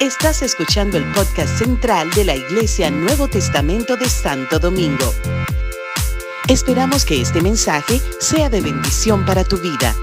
Estás 0.00 0.42
escuchando 0.42 0.98
el 0.98 1.04
podcast 1.12 1.58
central 1.58 2.10
de 2.10 2.24
la 2.24 2.34
Iglesia 2.34 2.90
Nuevo 2.90 3.28
Testamento 3.28 3.96
de 3.96 4.08
Santo 4.08 4.58
Domingo. 4.58 5.12
Esperamos 6.48 7.06
que 7.06 7.22
este 7.22 7.40
mensaje 7.40 8.00
sea 8.20 8.50
de 8.50 8.60
bendición 8.60 9.24
para 9.24 9.44
tu 9.44 9.56
vida. 9.56 9.94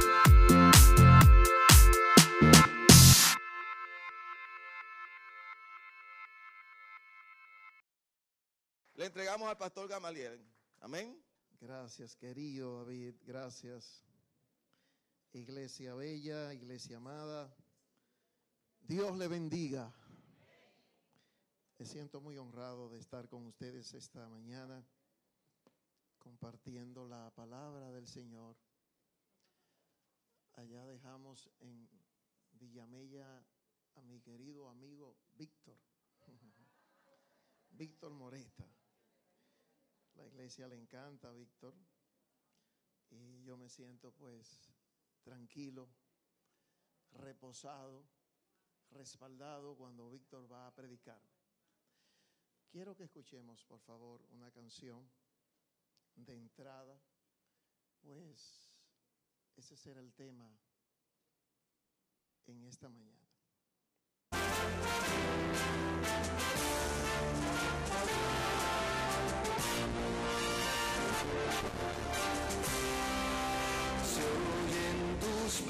Le 8.96 9.06
entregamos 9.06 9.50
al 9.50 9.58
pastor 9.58 9.88
Gamaliel. 9.88 10.44
Amén. 10.80 11.16
Gracias, 11.60 12.16
querido 12.16 12.86
David. 12.86 13.14
Gracias. 13.24 14.04
Iglesia 15.34 15.94
bella, 15.94 16.54
iglesia 16.54 16.98
amada. 16.98 17.56
Dios 18.88 19.18
le 19.18 19.28
bendiga. 19.28 19.94
Me 21.78 21.86
siento 21.86 22.22
muy 22.22 22.38
honrado 22.38 22.90
de 22.90 23.00
estar 23.00 23.28
con 23.28 23.46
ustedes 23.48 23.94
esta 23.94 24.28
mañana 24.28 24.86
compartiendo 26.20 27.08
la 27.08 27.32
palabra 27.32 27.92
del 27.92 28.08
Señor. 28.08 28.56
Allá 30.54 30.86
dejamos 30.86 31.50
en 31.60 31.90
Villamella 32.52 33.44
a 33.96 34.04
mi 34.04 34.20
querido 34.20 34.70
amigo 34.70 35.18
Víctor. 35.36 35.78
Víctor 37.72 38.12
Moreta. 38.14 38.68
La 40.16 40.28
iglesia 40.28 40.68
le 40.68 40.76
encanta 40.76 41.30
a 41.30 41.34
Víctor 41.34 41.74
y 43.10 43.44
yo 43.44 43.58
me 43.58 43.70
siento 43.70 44.12
pues 44.12 44.70
tranquilo, 45.24 45.90
reposado, 47.14 48.06
respaldado 48.92 49.76
cuando 49.76 50.10
Víctor 50.10 50.52
va 50.52 50.68
a 50.68 50.74
predicar. 50.74 51.22
Quiero 52.70 52.96
que 52.96 53.04
escuchemos, 53.04 53.66
por 53.66 53.80
favor, 53.80 54.22
una 54.32 54.52
canción 54.52 55.10
de 56.16 56.36
entrada, 56.36 57.02
pues 58.02 58.70
ese 59.56 59.76
será 59.76 60.00
el 60.00 60.14
tema 60.14 60.58
en 62.46 62.64
esta 62.64 62.90
mañana. 62.90 63.28
Se 74.04 74.24
oyen 74.24 75.20
tus 75.20 75.68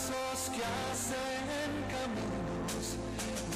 pasos 0.00 0.50
que 0.54 0.62
hacen 0.64 1.72
caminos, 1.90 2.86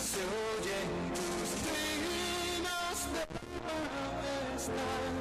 se 0.03 0.23
oyen 0.53 0.91
tus 1.15 1.49
trinos 1.65 2.99
de 3.15 3.23
majestad 3.65 5.13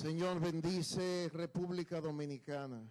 Señor, 0.00 0.40
bendice 0.40 1.28
República 1.30 2.00
Dominicana. 2.00 2.90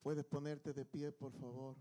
Puedes 0.00 0.24
ponerte 0.26 0.72
de 0.72 0.84
pie, 0.84 1.10
por 1.10 1.32
favor, 1.32 1.76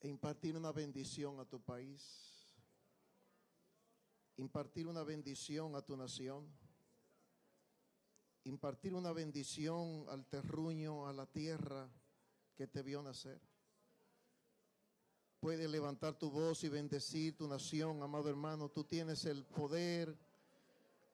e 0.00 0.08
impartir 0.08 0.54
una 0.54 0.70
bendición 0.70 1.40
a 1.40 1.46
tu 1.46 1.62
país, 1.62 2.54
impartir 4.36 4.86
una 4.86 5.02
bendición 5.02 5.74
a 5.76 5.80
tu 5.80 5.96
nación, 5.96 6.46
impartir 8.42 8.92
una 8.92 9.14
bendición 9.14 10.04
al 10.10 10.26
terruño, 10.26 11.08
a 11.08 11.14
la 11.14 11.24
tierra 11.24 11.90
que 12.54 12.66
te 12.66 12.82
vio 12.82 13.02
nacer. 13.02 13.40
Puedes 15.44 15.68
levantar 15.68 16.14
tu 16.14 16.30
voz 16.30 16.64
y 16.64 16.70
bendecir 16.70 17.36
tu 17.36 17.46
nación, 17.46 18.02
amado 18.02 18.30
hermano. 18.30 18.70
Tú 18.70 18.82
tienes 18.82 19.26
el 19.26 19.44
poder, 19.44 20.16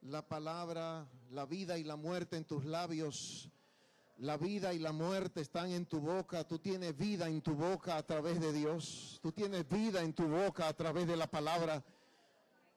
la 0.02 0.24
palabra, 0.24 1.04
la 1.32 1.46
vida 1.46 1.78
y 1.78 1.82
la 1.82 1.96
muerte 1.96 2.36
en 2.36 2.44
tus 2.44 2.64
labios. 2.64 3.50
La 4.18 4.36
vida 4.36 4.72
y 4.72 4.78
la 4.78 4.92
muerte 4.92 5.40
están 5.40 5.72
en 5.72 5.84
tu 5.84 5.98
boca. 5.98 6.46
Tú 6.46 6.60
tienes 6.60 6.96
vida 6.96 7.28
en 7.28 7.42
tu 7.42 7.56
boca 7.56 7.96
a 7.96 8.04
través 8.04 8.40
de 8.40 8.52
Dios. 8.52 9.18
Tú 9.20 9.32
tienes 9.32 9.68
vida 9.68 10.00
en 10.00 10.12
tu 10.12 10.28
boca 10.28 10.68
a 10.68 10.74
través 10.74 11.08
de 11.08 11.16
la 11.16 11.26
palabra. 11.26 11.82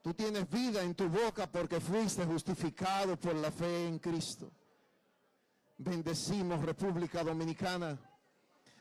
Tú 0.01 0.11
tienes 0.15 0.49
vida 0.49 0.81
en 0.81 0.95
tu 0.95 1.07
boca 1.07 1.45
porque 1.45 1.79
fuiste 1.79 2.25
justificado 2.25 3.15
por 3.15 3.35
la 3.35 3.51
fe 3.51 3.87
en 3.87 3.99
Cristo. 3.99 4.49
Bendecimos 5.77 6.65
República 6.65 7.23
Dominicana. 7.23 7.99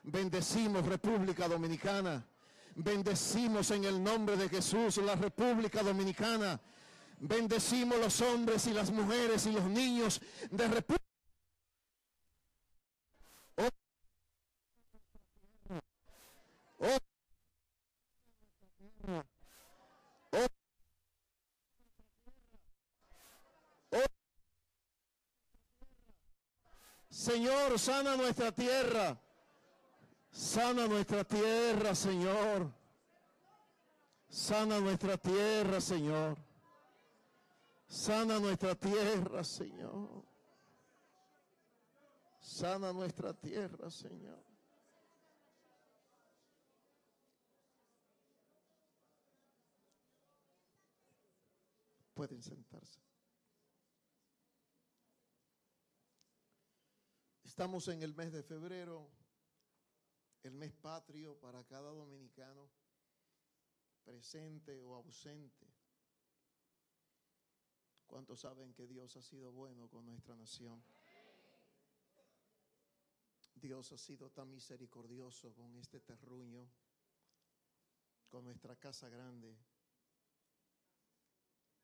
Bendecimos 0.04 0.86
República 0.86 1.46
Dominicana. 1.48 2.26
Bendecimos 2.74 3.70
en 3.70 3.84
el 3.84 4.02
nombre 4.02 4.36
de 4.36 4.48
Jesús 4.48 4.96
la 4.98 5.14
República 5.14 5.82
Dominicana. 5.82 6.60
Bendecimos 7.19 7.98
los 7.98 8.20
hombres 8.20 8.66
y 8.66 8.72
las 8.72 8.90
mujeres 8.90 9.46
y 9.46 9.52
los 9.52 9.64
niños 9.64 10.20
de 10.50 10.69
República. 10.69 11.02
Señor, 27.08 27.78
sana 27.78 28.16
nuestra 28.16 28.50
tierra. 28.50 29.16
Sana 30.32 30.87
nuestra 30.87 31.25
tierra, 31.25 31.94
Señor. 31.94 32.73
Sana 34.29 34.81
nuestra 34.81 35.19
tierra, 35.19 35.81
Señor. 35.81 36.38
Sana 37.87 38.40
nuestra 38.40 38.75
tierra, 38.75 39.44
Señor. 39.44 40.25
Sana 42.40 42.93
nuestra 42.94 43.34
tierra, 43.34 43.90
Señor. 43.90 44.43
Pueden 52.14 52.43
sentarse. 52.43 53.00
Estamos 57.44 57.87
en 57.88 58.02
el 58.02 58.14
mes 58.14 58.32
de 58.32 58.43
febrero, 58.43 59.11
el 60.42 60.54
mes 60.54 60.72
patrio 60.72 61.38
para 61.38 61.64
cada 61.64 61.90
dominicano, 61.90 62.68
presente 64.04 64.80
o 64.80 64.94
ausente. 64.94 65.66
¿Cuántos 68.06 68.40
saben 68.40 68.74
que 68.74 68.86
Dios 68.86 69.16
ha 69.16 69.22
sido 69.22 69.52
bueno 69.52 69.88
con 69.88 70.04
nuestra 70.04 70.34
nación? 70.36 70.82
Dios 73.54 73.92
ha 73.92 73.98
sido 73.98 74.30
tan 74.30 74.50
misericordioso 74.50 75.54
con 75.54 75.76
este 75.76 76.00
terruño, 76.00 76.68
con 78.28 78.44
nuestra 78.44 78.74
casa 78.76 79.08
grande. 79.08 79.56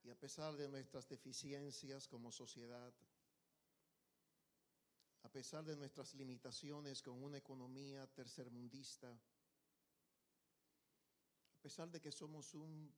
Y 0.02 0.10
a 0.10 0.18
pesar 0.18 0.56
de 0.56 0.68
nuestras 0.68 1.08
deficiencias 1.08 2.08
como 2.08 2.32
sociedad, 2.32 2.92
a 5.28 5.30
pesar 5.30 5.62
de 5.62 5.76
nuestras 5.76 6.14
limitaciones 6.14 7.02
con 7.02 7.22
una 7.22 7.36
economía 7.36 8.06
tercermundista, 8.06 9.10
a 9.10 9.18
pesar 11.60 11.90
de 11.90 12.00
que 12.00 12.10
somos 12.10 12.54
un 12.54 12.90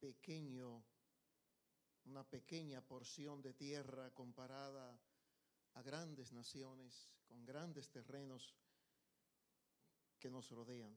pequeño, 0.00 0.82
una 2.06 2.24
pequeña 2.24 2.80
porción 2.80 3.42
de 3.42 3.52
tierra 3.52 4.14
comparada 4.14 4.98
a 5.74 5.82
grandes 5.82 6.32
naciones, 6.32 7.10
con 7.26 7.44
grandes 7.44 7.90
terrenos 7.90 8.54
que 10.18 10.30
nos 10.30 10.50
rodean. 10.50 10.96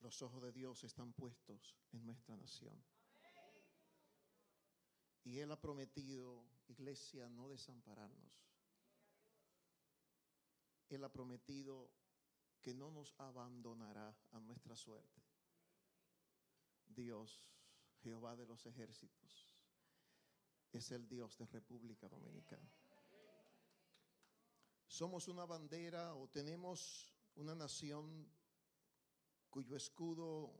Los 0.00 0.20
ojos 0.22 0.42
de 0.42 0.50
Dios 0.50 0.82
están 0.82 1.12
puestos 1.12 1.76
en 1.92 2.04
nuestra 2.04 2.36
nación. 2.36 2.84
Y 5.22 5.38
Él 5.38 5.52
ha 5.52 5.60
prometido, 5.60 6.55
iglesia, 6.68 7.28
no 7.28 7.48
desampararnos. 7.48 8.46
Él 10.88 11.04
ha 11.04 11.12
prometido 11.12 11.90
que 12.60 12.74
no 12.74 12.90
nos 12.90 13.14
abandonará 13.18 14.16
a 14.32 14.40
nuestra 14.40 14.76
suerte. 14.76 15.22
Dios, 16.86 17.50
Jehová 18.02 18.36
de 18.36 18.46
los 18.46 18.66
ejércitos, 18.66 19.52
es 20.72 20.90
el 20.90 21.08
Dios 21.08 21.36
de 21.38 21.46
República 21.46 22.08
Dominicana. 22.08 22.70
Somos 24.86 25.28
una 25.28 25.44
bandera 25.44 26.14
o 26.14 26.28
tenemos 26.28 27.12
una 27.34 27.54
nación 27.54 28.30
cuyo 29.50 29.76
escudo 29.76 30.52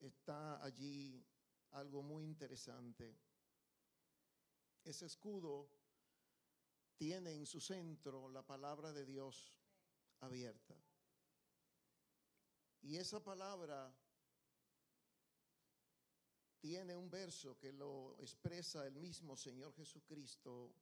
está 0.00 0.62
allí 0.62 1.24
algo 1.72 2.02
muy 2.02 2.24
interesante. 2.24 3.16
Ese 4.86 5.06
escudo 5.06 5.68
tiene 6.96 7.32
en 7.32 7.44
su 7.44 7.60
centro 7.60 8.28
la 8.28 8.46
palabra 8.46 8.92
de 8.92 9.04
Dios 9.04 9.52
abierta. 10.20 10.76
Y 12.82 12.96
esa 12.96 13.22
palabra 13.22 13.92
tiene 16.60 16.96
un 16.96 17.10
verso 17.10 17.58
que 17.58 17.72
lo 17.72 18.16
expresa 18.20 18.86
el 18.86 18.94
mismo 18.94 19.36
Señor 19.36 19.74
Jesucristo 19.74 20.72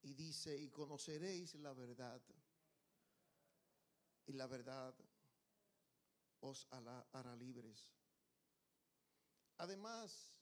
y 0.00 0.14
dice, 0.14 0.56
y 0.56 0.70
conoceréis 0.70 1.54
la 1.56 1.74
verdad, 1.74 2.20
y 4.26 4.32
la 4.32 4.46
verdad 4.46 4.94
os 6.40 6.66
hará, 6.70 7.36
libres. 7.36 7.92
Además, 9.58 10.32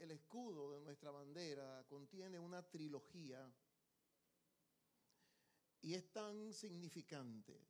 el 0.00 0.10
escudo 0.12 0.72
de 0.72 0.80
nuestra 0.80 1.10
bandera 1.10 1.84
contiene 1.86 2.38
una 2.38 2.62
trilogía 2.62 3.52
y 5.82 5.94
es 5.94 6.10
tan 6.10 6.52
significante. 6.54 7.60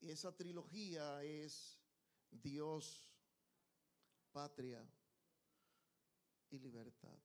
Y 0.00 0.10
esa 0.10 0.36
trilogía 0.36 1.22
es 1.22 1.78
Dios, 2.30 3.08
patria 4.32 4.84
y 6.50 6.58
libertad. 6.58 7.18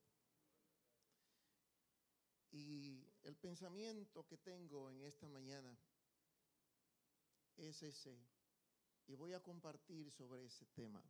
Y 2.52 3.04
el 3.22 3.36
pensamiento 3.36 4.26
que 4.26 4.38
tengo 4.38 4.90
en 4.90 5.02
esta 5.02 5.28
mañana 5.28 5.76
es 7.56 7.82
ese. 7.82 8.16
Y 9.08 9.14
voy 9.16 9.32
a 9.32 9.42
compartir 9.42 10.10
sobre 10.12 10.44
ese 10.44 10.66
tema. 10.66 11.02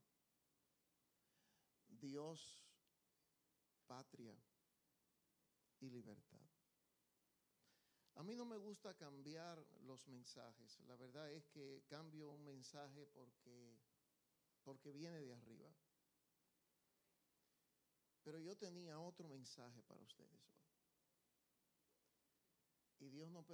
Dios, 1.98 2.64
patria 3.87 4.37
y 5.81 5.90
libertad. 5.90 6.40
A 8.14 8.22
mí 8.22 8.34
no 8.34 8.44
me 8.44 8.58
gusta 8.58 8.94
cambiar 8.94 9.64
los 9.82 10.06
mensajes. 10.08 10.78
La 10.81 10.96
verdad 10.96 11.31
es 11.32 11.46
que 11.48 11.82
cambio 11.88 12.31
un 12.31 12.44
mensaje 12.44 13.06
porque, 13.06 13.78
porque 14.62 14.92
viene 14.92 15.20
de 15.20 15.32
arriba. 15.32 15.72
Pero 18.22 18.38
yo 18.38 18.56
tenía 18.56 18.98
otro 18.98 19.26
mensaje 19.28 19.82
para 19.82 20.02
ustedes 20.02 20.48
hoy. 20.48 20.60
Y 22.98 23.08
Dios 23.08 23.31
no, 23.31 23.44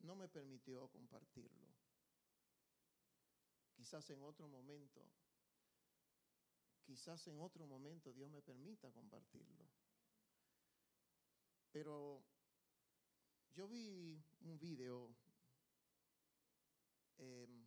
no 0.00 0.14
me 0.14 0.28
permitió 0.28 0.88
compartirlo. 0.88 1.66
Quizás 3.74 4.08
en 4.10 4.22
otro 4.22 4.46
momento, 4.46 5.04
quizás 6.84 7.26
en 7.28 7.40
otro 7.40 7.66
momento 7.66 8.12
Dios 8.12 8.30
me 8.30 8.42
permita 8.42 8.90
compartirlo. 8.92 9.64
Pero 11.70 12.22
yo 13.54 13.66
vi 13.68 14.22
un 14.42 14.58
video 14.58 15.14
em, 17.18 17.66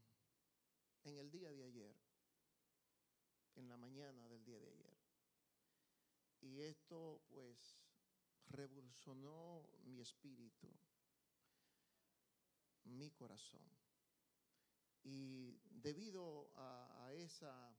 en 1.03 1.17
el 1.17 1.31
día 1.31 1.51
de 1.51 1.63
ayer, 1.63 1.95
en 3.55 3.67
la 3.67 3.77
mañana 3.77 4.27
del 4.27 4.43
día 4.43 4.59
de 4.59 4.69
ayer. 4.69 4.97
Y 6.41 6.61
esto 6.61 7.21
pues 7.29 7.79
revolucionó 8.47 9.67
mi 9.85 9.99
espíritu, 9.99 10.67
mi 12.83 13.11
corazón. 13.11 13.67
Y 15.03 15.59
debido 15.69 16.49
a, 16.55 17.11
esa, 17.13 17.71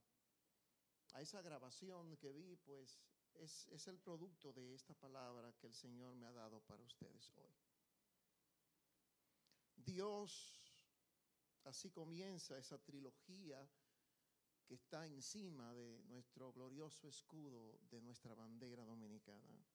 a 1.13 1.21
esa 1.21 1.41
grabación 1.41 2.17
que 2.17 2.31
vi, 2.31 2.55
pues 2.57 2.99
es, 3.35 3.67
es 3.67 3.87
el 3.87 3.99
producto 3.99 4.53
de 4.53 4.73
esta 4.73 4.93
palabra 4.93 5.53
que 5.53 5.67
el 5.67 5.73
Señor 5.73 6.15
me 6.15 6.25
ha 6.25 6.31
dado 6.31 6.59
para 6.61 6.83
ustedes 6.83 7.31
hoy. 7.35 7.55
Dios, 9.75 10.59
así 11.63 11.89
comienza 11.91 12.57
esa 12.57 12.77
trilogía 12.77 13.69
que 14.65 14.73
está 14.73 15.05
encima 15.07 15.73
de 15.73 16.03
nuestro 16.09 16.51
glorioso 16.51 17.07
escudo, 17.07 17.79
de 17.89 18.01
nuestra 18.01 18.35
bandera 18.35 18.83
dominicana. 18.83 19.65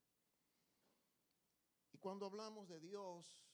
Y 1.92 1.98
cuando 1.98 2.26
hablamos 2.26 2.68
de 2.68 2.78
Dios, 2.78 3.46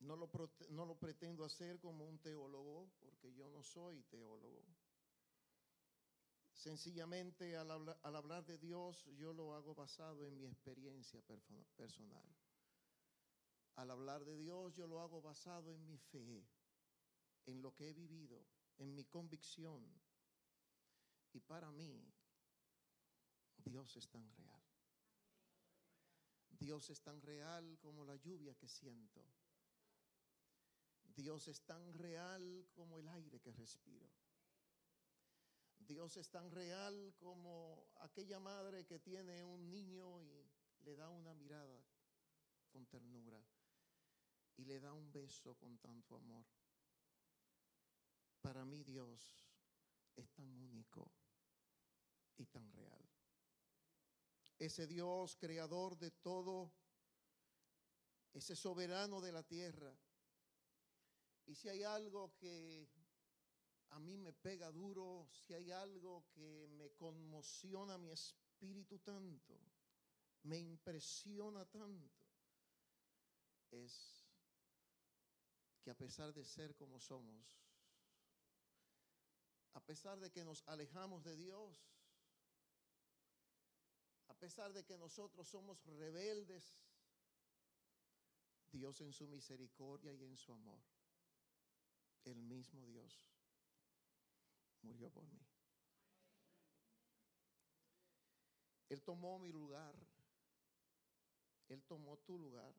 no 0.00 0.16
lo, 0.16 0.30
no 0.70 0.84
lo 0.84 0.98
pretendo 0.98 1.44
hacer 1.44 1.80
como 1.80 2.06
un 2.06 2.18
teólogo, 2.18 2.90
porque 3.00 3.32
yo 3.32 3.48
no 3.48 3.62
soy 3.62 4.02
teólogo. 4.04 4.62
Sencillamente 6.56 7.54
al 7.56 7.70
hablar, 8.16 8.44
de 8.46 8.56
Dios 8.58 9.04
yo 9.18 9.32
lo 9.34 9.54
hago 9.54 9.74
basado 9.74 10.26
en 10.26 10.38
mi 10.38 10.46
experiencia 10.46 11.20
personal. 11.76 12.26
Al 13.74 13.90
hablar 13.90 14.24
de 14.24 14.38
Dios 14.38 14.74
yo 14.74 14.86
lo 14.86 15.00
hago 15.00 15.20
basado 15.20 15.70
en 15.70 15.86
mi 15.86 15.98
fe, 15.98 16.48
en 17.44 17.60
lo 17.60 17.74
que 17.74 17.90
he 17.90 17.92
vivido 17.92 18.42
en 18.78 18.94
mi 18.94 19.04
convicción. 19.04 19.84
Y 21.32 21.40
para 21.40 21.70
mí, 21.70 22.10
Dios 23.58 23.94
es 23.96 24.08
tan 24.08 24.26
real. 24.32 24.62
Dios 26.58 26.88
es 26.88 27.02
tan 27.02 27.20
real 27.20 27.78
como 27.80 28.04
la 28.04 28.16
lluvia 28.16 28.54
que 28.54 28.68
siento. 28.68 29.22
Dios 31.14 31.48
es 31.48 31.60
tan 31.62 31.92
real 31.92 32.66
como 32.72 32.98
el 32.98 33.08
aire 33.08 33.40
que 33.40 33.52
respiro. 33.52 34.10
Dios 35.86 36.16
es 36.16 36.28
tan 36.30 36.50
real 36.50 37.14
como 37.16 37.86
aquella 38.00 38.40
madre 38.40 38.84
que 38.84 38.98
tiene 38.98 39.44
un 39.44 39.70
niño 39.70 40.20
y 40.20 40.50
le 40.80 40.96
da 40.96 41.08
una 41.08 41.32
mirada 41.34 41.80
con 42.70 42.86
ternura 42.86 43.40
y 44.56 44.64
le 44.64 44.80
da 44.80 44.92
un 44.92 45.12
beso 45.12 45.54
con 45.54 45.78
tanto 45.78 46.16
amor. 46.16 46.44
Para 48.40 48.64
mí 48.64 48.82
Dios 48.82 49.46
es 50.16 50.30
tan 50.32 50.50
único 50.60 51.10
y 52.36 52.46
tan 52.46 52.70
real. 52.72 53.08
Ese 54.58 54.86
Dios 54.86 55.36
creador 55.36 55.96
de 55.98 56.10
todo, 56.10 56.72
ese 58.32 58.56
soberano 58.56 59.20
de 59.20 59.32
la 59.32 59.42
tierra. 59.42 59.94
Y 61.46 61.54
si 61.54 61.68
hay 61.68 61.84
algo 61.84 62.34
que 62.36 62.88
a 63.90 63.98
mí 63.98 64.16
me 64.16 64.32
pega 64.32 64.70
duro, 64.70 65.26
si 65.30 65.54
hay 65.54 65.70
algo 65.70 66.26
que 66.34 66.66
me 66.68 66.90
conmociona 66.92 67.98
mi 67.98 68.10
espíritu 68.10 68.98
tanto, 68.98 69.58
me 70.42 70.58
impresiona 70.58 71.64
tanto, 71.66 72.14
es 73.70 74.26
que 75.82 75.90
a 75.90 75.96
pesar 75.96 76.32
de 76.32 76.44
ser 76.44 76.74
como 76.74 77.00
somos, 77.00 77.46
a 79.74 79.80
pesar 79.80 80.18
de 80.18 80.30
que 80.30 80.44
nos 80.44 80.62
alejamos 80.66 81.22
de 81.22 81.36
Dios, 81.36 81.76
a 84.28 84.34
pesar 84.34 84.72
de 84.72 84.84
que 84.84 84.98
nosotros 84.98 85.48
somos 85.48 85.84
rebeldes, 85.84 86.76
Dios 88.72 89.00
en 89.00 89.12
su 89.12 89.26
misericordia 89.26 90.12
y 90.12 90.24
en 90.24 90.36
su 90.36 90.52
amor, 90.52 90.82
el 92.24 92.42
mismo 92.42 92.84
Dios 92.86 93.35
murió 94.82 95.10
por 95.10 95.24
mí. 95.26 95.40
Él 98.88 99.02
tomó 99.02 99.38
mi 99.38 99.50
lugar, 99.50 99.94
Él 101.68 101.82
tomó 101.84 102.18
tu 102.18 102.38
lugar. 102.38 102.74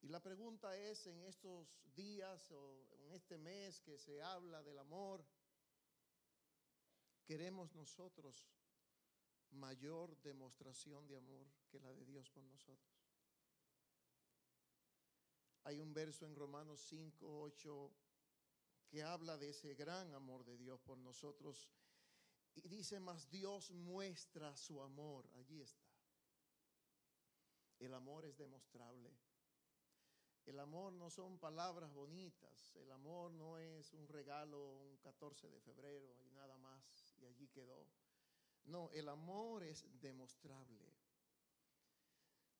Y 0.00 0.08
la 0.08 0.20
pregunta 0.20 0.76
es 0.76 1.06
en 1.06 1.22
estos 1.22 1.82
días 1.94 2.50
o 2.52 2.86
en 2.98 3.12
este 3.12 3.38
mes 3.38 3.80
que 3.80 3.98
se 3.98 4.22
habla 4.22 4.62
del 4.62 4.78
amor, 4.78 5.24
¿queremos 7.24 7.74
nosotros 7.74 8.46
mayor 9.50 10.20
demostración 10.20 11.06
de 11.06 11.16
amor 11.16 11.46
que 11.70 11.80
la 11.80 11.90
de 11.92 12.04
Dios 12.04 12.28
por 12.30 12.44
nosotros? 12.44 12.94
Hay 15.64 15.80
un 15.80 15.94
verso 15.94 16.26
en 16.26 16.36
Romanos 16.36 16.80
5, 16.86 17.40
8 17.40 17.90
que 18.94 19.02
habla 19.02 19.36
de 19.36 19.48
ese 19.48 19.74
gran 19.74 20.14
amor 20.14 20.44
de 20.44 20.56
Dios 20.56 20.80
por 20.80 20.96
nosotros 20.98 21.68
y 22.54 22.68
dice, 22.68 23.00
más 23.00 23.28
Dios 23.28 23.72
muestra 23.72 24.54
su 24.54 24.80
amor, 24.80 25.28
allí 25.34 25.60
está. 25.60 25.90
El 27.80 27.92
amor 27.92 28.24
es 28.24 28.36
demostrable. 28.36 29.10
El 30.46 30.60
amor 30.60 30.92
no 30.92 31.10
son 31.10 31.40
palabras 31.40 31.92
bonitas, 31.92 32.76
el 32.76 32.92
amor 32.92 33.32
no 33.32 33.58
es 33.58 33.92
un 33.94 34.06
regalo 34.06 34.64
un 34.74 34.96
14 34.98 35.50
de 35.50 35.60
febrero 35.60 36.16
y 36.20 36.30
nada 36.30 36.56
más 36.58 37.16
y 37.18 37.26
allí 37.26 37.48
quedó. 37.48 37.88
No, 38.66 38.92
el 38.92 39.08
amor 39.08 39.64
es 39.64 39.84
demostrable. 40.00 40.94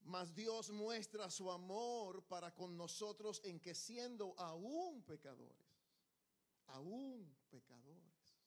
Mas 0.01 0.35
Dios 0.35 0.69
muestra 0.69 1.29
su 1.29 1.49
amor 1.49 2.27
para 2.27 2.53
con 2.53 2.75
nosotros 2.75 3.39
en 3.45 3.61
que 3.61 3.73
siendo 3.73 4.37
aún 4.37 5.01
pecadores, 5.03 5.74
aún 6.67 7.35
pecadores, 7.49 8.39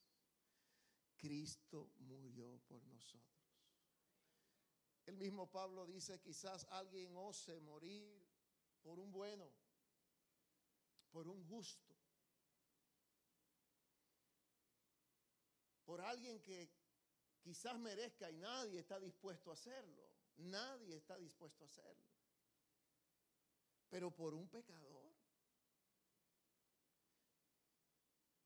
Cristo 1.17 1.91
murió 1.99 2.59
por 2.67 2.85
nosotros. 2.87 3.29
El 5.07 5.17
mismo 5.17 5.51
Pablo 5.51 5.87
dice, 5.87 6.21
quizás 6.21 6.67
alguien 6.71 7.17
ose 7.17 7.61
morir 7.61 8.27
por 8.83 8.99
un 8.99 9.11
bueno, 9.11 9.51
por 11.11 11.27
un 11.27 11.43
justo, 11.47 11.97
por 15.85 16.03
alguien 16.03 16.43
que 16.43 16.71
quizás 17.41 17.79
merezca 17.79 18.31
y 18.31 18.37
nadie 18.37 18.79
está 18.79 19.01
dispuesto 19.01 19.51
a 19.51 19.55
hacerlo. 19.55 20.07
Nadie 20.39 20.97
está 20.97 21.19
dispuesto 21.19 21.65
a 21.65 21.67
hacerlo. 21.67 22.05
Pero 23.89 24.11
por 24.11 24.35
un 24.35 24.49
pecador. 24.49 24.98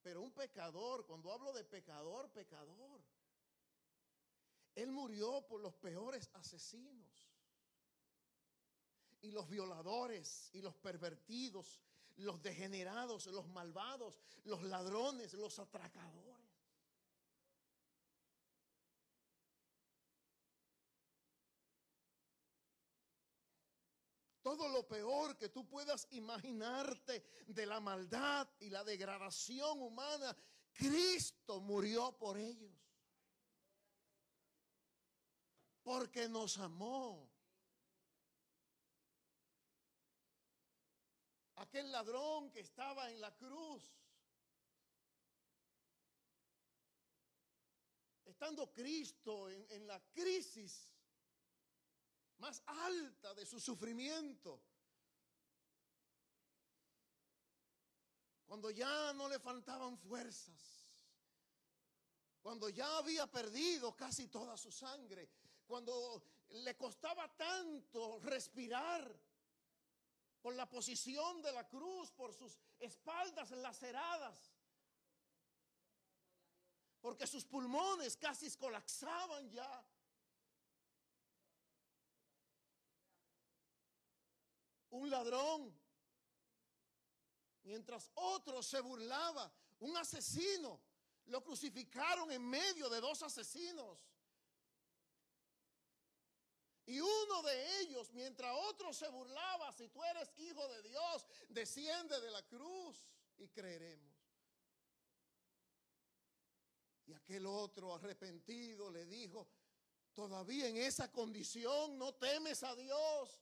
Pero 0.02 0.20
un 0.20 0.32
pecador, 0.32 1.06
cuando 1.06 1.32
hablo 1.32 1.52
de 1.52 1.64
pecador, 1.64 2.30
pecador. 2.30 3.00
Él 4.74 4.90
murió 4.90 5.46
por 5.46 5.60
los 5.60 5.74
peores 5.74 6.30
asesinos 6.34 7.28
y 9.20 9.30
los 9.30 9.48
violadores 9.48 10.50
y 10.52 10.62
los 10.62 10.74
pervertidos, 10.74 11.80
los 12.16 12.42
degenerados, 12.42 13.26
los 13.26 13.46
malvados, 13.48 14.20
los 14.44 14.62
ladrones, 14.62 15.34
los 15.34 15.58
atracadores. 15.58 16.31
Todo 24.52 24.68
lo 24.68 24.86
peor 24.86 25.38
que 25.38 25.48
tú 25.48 25.66
puedas 25.66 26.06
imaginarte 26.10 27.24
de 27.46 27.64
la 27.64 27.80
maldad 27.80 28.46
y 28.60 28.68
la 28.68 28.84
degradación 28.84 29.80
humana, 29.80 30.36
Cristo 30.74 31.58
murió 31.58 32.12
por 32.18 32.36
ellos. 32.36 32.70
Porque 35.82 36.28
nos 36.28 36.58
amó. 36.58 37.32
aquel 41.56 41.90
ladrón 41.90 42.50
que 42.50 42.60
estaba 42.60 43.10
en 43.10 43.22
la 43.22 43.34
cruz. 43.34 43.90
Estando 48.26 48.70
Cristo 48.70 49.48
en, 49.48 49.86
la 49.86 49.98
crisis 50.12 50.91
más 52.42 52.60
alta 52.66 53.32
de 53.34 53.46
su 53.46 53.60
sufrimiento, 53.60 54.60
cuando 58.44 58.68
ya 58.72 59.12
no 59.12 59.28
le 59.28 59.38
faltaban 59.38 59.96
fuerzas, 59.96 60.60
cuando 62.40 62.68
ya 62.68 62.98
había 62.98 63.30
perdido 63.30 63.94
casi 63.94 64.26
toda 64.26 64.56
su 64.56 64.72
sangre, 64.72 65.30
cuando 65.68 66.24
le 66.48 66.76
costaba 66.76 67.28
tanto 67.36 68.18
respirar, 68.18 69.16
por 70.40 70.56
la 70.56 70.68
posición 70.68 71.40
de 71.40 71.52
la 71.52 71.68
cruz, 71.68 72.10
por 72.10 72.34
sus 72.34 72.58
espaldas 72.80 73.52
laceradas, 73.52 74.52
porque 77.00 77.28
sus 77.28 77.44
pulmones 77.44 78.16
casi 78.16 78.50
colapsaban 78.56 79.48
ya. 79.48 79.86
Un 84.92 85.08
ladrón, 85.08 85.74
mientras 87.62 88.10
otro 88.14 88.62
se 88.62 88.80
burlaba, 88.80 89.50
un 89.80 89.96
asesino, 89.96 90.80
lo 91.26 91.42
crucificaron 91.42 92.30
en 92.30 92.42
medio 92.48 92.88
de 92.88 93.00
dos 93.00 93.22
asesinos. 93.22 93.98
Y 96.84 97.00
uno 97.00 97.42
de 97.42 97.80
ellos, 97.80 98.12
mientras 98.12 98.54
otro 98.68 98.92
se 98.92 99.08
burlaba, 99.08 99.72
si 99.72 99.88
tú 99.88 100.02
eres 100.04 100.30
hijo 100.36 100.68
de 100.68 100.82
Dios, 100.82 101.26
desciende 101.48 102.20
de 102.20 102.30
la 102.30 102.42
cruz 102.42 103.08
y 103.38 103.48
creeremos. 103.48 104.12
Y 107.06 107.14
aquel 107.14 107.46
otro 107.46 107.94
arrepentido 107.94 108.90
le 108.90 109.06
dijo, 109.06 109.48
todavía 110.12 110.68
en 110.68 110.76
esa 110.76 111.10
condición 111.10 111.96
no 111.96 112.14
temes 112.14 112.62
a 112.62 112.74
Dios. 112.76 113.40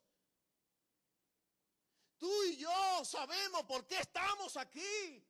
Tú 2.21 2.45
y 2.45 2.59
yo 2.59 3.03
sabemos 3.03 3.63
por 3.65 3.87
qué 3.87 3.99
estamos 3.99 4.55
aquí. 4.59 5.27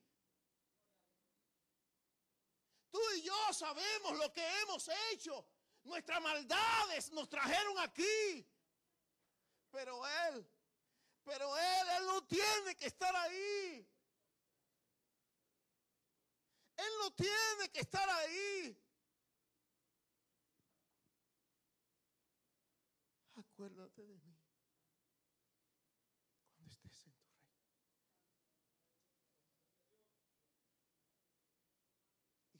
Tú 2.90 3.00
y 3.16 3.22
yo 3.22 3.52
sabemos 3.52 4.18
lo 4.18 4.32
que 4.32 4.44
hemos 4.62 4.90
hecho. 5.12 5.46
Nuestras 5.84 6.20
maldades 6.20 7.12
nos 7.12 7.28
trajeron 7.28 7.78
aquí. 7.78 8.44
Pero 9.70 10.04
Él, 10.26 10.50
pero 11.22 11.56
Él, 11.56 11.88
Él 11.96 12.06
no 12.06 12.26
tiene 12.26 12.74
que 12.74 12.86
estar 12.86 13.14
ahí. 13.14 13.88
Él 16.76 16.92
no 17.04 17.12
tiene 17.12 17.70
que 17.72 17.80
estar 17.80 18.10
ahí. 18.10 18.76
Acuérdate 23.36 24.02
de 24.02 24.18
mí 24.18 24.40
cuando 26.60 26.72
estés 26.72 27.06
en 27.06 27.12
tu 27.12 27.28
reino. 27.28 27.50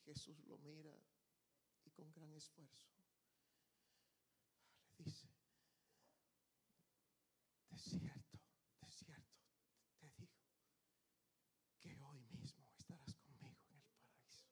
Jesús 0.04 0.38
lo 0.46 0.58
mira 0.58 0.94
y 1.84 1.90
con 1.90 2.12
gran 2.12 2.32
esfuerzo 2.34 2.88
le 4.98 5.04
dice, 5.04 5.28
de 7.70 7.78
cierto, 7.78 8.38
de 8.80 8.90
cierto, 8.90 9.38
te 9.98 10.10
digo 10.10 10.42
que 11.78 11.96
hoy 12.00 12.20
mismo 12.32 12.70
estarás 12.76 13.14
conmigo 13.14 13.62
en 13.70 13.76
el 13.78 13.84
paraíso. 13.84 14.50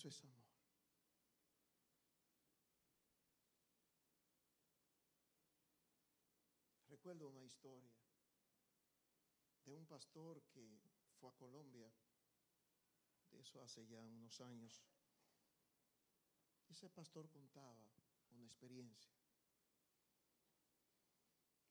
Eso 0.00 0.08
es 0.08 0.24
amor. 0.24 0.46
Recuerdo 6.88 7.28
una 7.28 7.44
historia 7.44 7.92
de 9.66 9.74
un 9.74 9.84
pastor 9.84 10.42
que 10.44 10.80
fue 11.18 11.28
a 11.28 11.34
Colombia, 11.34 11.92
de 13.30 13.40
eso 13.42 13.60
hace 13.60 13.86
ya 13.86 14.00
unos 14.00 14.40
años. 14.40 14.82
Ese 16.70 16.88
pastor 16.88 17.28
contaba 17.28 17.76
una 18.30 18.46
experiencia. 18.46 19.12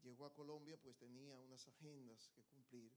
Llegó 0.04 0.28
a 0.28 0.34
Colombia 0.36 0.78
pues 0.78 0.96
tenía 0.98 1.36
unas 1.40 1.68
agendas 1.68 2.30
que 2.30 2.44
cumplir 2.44 2.94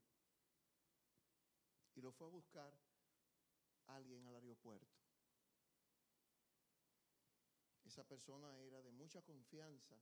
y 1.95 2.01
lo 2.01 2.11
fue 2.11 2.27
a 2.27 2.29
buscar 2.29 2.71
alguien 3.87 4.25
al 4.27 4.35
aeropuerto. 4.35 5.02
Esa 7.93 8.03
persona 8.03 8.59
era 8.61 8.81
de 8.81 8.91
mucha 8.91 9.21
confianza 9.21 9.95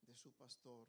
de 0.00 0.16
su 0.16 0.32
pastor, 0.32 0.88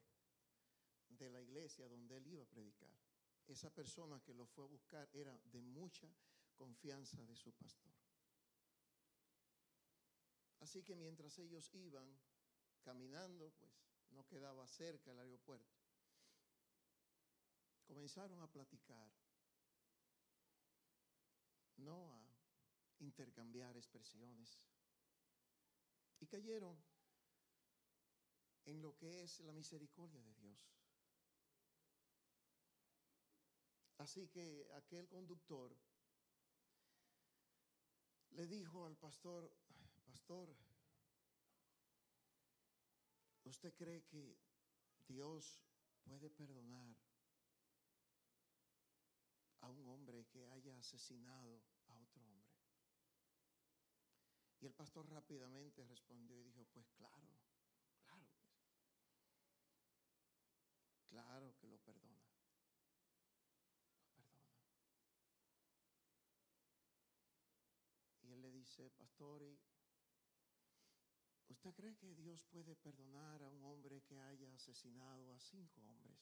de 1.09 1.29
la 1.29 1.41
iglesia 1.41 1.85
donde 1.89 2.15
él 2.15 2.25
iba 2.27 2.43
a 2.43 2.45
predicar. 2.45 2.97
Esa 3.45 3.69
persona 3.69 4.21
que 4.21 4.33
lo 4.33 4.45
fue 4.45 4.63
a 4.63 4.67
buscar 4.67 5.09
era 5.11 5.37
de 5.43 5.61
mucha 5.61 6.07
confianza 6.55 7.21
de 7.25 7.35
su 7.35 7.51
pastor. 7.51 7.91
Así 10.61 10.81
que 10.81 10.95
mientras 10.95 11.37
ellos 11.39 11.69
iban 11.73 12.17
caminando, 12.83 13.51
pues 13.59 13.73
no 14.11 14.25
quedaba 14.25 14.65
cerca 14.65 15.11
el 15.11 15.19
aeropuerto, 15.19 15.75
comenzaron 17.83 18.41
a 18.41 18.47
platicar, 18.47 19.11
no 21.75 22.13
a 22.13 22.25
intercambiar 22.99 23.75
expresiones, 23.75 24.57
y 26.23 26.25
cayeron 26.25 26.81
en 28.63 28.81
lo 28.81 28.95
que 28.95 29.23
es 29.23 29.41
la 29.41 29.51
misericordia 29.51 30.23
de 30.23 30.33
Dios. 30.35 30.57
Así 33.97 34.29
que 34.29 34.65
aquel 34.73 35.09
conductor 35.09 35.75
le 38.31 38.47
dijo 38.47 38.85
al 38.85 38.95
pastor, 38.95 39.53
pastor, 40.05 40.55
¿usted 43.43 43.75
cree 43.75 44.05
que 44.05 44.39
Dios 45.05 45.61
puede 46.05 46.29
perdonar 46.29 46.95
a 49.59 49.67
un 49.67 49.89
hombre 49.89 50.25
que 50.27 50.47
haya 50.47 50.77
asesinado? 50.77 51.61
Y 54.63 54.65
el 54.65 54.73
pastor 54.73 55.05
rápidamente 55.09 55.83
respondió 55.83 56.39
y 56.39 56.43
dijo, 56.45 56.65
pues 56.71 56.89
claro, 56.91 57.27
claro, 58.05 58.25
pues. 58.39 58.49
claro 61.09 61.53
que 61.57 61.67
lo 61.67 61.77
perdona. 61.79 62.23
Lo 64.15 64.23
perdona. 64.23 64.63
Y 68.21 68.31
él 68.31 68.41
le 68.41 68.51
dice, 68.51 68.89
pastor, 68.91 69.43
¿y 69.43 69.59
¿usted 71.51 71.73
cree 71.75 71.97
que 71.97 72.15
Dios 72.15 72.45
puede 72.45 72.73
perdonar 72.77 73.43
a 73.43 73.49
un 73.49 73.65
hombre 73.65 74.01
que 74.03 74.21
haya 74.21 74.53
asesinado 74.53 75.33
a 75.33 75.39
cinco 75.41 75.81
hombres? 75.81 76.21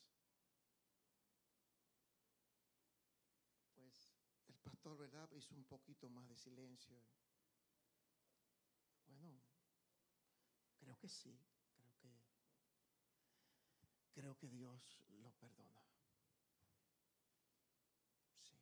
Pues 3.76 4.10
el 4.48 4.56
pastor, 4.56 4.98
¿verdad? 4.98 5.30
Hizo 5.30 5.54
un 5.54 5.64
poquito 5.64 6.10
más 6.10 6.28
de 6.28 6.34
silencio. 6.34 7.00
Bueno, 9.18 9.40
creo 10.78 10.96
que 10.98 11.08
sí, 11.08 11.38
creo 11.74 11.92
que 12.00 12.10
creo 14.12 14.36
que 14.36 14.48
Dios 14.48 14.98
lo 15.22 15.30
perdona. 15.32 15.82
Sí. 18.40 18.56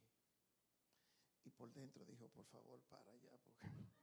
Y 1.44 1.50
por 1.50 1.72
dentro 1.72 2.04
dijo, 2.04 2.28
por 2.28 2.46
favor, 2.46 2.80
para 2.88 3.12
allá, 3.12 3.36
porque 3.44 3.66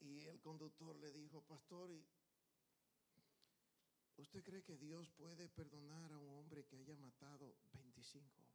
Y 0.00 0.26
el 0.26 0.40
conductor 0.40 0.96
le 0.96 1.12
dijo, 1.12 1.42
pastor, 1.42 1.90
¿y 1.90 2.06
¿usted 4.16 4.42
cree 4.42 4.62
que 4.62 4.76
Dios 4.76 5.10
puede 5.10 5.48
perdonar 5.48 6.12
a 6.12 6.18
un 6.18 6.28
hombre 6.38 6.64
que 6.64 6.76
haya 6.76 6.96
matado 6.96 7.56
25 7.74 8.40
hombres? 8.40 8.50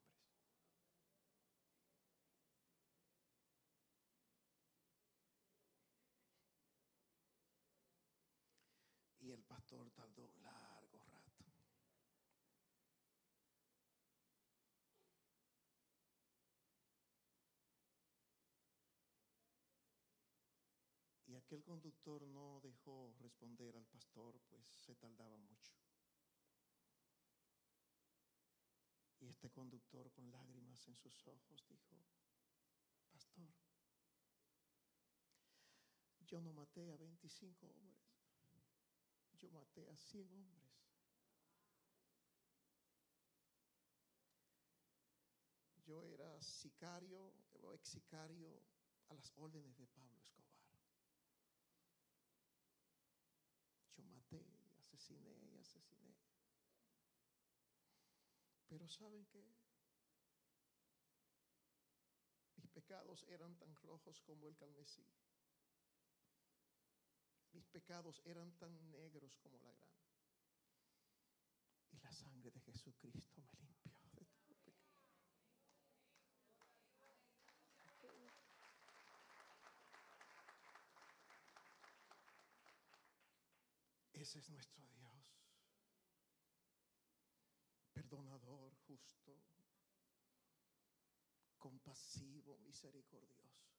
Y 9.20 9.32
el 9.32 9.44
pastor 9.44 9.90
tardó 9.90 10.24
un 10.24 10.44
largo 10.44 11.00
rato. 11.00 11.46
Y 21.28 21.35
aquel 21.46 21.64
conductor 21.64 22.26
no 22.28 22.60
dejó 22.62 23.14
responder 23.20 23.78
al 23.78 23.86
pastor, 23.86 24.40
pues 24.50 24.66
se 24.68 24.96
tardaba 24.96 25.38
mucho. 25.38 25.74
Y 29.20 29.28
este 29.28 29.52
conductor 29.52 30.12
con 30.12 30.32
lágrimas 30.32 30.88
en 30.88 30.96
sus 30.96 31.28
ojos 31.28 31.64
dijo, 31.68 32.04
pastor, 33.12 33.54
yo 36.26 36.42
no 36.42 36.52
maté 36.52 36.92
a 36.92 36.98
25 36.98 37.68
hombres, 37.68 38.00
yo 39.38 39.52
maté 39.52 39.88
a 39.88 39.96
100 39.96 40.32
hombres. 40.34 40.66
Yo 45.84 46.04
era 46.04 46.42
sicario 46.42 47.32
ex 47.76 47.90
sicario 47.90 48.64
a 49.10 49.14
las 49.14 49.32
órdenes 49.38 49.78
de 49.78 49.86
Pablo 49.86 50.18
Escobar. 50.18 50.55
Yo 53.98 54.04
maté, 54.06 54.46
asesiné 54.78 55.34
y 55.52 55.58
asesiné. 55.58 56.16
Pero 58.68 58.88
¿saben 58.90 59.26
qué? 59.26 59.44
Mis 62.58 62.68
pecados 62.70 63.24
eran 63.30 63.56
tan 63.58 63.76
rojos 63.78 64.22
como 64.22 64.48
el 64.48 64.56
calmesí. 64.58 65.08
Mis 67.54 67.68
pecados 67.68 68.22
eran 68.26 68.52
tan 68.58 68.92
negros 68.92 69.38
como 69.38 69.60
la 69.62 69.72
grana. 69.72 70.04
Y 71.92 72.00
la 72.00 72.12
sangre 72.12 72.52
de 72.52 72.60
Jesucristo 72.60 73.42
me 73.42 73.54
limpió 73.54 73.96
de 74.12 74.26
todo 74.26 74.46
pecado. 74.46 74.86
Es 84.36 84.50
nuestro 84.50 84.86
Dios. 84.90 85.40
Perdonador, 87.94 88.76
justo, 88.86 89.32
compasivo, 91.58 92.58
misericordioso. 92.58 93.72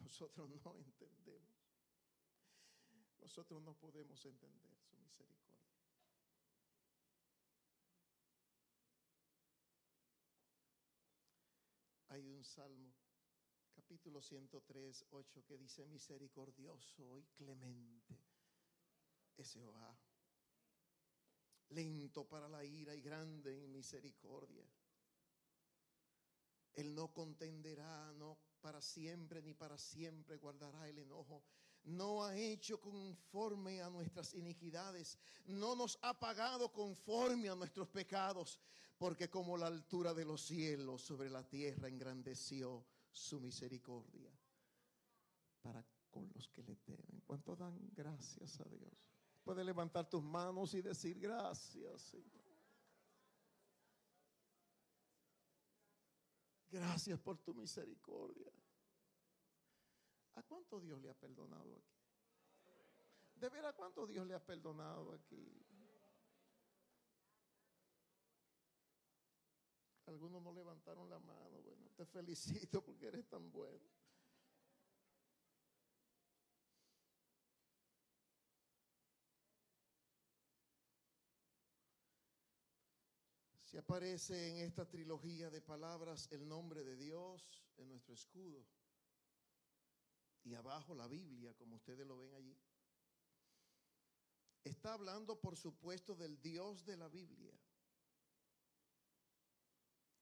Nosotros 0.00 0.48
no 0.48 0.74
entendemos. 0.78 1.58
Nosotros 3.18 3.62
no 3.62 3.74
podemos 3.74 4.24
entender 4.24 4.78
su 4.80 4.96
misericordia. 4.96 5.68
Hay 12.08 12.30
un 12.30 12.42
salmo, 12.42 12.94
capítulo 13.74 14.22
103, 14.22 15.04
8, 15.10 15.44
que 15.44 15.58
dice 15.58 15.84
misericordioso 15.84 17.18
y 17.18 17.26
clemente 17.36 18.37
es 19.42 19.52
Jehová. 19.52 19.96
Lento 21.70 22.26
para 22.26 22.48
la 22.48 22.64
ira 22.64 22.94
y 22.94 23.02
grande 23.02 23.64
en 23.64 23.72
misericordia. 23.72 24.64
Él 26.74 26.94
no 26.94 27.12
contenderá, 27.12 28.12
no 28.12 28.38
para 28.60 28.80
siempre 28.80 29.42
ni 29.42 29.54
para 29.54 29.76
siempre 29.76 30.36
guardará 30.36 30.88
el 30.88 30.98
enojo, 30.98 31.42
no 31.84 32.24
ha 32.24 32.36
hecho 32.36 32.80
conforme 32.80 33.82
a 33.82 33.90
nuestras 33.90 34.34
iniquidades, 34.34 35.18
no 35.46 35.74
nos 35.74 35.98
ha 36.02 36.18
pagado 36.18 36.72
conforme 36.72 37.48
a 37.48 37.54
nuestros 37.54 37.88
pecados, 37.88 38.58
porque 38.96 39.30
como 39.30 39.56
la 39.56 39.66
altura 39.66 40.12
de 40.14 40.24
los 40.24 40.42
cielos 40.42 41.02
sobre 41.02 41.30
la 41.30 41.46
tierra 41.48 41.88
engrandeció 41.88 42.84
su 43.10 43.40
misericordia 43.40 44.30
para 45.62 45.84
con 46.10 46.30
los 46.34 46.48
que 46.48 46.62
le 46.62 46.76
temen. 46.76 47.22
¿Cuánto 47.26 47.56
dan 47.56 47.78
gracias 47.94 48.60
a 48.60 48.64
Dios? 48.64 49.17
Puedes 49.48 49.64
levantar 49.64 50.06
tus 50.06 50.22
manos 50.22 50.74
y 50.74 50.82
decir 50.82 51.18
gracias, 51.18 52.02
Señor. 52.02 52.44
Gracias 56.70 57.18
por 57.18 57.38
tu 57.38 57.54
misericordia. 57.54 58.52
¿A 60.34 60.42
cuánto 60.42 60.78
Dios 60.78 61.00
le 61.00 61.08
ha 61.08 61.14
perdonado 61.14 61.78
aquí? 61.78 61.98
De 63.36 63.48
ver 63.48 63.64
a 63.64 63.72
cuánto 63.72 64.06
Dios 64.06 64.26
le 64.26 64.34
ha 64.34 64.44
perdonado 64.44 65.14
aquí. 65.14 65.50
Algunos 70.04 70.42
no 70.42 70.52
levantaron 70.52 71.08
la 71.08 71.20
mano. 71.20 71.62
Bueno, 71.62 71.88
te 71.96 72.04
felicito 72.04 72.84
porque 72.84 73.06
eres 73.06 73.26
tan 73.26 73.50
bueno. 73.50 73.97
Si 83.68 83.76
aparece 83.76 84.48
en 84.48 84.56
esta 84.60 84.88
trilogía 84.88 85.50
de 85.50 85.60
palabras 85.60 86.26
el 86.30 86.48
nombre 86.48 86.82
de 86.84 86.96
Dios 86.96 87.62
en 87.76 87.90
nuestro 87.90 88.14
escudo 88.14 88.64
y 90.42 90.54
abajo 90.54 90.94
la 90.94 91.06
Biblia, 91.06 91.52
como 91.52 91.76
ustedes 91.76 92.06
lo 92.06 92.16
ven 92.16 92.32
allí. 92.32 92.58
Está 94.64 94.94
hablando, 94.94 95.38
por 95.38 95.54
supuesto, 95.54 96.14
del 96.14 96.40
Dios 96.40 96.86
de 96.86 96.96
la 96.96 97.08
Biblia. 97.08 97.52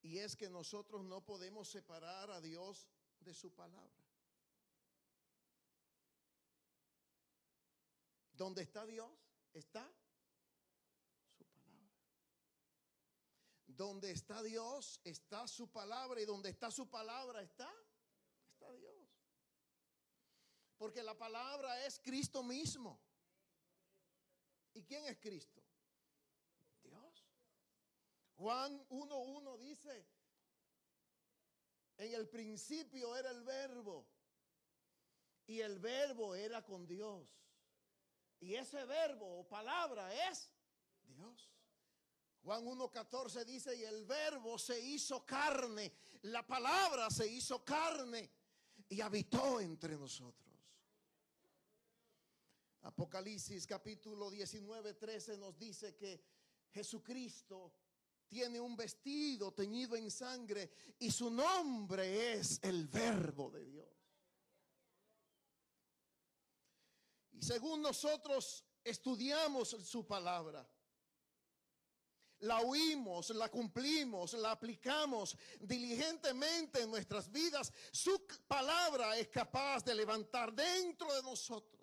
Y 0.03 0.19
es 0.19 0.35
que 0.35 0.51
nosotros 0.51 1.05
no 1.05 1.25
podemos 1.25 1.69
separar 1.69 2.33
a 2.33 2.41
Dios 2.41 2.89
de 3.21 3.33
su 3.33 3.55
palabra. 3.55 4.05
¿Dónde 8.33 8.63
está 8.63 8.85
Dios? 8.87 9.13
Está 9.53 9.89
su 11.39 11.45
palabra. 11.45 11.77
Donde 13.77 14.11
está 14.11 14.43
Dios, 14.43 15.01
está 15.05 15.47
su 15.47 15.71
palabra. 15.71 16.21
Y 16.21 16.25
donde 16.25 16.51
está 16.51 16.71
su 16.71 16.89
palabra, 16.89 17.43
está, 17.43 17.71
está 18.53 18.73
Dios. 18.73 18.97
Porque 20.79 21.03
la 21.03 21.17
palabra 21.17 21.85
es 21.87 21.99
Cristo 21.99 22.43
mismo. 22.43 23.01
¿Y 24.75 24.83
quién 24.83 25.05
es 25.07 25.19
Cristo? 25.19 25.63
Dios. 26.83 27.27
Juan 28.37 28.87
1.1 28.89 29.59
dice, 29.59 30.07
en 31.97 32.13
el 32.13 32.29
principio 32.29 33.17
era 33.17 33.31
el 33.31 33.43
verbo 33.43 34.07
y 35.47 35.61
el 35.61 35.79
verbo 35.79 36.35
era 36.35 36.63
con 36.63 36.87
Dios. 36.87 37.27
Y 38.39 38.55
ese 38.55 38.85
verbo 38.85 39.39
o 39.39 39.49
palabra 39.49 40.29
es 40.29 40.51
Dios. 41.05 41.56
Juan 42.47 42.65
1.14 42.65 43.45
dice, 43.45 43.75
y 43.75 43.83
el 43.83 44.05
verbo 44.05 44.57
se 44.57 44.79
hizo 44.79 45.27
carne, 45.27 45.93
la 46.23 46.47
palabra 46.47 47.11
se 47.11 47.27
hizo 47.27 47.65
carne 47.65 48.31
y 48.89 49.01
habitó 49.01 49.61
entre 49.61 49.97
nosotros. 49.97 50.55
Apocalipsis 52.83 53.67
capítulo 53.67 54.31
19, 54.31 54.95
13 54.95 55.39
nos 55.39 55.59
dice 55.59 55.97
que 55.97 56.23
Jesucristo 56.71 57.75
tiene 58.29 58.61
un 58.61 58.77
vestido 58.77 59.53
teñido 59.53 59.97
en 59.97 60.09
sangre 60.09 60.71
y 61.01 61.11
su 61.11 61.29
nombre 61.29 62.35
es 62.35 62.61
el 62.63 62.87
verbo 62.87 63.51
de 63.51 63.65
Dios. 63.65 63.89
Y 67.33 67.43
según 67.43 67.83
nosotros 67.83 68.65
estudiamos 68.85 69.71
su 69.71 70.07
palabra, 70.07 70.65
la 72.41 72.61
oímos, 72.61 73.31
la 73.31 73.49
cumplimos, 73.51 74.35
la 74.35 74.53
aplicamos 74.53 75.37
diligentemente 75.61 76.83
en 76.83 76.91
nuestras 76.91 77.31
vidas, 77.31 77.73
su 77.91 78.27
palabra 78.47 79.17
es 79.17 79.29
capaz 79.29 79.85
de 79.85 79.95
levantar 79.95 80.53
dentro 80.53 81.13
de 81.15 81.23
nosotros 81.23 81.77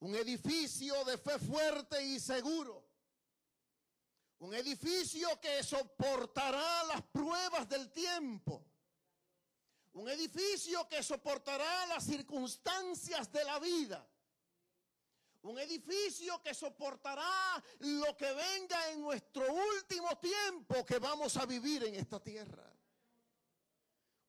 un 0.00 0.14
edificio 0.14 1.04
de 1.04 1.18
fe 1.18 1.38
fuerte 1.38 2.02
y 2.04 2.20
seguro. 2.20 2.84
Un 4.38 4.54
edificio 4.54 5.40
que 5.40 5.62
soportará 5.62 6.84
las 6.84 7.02
pruebas 7.02 7.68
del 7.68 7.90
tiempo. 7.90 8.64
Un 9.94 10.08
edificio 10.10 10.86
que 10.88 11.02
soportará 11.02 11.86
las 11.86 12.04
circunstancias 12.04 13.32
de 13.32 13.44
la 13.44 13.58
vida. 13.58 14.06
Un 15.46 15.60
edificio 15.60 16.42
que 16.42 16.52
soportará 16.52 17.62
lo 17.78 18.16
que 18.16 18.32
venga 18.32 18.90
en 18.90 19.00
nuestro 19.00 19.44
último 19.52 20.18
tiempo 20.18 20.84
que 20.84 20.98
vamos 20.98 21.36
a 21.36 21.46
vivir 21.46 21.84
en 21.84 21.94
esta 21.94 22.18
tierra. 22.18 22.68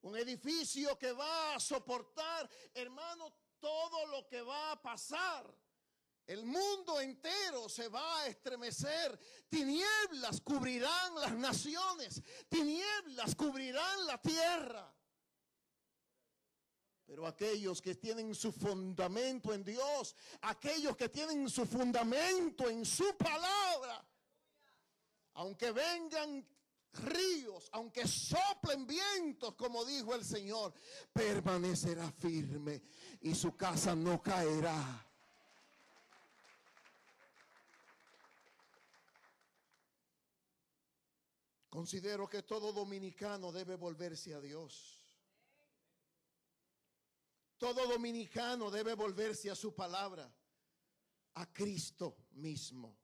Un 0.02 0.16
edificio 0.16 0.96
que 0.96 1.10
va 1.10 1.56
a 1.56 1.60
soportar, 1.60 2.48
hermano, 2.72 3.34
todo 3.58 4.06
lo 4.06 4.28
que 4.28 4.40
va 4.42 4.70
a 4.70 4.80
pasar. 4.80 5.52
El 6.24 6.44
mundo 6.44 7.00
entero 7.00 7.68
se 7.68 7.88
va 7.88 8.20
a 8.20 8.26
estremecer. 8.28 9.18
Tinieblas 9.48 10.40
cubrirán 10.40 11.16
las 11.16 11.32
naciones. 11.32 12.22
Tinieblas 12.48 13.34
cubrirán 13.34 14.06
la 14.06 14.22
tierra. 14.22 14.94
Pero 17.08 17.26
aquellos 17.26 17.80
que 17.80 17.94
tienen 17.94 18.34
su 18.34 18.52
fundamento 18.52 19.54
en 19.54 19.64
Dios, 19.64 20.14
aquellos 20.42 20.94
que 20.94 21.08
tienen 21.08 21.48
su 21.48 21.64
fundamento 21.64 22.68
en 22.68 22.84
su 22.84 23.16
palabra, 23.16 24.06
aunque 25.32 25.72
vengan 25.72 26.46
ríos, 26.92 27.70
aunque 27.72 28.06
soplen 28.06 28.86
vientos, 28.86 29.54
como 29.54 29.86
dijo 29.86 30.14
el 30.14 30.22
Señor, 30.22 30.74
permanecerá 31.10 32.12
firme 32.12 32.82
y 33.22 33.34
su 33.34 33.56
casa 33.56 33.96
no 33.96 34.22
caerá. 34.22 35.06
Considero 41.70 42.28
que 42.28 42.42
todo 42.42 42.70
dominicano 42.74 43.50
debe 43.50 43.76
volverse 43.76 44.34
a 44.34 44.42
Dios. 44.42 44.97
Todo 47.58 47.86
dominicano 47.88 48.70
debe 48.70 48.94
volverse 48.94 49.50
a 49.50 49.56
su 49.56 49.74
palabra, 49.74 50.32
a 51.34 51.52
Cristo 51.52 52.16
mismo. 52.30 52.96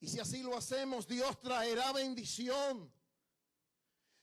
Y 0.00 0.06
si 0.08 0.20
así 0.20 0.42
lo 0.42 0.56
hacemos, 0.56 1.06
Dios 1.06 1.40
traerá 1.40 1.92
bendición. 1.92 2.92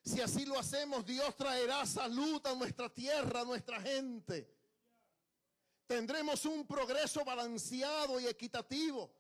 Si 0.02 0.22
así 0.22 0.46
lo 0.46 0.58
hacemos, 0.58 1.06
Dios 1.06 1.36
traerá 1.36 1.86
salud 1.86 2.42
a 2.48 2.56
nuestra 2.56 2.94
tierra, 2.94 3.42
a 3.42 3.46
nuestra 3.46 3.82
gente. 3.82 4.56
Tendremos 5.88 6.46
un 6.46 6.66
progreso 6.66 7.26
balanceado 7.26 8.20
y 8.20 8.28
equitativo. 8.28 9.14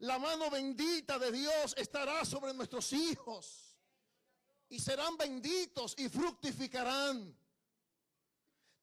La 0.00 0.18
mano 0.18 0.50
bendita 0.50 1.18
de 1.18 1.32
Dios 1.32 1.74
estará 1.78 2.24
sobre 2.24 2.52
nuestros 2.52 2.92
hijos. 2.92 3.78
Y 4.68 4.78
serán 4.78 5.16
benditos 5.16 5.94
y 5.98 6.08
fructificarán. 6.08 7.39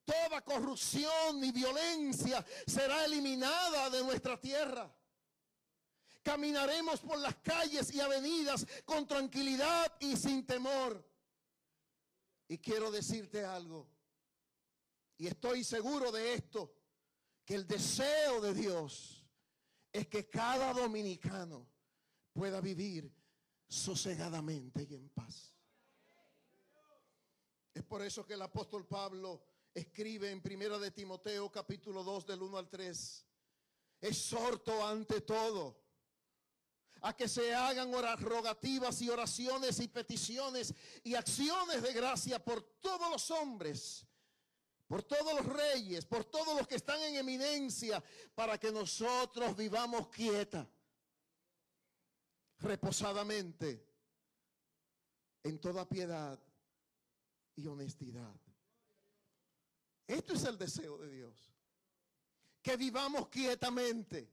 Toda 0.08 0.40
corrupción 0.40 1.44
y 1.44 1.52
violencia 1.52 2.42
será 2.66 3.04
eliminada 3.04 3.90
de 3.90 4.02
nuestra 4.02 4.40
tierra. 4.40 4.90
Caminaremos 6.22 7.00
por 7.00 7.18
las 7.18 7.36
calles 7.36 7.92
y 7.92 8.00
avenidas 8.00 8.66
con 8.86 9.06
tranquilidad 9.06 9.94
y 10.00 10.16
sin 10.16 10.46
temor. 10.46 11.06
Y 12.48 12.56
quiero 12.56 12.90
decirte 12.90 13.44
algo. 13.44 13.86
Y 15.18 15.26
estoy 15.26 15.62
seguro 15.62 16.10
de 16.10 16.32
esto. 16.32 16.74
Que 17.44 17.54
el 17.54 17.66
deseo 17.66 18.40
de 18.40 18.54
Dios 18.54 19.26
es 19.92 20.06
que 20.06 20.26
cada 20.30 20.72
dominicano 20.72 21.68
pueda 22.32 22.62
vivir 22.62 23.14
sosegadamente 23.68 24.86
y 24.88 24.94
en 24.94 25.10
paz. 25.10 25.54
Es 27.74 27.82
por 27.82 28.00
eso 28.00 28.24
que 28.24 28.34
el 28.34 28.42
apóstol 28.42 28.86
Pablo 28.86 29.47
escribe 29.78 30.30
en 30.30 30.42
Primera 30.42 30.78
de 30.78 30.90
Timoteo 30.90 31.50
capítulo 31.50 32.02
2 32.02 32.26
del 32.26 32.42
1 32.42 32.58
al 32.58 32.68
3. 32.68 33.26
Exhorto 34.00 34.86
ante 34.86 35.20
todo 35.22 35.88
a 37.00 37.14
que 37.14 37.28
se 37.28 37.54
hagan 37.54 37.92
rogativas 38.20 39.00
y 39.02 39.08
oraciones 39.08 39.78
y 39.80 39.88
peticiones 39.88 40.74
y 41.04 41.14
acciones 41.14 41.82
de 41.82 41.92
gracia 41.92 42.44
por 42.44 42.62
todos 42.80 43.10
los 43.10 43.30
hombres, 43.30 44.04
por 44.86 45.02
todos 45.04 45.34
los 45.34 45.46
reyes, 45.46 46.04
por 46.06 46.24
todos 46.24 46.56
los 46.56 46.66
que 46.66 46.76
están 46.76 47.00
en 47.02 47.16
eminencia, 47.16 48.02
para 48.34 48.58
que 48.58 48.72
nosotros 48.72 49.56
vivamos 49.56 50.08
quieta, 50.08 50.68
reposadamente, 52.58 53.86
en 55.44 55.60
toda 55.60 55.88
piedad 55.88 56.38
y 57.54 57.66
honestidad. 57.68 58.47
Esto 60.08 60.32
es 60.32 60.44
el 60.44 60.56
deseo 60.56 60.96
de 60.96 61.10
Dios. 61.10 61.52
Que 62.62 62.76
vivamos 62.76 63.28
quietamente, 63.28 64.32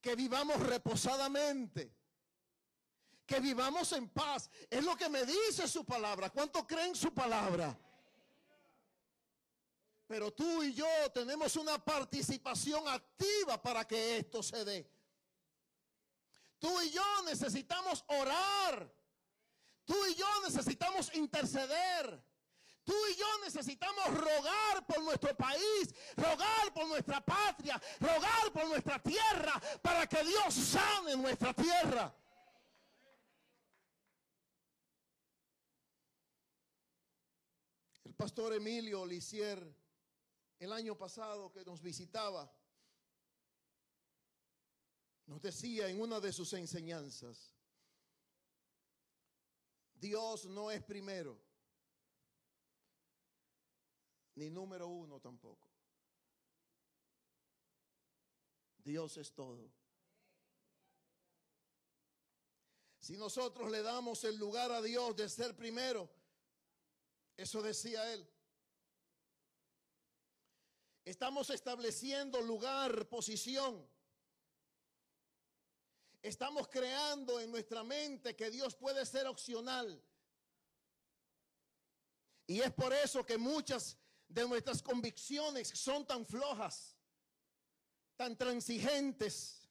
que 0.00 0.14
vivamos 0.14 0.60
reposadamente, 0.60 1.90
que 3.26 3.40
vivamos 3.40 3.90
en 3.92 4.10
paz. 4.10 4.50
Es 4.68 4.84
lo 4.84 4.94
que 4.94 5.08
me 5.08 5.24
dice 5.24 5.66
su 5.66 5.84
palabra. 5.86 6.28
¿Cuánto 6.28 6.66
creen 6.66 6.94
su 6.94 7.12
palabra? 7.14 7.76
Pero 10.06 10.30
tú 10.32 10.62
y 10.62 10.74
yo 10.74 10.86
tenemos 11.14 11.56
una 11.56 11.82
participación 11.82 12.86
activa 12.86 13.60
para 13.60 13.86
que 13.86 14.18
esto 14.18 14.42
se 14.42 14.62
dé. 14.66 14.90
Tú 16.58 16.78
y 16.82 16.90
yo 16.90 17.22
necesitamos 17.24 18.04
orar. 18.06 18.94
Tú 19.86 19.94
y 20.06 20.14
yo 20.14 20.26
necesitamos 20.44 21.12
interceder. 21.14 22.22
Tú 22.84 22.94
y 23.12 23.16
yo 23.16 23.26
necesitamos 23.44 24.06
rogar 24.08 24.84
por 24.86 25.02
nuestro 25.02 25.36
país, 25.36 25.94
rogar 26.16 26.74
por 26.74 26.88
nuestra 26.88 27.24
patria, 27.24 27.80
rogar 28.00 28.52
por 28.52 28.66
nuestra 28.66 29.00
tierra, 29.00 29.60
para 29.80 30.06
que 30.08 30.24
Dios 30.24 30.52
sane 30.52 31.16
nuestra 31.16 31.54
tierra. 31.54 32.12
El 38.04 38.14
pastor 38.14 38.54
Emilio 38.54 39.06
Lisier, 39.06 39.64
el 40.58 40.72
año 40.72 40.98
pasado 40.98 41.52
que 41.52 41.64
nos 41.64 41.80
visitaba, 41.80 42.52
nos 45.26 45.40
decía 45.40 45.88
en 45.88 46.00
una 46.00 46.18
de 46.18 46.32
sus 46.32 46.52
enseñanzas, 46.52 47.54
Dios 49.94 50.46
no 50.46 50.68
es 50.72 50.82
primero, 50.82 51.40
ni 54.34 54.50
número 54.50 54.88
uno 54.88 55.20
tampoco. 55.20 55.68
Dios 58.84 59.16
es 59.16 59.32
todo. 59.32 59.70
Si 62.98 63.16
nosotros 63.16 63.70
le 63.70 63.82
damos 63.82 64.22
el 64.24 64.36
lugar 64.36 64.70
a 64.70 64.80
Dios 64.80 65.16
de 65.16 65.28
ser 65.28 65.56
primero, 65.56 66.08
eso 67.36 67.60
decía 67.62 68.12
él. 68.12 68.28
Estamos 71.04 71.50
estableciendo 71.50 72.40
lugar, 72.40 73.08
posición. 73.08 73.84
Estamos 76.22 76.68
creando 76.68 77.40
en 77.40 77.50
nuestra 77.50 77.82
mente 77.82 78.36
que 78.36 78.50
Dios 78.50 78.76
puede 78.76 79.04
ser 79.04 79.26
opcional. 79.26 80.00
Y 82.46 82.60
es 82.60 82.72
por 82.72 82.92
eso 82.92 83.26
que 83.26 83.36
muchas 83.36 83.96
de 84.32 84.48
nuestras 84.48 84.82
convicciones 84.82 85.68
son 85.68 86.06
tan 86.06 86.24
flojas, 86.24 86.96
tan 88.16 88.36
transigentes. 88.36 89.68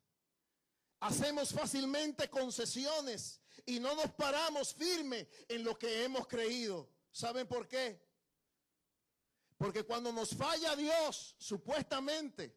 Hacemos 1.00 1.52
fácilmente 1.52 2.30
concesiones 2.30 3.41
y 3.65 3.80
no 3.80 3.95
nos 3.95 4.12
paramos 4.12 4.74
firme 4.74 5.28
en 5.47 5.63
lo 5.63 5.78
que 5.78 6.04
hemos 6.04 6.28
creído. 6.28 6.89
¿Saben 7.12 7.47
por 7.47 7.67
qué? 7.67 8.00
Porque 9.58 9.84
cuando 9.84 10.12
nos 10.12 10.36
falla 10.36 10.76
Dios, 10.76 11.36
supuestamente, 11.39 12.56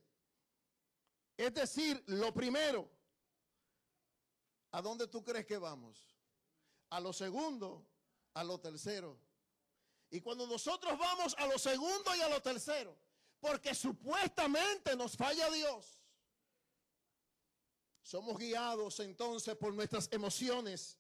es 1.37 1.53
decir, 1.55 2.03
lo 2.07 2.33
primero, 2.35 2.89
¿a 4.73 4.83
dónde 4.83 5.09
tú 5.09 5.25
crees 5.25 5.47
que 5.47 5.57
vamos? 5.57 6.15
A 6.91 7.01
lo 7.01 7.13
segundo, 7.13 7.87
a 8.35 8.45
lo 8.45 8.61
tercero. 8.61 9.19
Y 10.15 10.21
cuando 10.21 10.47
nosotros 10.47 10.97
vamos 10.97 11.35
a 11.39 11.47
lo 11.47 11.59
segundo 11.59 12.15
y 12.15 12.21
a 12.21 12.29
lo 12.29 12.41
tercero, 12.41 12.97
porque 13.41 13.75
supuestamente 13.75 14.95
nos 14.95 15.17
falla 15.17 15.51
Dios, 15.51 16.01
somos 18.03 18.39
guiados 18.39 19.01
entonces 19.01 19.57
por 19.57 19.75
nuestras 19.75 20.09
emociones 20.13 20.99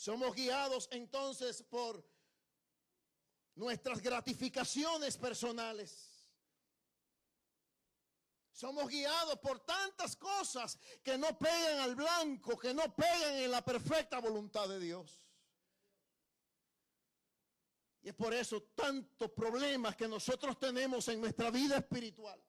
somos 0.00 0.34
guiados 0.34 0.88
entonces 0.92 1.62
por 1.62 2.02
nuestras 3.54 4.00
gratificaciones 4.00 5.18
personales. 5.18 6.26
Somos 8.50 8.88
guiados 8.88 9.38
por 9.40 9.60
tantas 9.60 10.16
cosas 10.16 10.78
que 11.02 11.18
no 11.18 11.38
pegan 11.38 11.80
al 11.80 11.94
blanco, 11.94 12.58
que 12.58 12.72
no 12.72 12.94
pegan 12.96 13.34
en 13.34 13.50
la 13.50 13.62
perfecta 13.62 14.20
voluntad 14.20 14.70
de 14.70 14.80
Dios. 14.80 15.22
Y 18.02 18.08
es 18.08 18.14
por 18.14 18.32
eso 18.32 18.62
tantos 18.74 19.30
problemas 19.32 19.94
que 19.94 20.08
nosotros 20.08 20.58
tenemos 20.58 21.06
en 21.08 21.20
nuestra 21.20 21.50
vida 21.50 21.76
espiritual. 21.76 22.42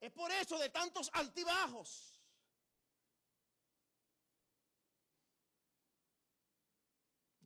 Es 0.00 0.12
por 0.12 0.30
eso 0.30 0.58
de 0.58 0.68
tantos 0.68 1.10
altibajos. 1.12 2.20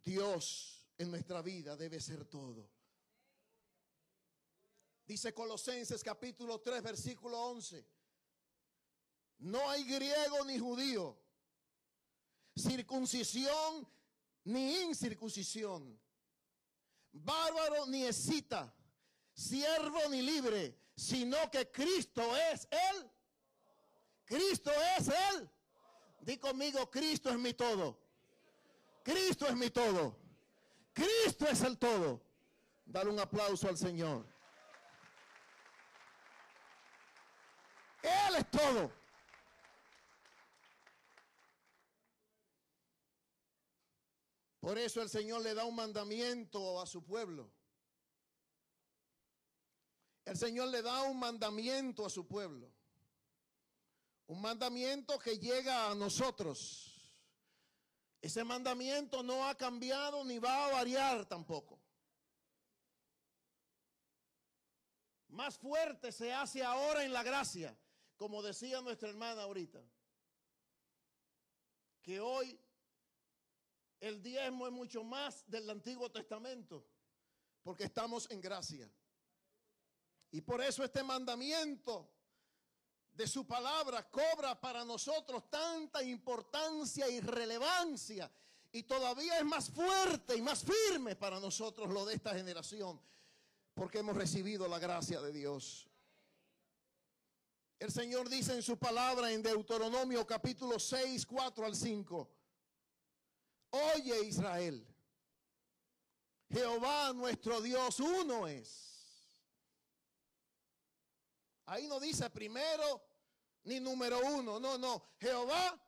Dios 0.03 0.87
en 0.99 1.11
nuestra 1.11 1.43
vida 1.43 1.77
debe 1.77 2.01
ser 2.01 2.27
todo. 2.27 2.71
Dice 5.07 5.33
Colosenses 5.33 6.03
capítulo 6.03 6.61
3 6.61 6.83
versículo 6.83 7.41
11. 7.41 7.87
No 9.39 9.69
hay 9.71 9.85
griego 9.85 10.45
ni 10.45 10.59
judío, 10.59 11.19
circuncisión 12.57 13.87
ni 14.47 14.83
incircuncisión, 14.83 15.99
bárbaro 17.13 17.87
ni 17.87 18.05
escita, 18.05 18.73
siervo 19.35 20.09
ni 20.09 20.23
libre, 20.23 20.79
sino 20.95 21.51
que 21.51 21.71
Cristo 21.71 22.23
es 22.53 22.69
Él. 22.71 23.11
Cristo 24.25 24.71
es 24.97 25.09
Él. 25.09 25.51
Di 26.21 26.39
conmigo, 26.39 26.89
Cristo 26.91 27.29
es 27.31 27.39
mi 27.39 27.55
todo. 27.55 27.99
Cristo 29.03 29.47
es 29.47 29.57
mi 29.57 29.71
todo. 29.71 30.17
Cristo 30.93 31.47
es 31.49 31.61
el 31.63 31.77
todo. 31.77 32.23
Dale 32.85 33.11
un 33.11 33.19
aplauso 33.19 33.69
al 33.69 33.77
Señor. 33.77 34.25
Él 38.03 38.37
es 38.37 38.51
todo. 38.51 38.93
Por 44.67 44.79
eso 44.79 45.01
el 45.01 45.09
Señor 45.09 45.43
le 45.43 45.55
da 45.55 45.65
un 45.65 45.77
mandamiento 45.77 46.81
a 46.81 46.87
su 46.87 47.05
pueblo. 47.05 47.49
El 50.25 50.37
Señor 50.37 50.71
le 50.71 50.83
da 50.83 51.03
un 51.03 51.21
mandamiento 51.21 52.05
a 52.05 52.11
su 52.11 52.27
pueblo. 52.27 52.75
Un 54.27 54.41
mandamiento 54.41 55.21
que 55.21 55.39
llega 55.39 55.89
a 55.89 55.95
nosotros. 55.95 57.15
Ese 58.21 58.43
mandamiento 58.43 59.23
no 59.23 59.49
ha 59.49 59.55
cambiado 59.55 60.25
ni 60.25 60.41
va 60.41 60.67
a 60.67 60.73
variar 60.73 61.27
tampoco. 61.27 61.81
Más 65.29 65.57
fuerte 65.57 66.11
se 66.11 66.33
hace 66.33 66.65
ahora 66.65 67.05
en 67.05 67.13
la 67.13 67.23
gracia, 67.23 67.79
como 68.17 68.43
decía 68.43 68.81
nuestra 68.81 69.11
hermana 69.11 69.43
ahorita. 69.43 69.81
Que 72.03 72.19
hoy 72.19 72.66
el 74.01 74.23
diezmo 74.23 74.67
es 74.67 74.73
mucho 74.73 75.03
más 75.03 75.49
del 75.49 75.69
Antiguo 75.71 76.11
Testamento, 76.11 76.87
porque 77.63 77.85
estamos 77.85 78.31
en 78.31 78.41
gracia. 78.41 78.91
Y 80.31 80.41
por 80.41 80.61
eso 80.63 80.85
este 80.85 81.03
mandamiento 81.03 82.11
de 83.13 83.27
su 83.27 83.47
palabra 83.47 84.09
cobra 84.11 84.61
para 84.61 84.85
nosotros 84.85 85.49
tanta 85.51 86.03
importancia 86.03 87.09
y 87.09 87.21
relevancia. 87.21 88.31
Y 88.73 88.83
todavía 88.83 89.39
es 89.39 89.45
más 89.45 89.71
fuerte 89.71 90.37
y 90.37 90.43
más 90.43 90.63
firme 90.63 91.17
para 91.17 91.41
nosotros 91.41 91.89
lo 91.89 92.05
de 92.05 92.15
esta 92.15 92.35
generación, 92.35 93.01
porque 93.73 94.01
hemos 94.01 94.17
recibido 94.17 94.69
la 94.69 94.79
gracia 94.79 95.21
de 95.23 95.33
Dios. 95.33 95.89
El 97.79 97.91
Señor 97.91 98.29
dice 98.29 98.55
en 98.55 98.63
su 98.63 98.79
palabra 98.79 99.33
en 99.33 99.43
Deuteronomio 99.43 100.27
capítulo 100.27 100.79
6, 100.79 101.25
4 101.25 101.65
al 101.65 101.75
5, 101.75 102.36
oye 103.71 104.25
Israel, 104.27 104.87
Jehová 106.51 107.13
nuestro 107.13 107.61
Dios 107.61 108.01
uno 108.01 108.47
es. 108.47 108.87
Ahí 111.67 111.87
no 111.89 111.99
dice 111.99 112.31
primero 112.31 113.03
ni 113.65 113.81
número 113.81 114.21
uno. 114.21 114.61
No, 114.61 114.79
no. 114.79 115.03
Jehová. 115.19 115.79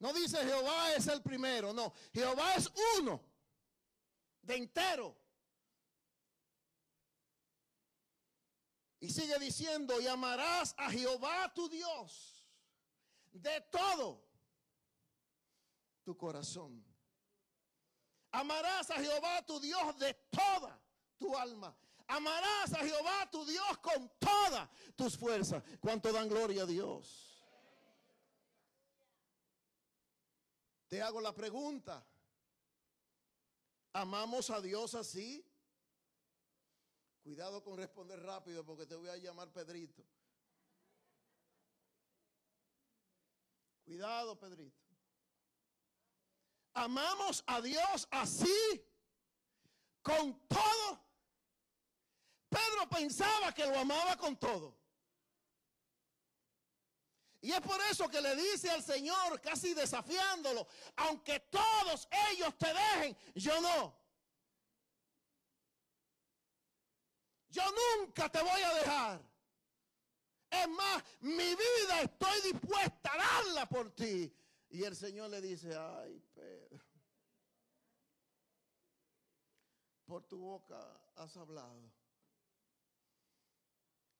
No 0.00 0.12
dice 0.12 0.38
Jehová 0.38 0.94
es 0.94 1.06
el 1.06 1.22
primero. 1.22 1.72
No. 1.72 1.92
Jehová 2.12 2.54
es 2.56 2.68
uno. 2.98 3.22
de 4.42 4.56
entero. 4.56 5.16
Y 8.98 9.10
sigue 9.10 9.38
diciendo, 9.38 10.00
y 10.00 10.06
amarás 10.06 10.74
a 10.76 10.90
Jehová 10.90 11.52
tu 11.54 11.68
Dios 11.68 12.44
de 13.30 13.60
todo 13.70 14.29
tu 16.02 16.16
corazón. 16.16 16.84
Amarás 18.32 18.90
a 18.90 18.96
Jehová 18.96 19.44
tu 19.44 19.58
Dios 19.60 19.98
de 19.98 20.14
toda 20.30 20.80
tu 21.18 21.36
alma. 21.36 21.76
Amarás 22.06 22.72
a 22.72 22.78
Jehová 22.78 23.30
tu 23.30 23.44
Dios 23.44 23.78
con 23.78 24.10
todas 24.18 24.68
tus 24.96 25.16
fuerzas. 25.16 25.62
¿Cuánto 25.80 26.12
dan 26.12 26.28
gloria 26.28 26.62
a 26.62 26.66
Dios? 26.66 27.30
Te 30.88 31.00
hago 31.00 31.20
la 31.20 31.32
pregunta. 31.32 32.04
¿Amamos 33.92 34.50
a 34.50 34.60
Dios 34.60 34.94
así? 34.94 35.44
Cuidado 37.22 37.62
con 37.62 37.76
responder 37.76 38.20
rápido 38.20 38.64
porque 38.64 38.86
te 38.86 38.94
voy 38.94 39.08
a 39.08 39.16
llamar 39.16 39.52
Pedrito. 39.52 40.04
Cuidado, 43.84 44.38
Pedrito. 44.38 44.79
Amamos 46.74 47.42
a 47.46 47.60
Dios 47.60 48.06
así, 48.10 48.84
con 50.02 50.46
todo. 50.46 51.00
Pedro 52.48 52.88
pensaba 52.88 53.52
que 53.52 53.66
lo 53.66 53.78
amaba 53.78 54.16
con 54.16 54.36
todo. 54.36 54.76
Y 57.42 57.52
es 57.52 57.60
por 57.60 57.80
eso 57.90 58.08
que 58.08 58.20
le 58.20 58.36
dice 58.36 58.70
al 58.70 58.82
Señor, 58.82 59.40
casi 59.40 59.72
desafiándolo, 59.72 60.66
aunque 60.96 61.40
todos 61.40 62.06
ellos 62.30 62.56
te 62.58 62.66
dejen, 62.66 63.16
yo 63.34 63.60
no. 63.60 63.98
Yo 67.48 67.62
nunca 67.98 68.28
te 68.30 68.40
voy 68.42 68.62
a 68.62 68.74
dejar. 68.74 69.22
Es 70.50 70.68
más, 70.68 71.02
mi 71.20 71.54
vida 71.54 72.02
estoy 72.02 72.52
dispuesta 72.52 73.12
a 73.12 73.16
darla 73.16 73.66
por 73.66 73.94
ti. 73.94 74.32
Y 74.70 74.84
el 74.84 74.94
Señor 74.94 75.30
le 75.30 75.40
dice, 75.40 75.76
ay 75.76 76.20
Pedro, 76.32 76.80
por 80.04 80.24
tu 80.24 80.38
boca 80.38 81.12
has 81.16 81.36
hablado. 81.36 81.92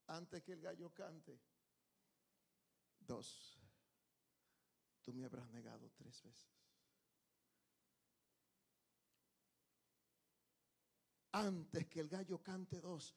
Antes 0.09 0.43
que 0.43 0.53
el 0.53 0.61
gallo 0.61 0.93
cante, 0.93 1.41
dos, 2.99 3.61
tú 5.03 5.13
me 5.13 5.25
habrás 5.25 5.49
negado 5.51 5.89
tres 5.93 6.21
veces. 6.25 6.51
Antes 11.31 11.87
que 11.87 12.01
el 12.01 12.09
gallo 12.09 12.43
cante 12.43 12.81
dos, 12.81 13.15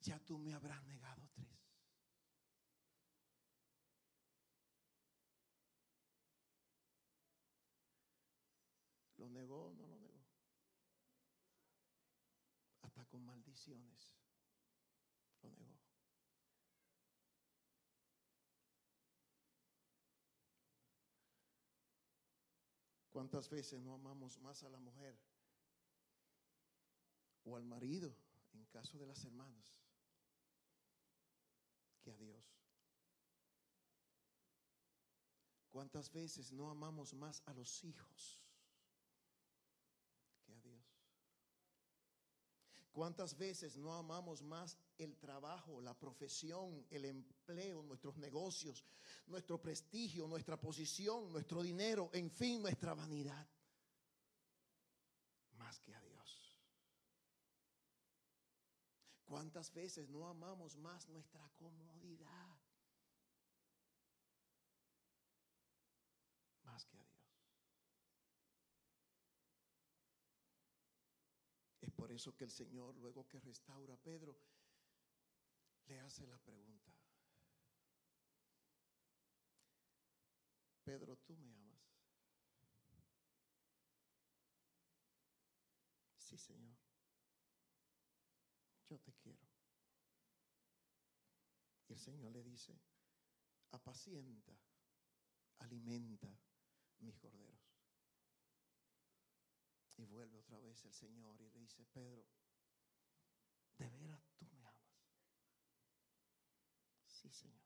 ya 0.00 0.18
tú 0.18 0.36
me 0.36 0.52
habrás 0.52 0.82
negado 0.82 1.28
tres. 1.32 1.61
Negó 9.32 9.66
o 9.66 9.74
no 9.74 9.86
lo 9.86 9.98
negó? 9.98 10.22
Hasta 12.82 13.04
con 13.06 13.24
maldiciones 13.24 14.12
lo 15.42 15.50
negó. 15.50 15.78
¿Cuántas 23.10 23.48
veces 23.50 23.80
no 23.82 23.94
amamos 23.94 24.38
más 24.38 24.62
a 24.62 24.70
la 24.70 24.78
mujer 24.78 25.18
o 27.44 27.56
al 27.56 27.64
marido, 27.64 28.16
en 28.54 28.64
caso 28.66 28.98
de 28.98 29.06
las 29.06 29.24
hermanas, 29.24 29.82
que 32.02 32.10
a 32.10 32.16
Dios? 32.16 32.62
¿Cuántas 35.70 36.10
veces 36.12 36.52
no 36.52 36.70
amamos 36.70 37.14
más 37.14 37.42
a 37.46 37.54
los 37.54 37.84
hijos? 37.84 38.42
que 40.44 40.52
a 40.52 40.60
Dios. 40.60 40.84
¿Cuántas 42.92 43.38
veces 43.38 43.78
no 43.78 43.94
amamos 43.94 44.42
más 44.42 44.76
el 44.98 45.16
trabajo, 45.16 45.80
la 45.80 45.98
profesión, 45.98 46.86
el 46.90 47.06
empleo, 47.06 47.82
nuestros 47.82 48.18
negocios, 48.18 48.84
nuestro 49.26 49.60
prestigio, 49.60 50.28
nuestra 50.28 50.60
posición, 50.60 51.32
nuestro 51.32 51.62
dinero, 51.62 52.10
en 52.12 52.30
fin, 52.30 52.60
nuestra 52.60 52.92
vanidad? 52.92 53.48
Más 55.56 55.80
que 55.80 55.94
a 55.94 56.00
Dios. 56.02 56.12
¿Cuántas 59.24 59.72
veces 59.72 60.10
no 60.10 60.28
amamos 60.28 60.76
más 60.76 61.08
nuestra 61.08 61.48
comodidad? 61.56 62.58
Más 66.64 66.84
que 66.84 66.98
a 66.98 67.04
Dios. 67.04 67.12
Es 71.80 71.90
eso 72.14 72.34
que 72.36 72.44
el 72.44 72.50
Señor, 72.50 72.96
luego 72.96 73.26
que 73.28 73.40
restaura 73.40 73.94
a 73.94 73.96
Pedro, 73.98 74.36
le 75.86 75.98
hace 76.00 76.26
la 76.26 76.38
pregunta. 76.38 76.92
Pedro, 80.84 81.16
¿tú 81.16 81.36
me 81.36 81.52
amas? 81.54 81.80
Sí, 86.16 86.36
Señor. 86.36 86.76
Yo 88.88 88.98
te 88.98 89.12
quiero. 89.14 89.46
Y 91.88 91.92
el 91.92 91.98
Señor 91.98 92.32
le 92.32 92.42
dice, 92.42 92.78
apacienta, 93.70 94.52
alimenta 95.58 96.28
mis 97.00 97.16
corderos. 97.16 97.71
Y 99.96 100.04
vuelve 100.04 100.38
otra 100.38 100.58
vez 100.58 100.84
el 100.84 100.92
Señor 100.92 101.40
y 101.40 101.50
le 101.50 101.60
dice, 101.60 101.84
Pedro, 101.86 102.26
¿de 103.78 103.88
veras 103.88 104.24
tú 104.36 104.46
me 104.46 104.64
amas? 104.64 104.82
Sí, 107.06 107.30
Señor. 107.30 107.62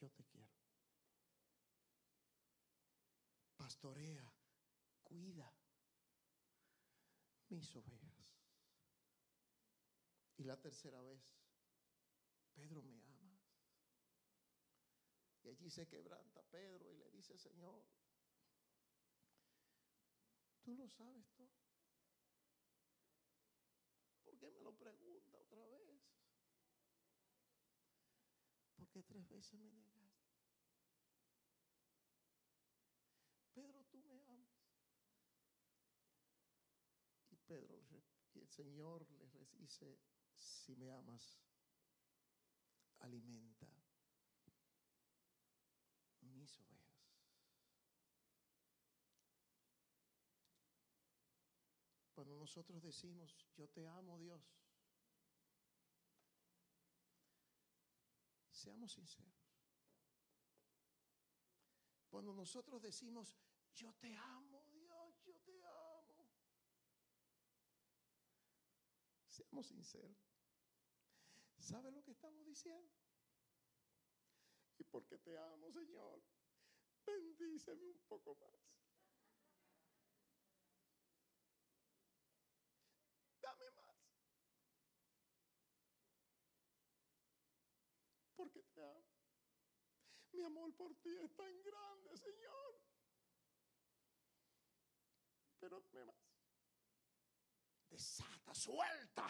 Yo 0.00 0.10
te 0.10 0.24
quiero. 0.24 0.50
Pastorea, 3.56 4.32
cuida 5.02 5.52
mis 7.50 7.76
ovejas. 7.76 8.12
Y 10.38 10.44
la 10.44 10.56
tercera 10.60 11.00
vez, 11.02 11.22
Pedro 12.54 12.82
me 12.82 13.00
amas. 13.00 13.12
Y 15.44 15.48
allí 15.48 15.70
se 15.70 15.86
quebranta 15.86 16.42
Pedro 16.50 16.90
y 16.90 16.96
le 16.96 17.10
dice, 17.10 17.36
Señor, 17.38 17.84
Tú 20.62 20.76
lo 20.76 20.88
sabes 20.88 21.28
todo. 21.34 21.50
¿Por 24.24 24.38
qué 24.38 24.50
me 24.50 24.60
lo 24.60 24.72
pregunta 24.76 25.38
otra 25.38 25.66
vez? 25.66 26.00
Porque 28.76 29.02
tres 29.02 29.28
veces 29.28 29.58
me 29.60 29.72
negaste. 29.72 30.22
Pedro, 33.54 33.84
tú 33.90 33.98
me 34.04 34.20
amas. 34.22 34.48
Y 37.30 37.36
Pedro 37.36 37.76
y 38.34 38.38
el 38.38 38.48
Señor 38.48 39.06
le 39.10 39.46
dice, 39.58 39.98
si 40.36 40.76
me 40.76 40.92
amas, 40.92 41.40
alimenta 43.00 43.66
mis 46.20 46.58
ovejas. 46.58 46.82
Cuando 52.14 52.31
nosotros 52.42 52.82
decimos, 52.82 53.36
yo 53.54 53.68
te 53.68 53.86
amo 53.86 54.18
Dios, 54.18 54.42
seamos 58.50 58.90
sinceros. 58.92 59.46
Cuando 62.10 62.34
nosotros 62.34 62.82
decimos, 62.82 63.38
yo 63.74 63.94
te 63.94 64.16
amo 64.16 64.66
Dios, 64.72 65.22
yo 65.22 65.38
te 65.38 65.62
amo, 65.62 66.28
seamos 69.28 69.68
sinceros. 69.68 70.18
¿Sabe 71.60 71.92
lo 71.92 72.02
que 72.02 72.10
estamos 72.10 72.44
diciendo? 72.44 72.92
Y 74.78 74.82
porque 74.82 75.16
te 75.18 75.38
amo, 75.38 75.70
Señor, 75.70 76.20
bendíceme 77.06 77.88
un 77.88 78.00
poco 78.08 78.34
más. 78.34 78.82
dame 83.42 83.70
más. 83.70 83.92
Mi 90.32 90.42
amor 90.42 90.74
por 90.74 90.94
ti 90.96 91.10
es 91.18 91.34
tan 91.34 91.62
grande, 91.62 92.16
Señor. 92.16 92.80
Pero 95.60 95.80
dame 95.80 96.04
más. 96.06 96.16
desata, 97.90 98.54
suelta. 98.54 99.28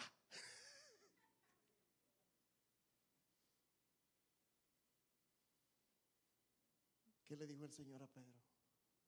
¿Qué 7.25 7.35
le 7.35 7.47
dijo 7.47 7.65
el 7.65 7.71
Señor 7.71 8.01
a 8.01 8.07
Pedro? 8.07 8.41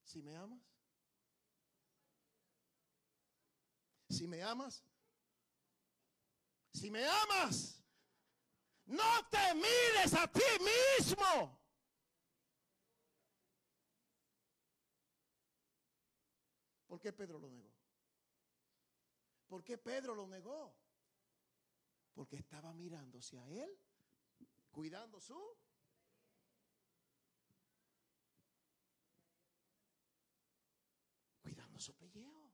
Si 0.04 0.22
me 0.22 0.36
amas, 0.36 0.60
si 4.10 4.28
me 4.28 4.42
amas, 4.42 4.84
si 6.72 6.90
me 6.90 7.06
amas, 7.06 7.75
no 8.86 9.28
te 9.30 9.54
mires 9.56 10.14
a 10.14 10.28
ti 10.28 10.42
mismo. 11.00 11.60
¿Por 16.88 17.00
qué 17.00 17.12
Pedro 17.12 17.40
lo 17.40 17.50
negó? 17.50 17.74
¿Por 19.48 19.64
qué 19.64 19.78
Pedro 19.78 20.16
lo 20.16 20.28
negó? 20.28 20.76
Porque 22.14 22.38
estaba 22.38 22.74
mirándose 22.74 23.38
a 23.38 23.48
él, 23.50 23.70
cuidando 24.72 25.20
su 25.20 25.38
cuidando 31.42 31.80
su 31.80 31.94
pellejo. 31.96 32.45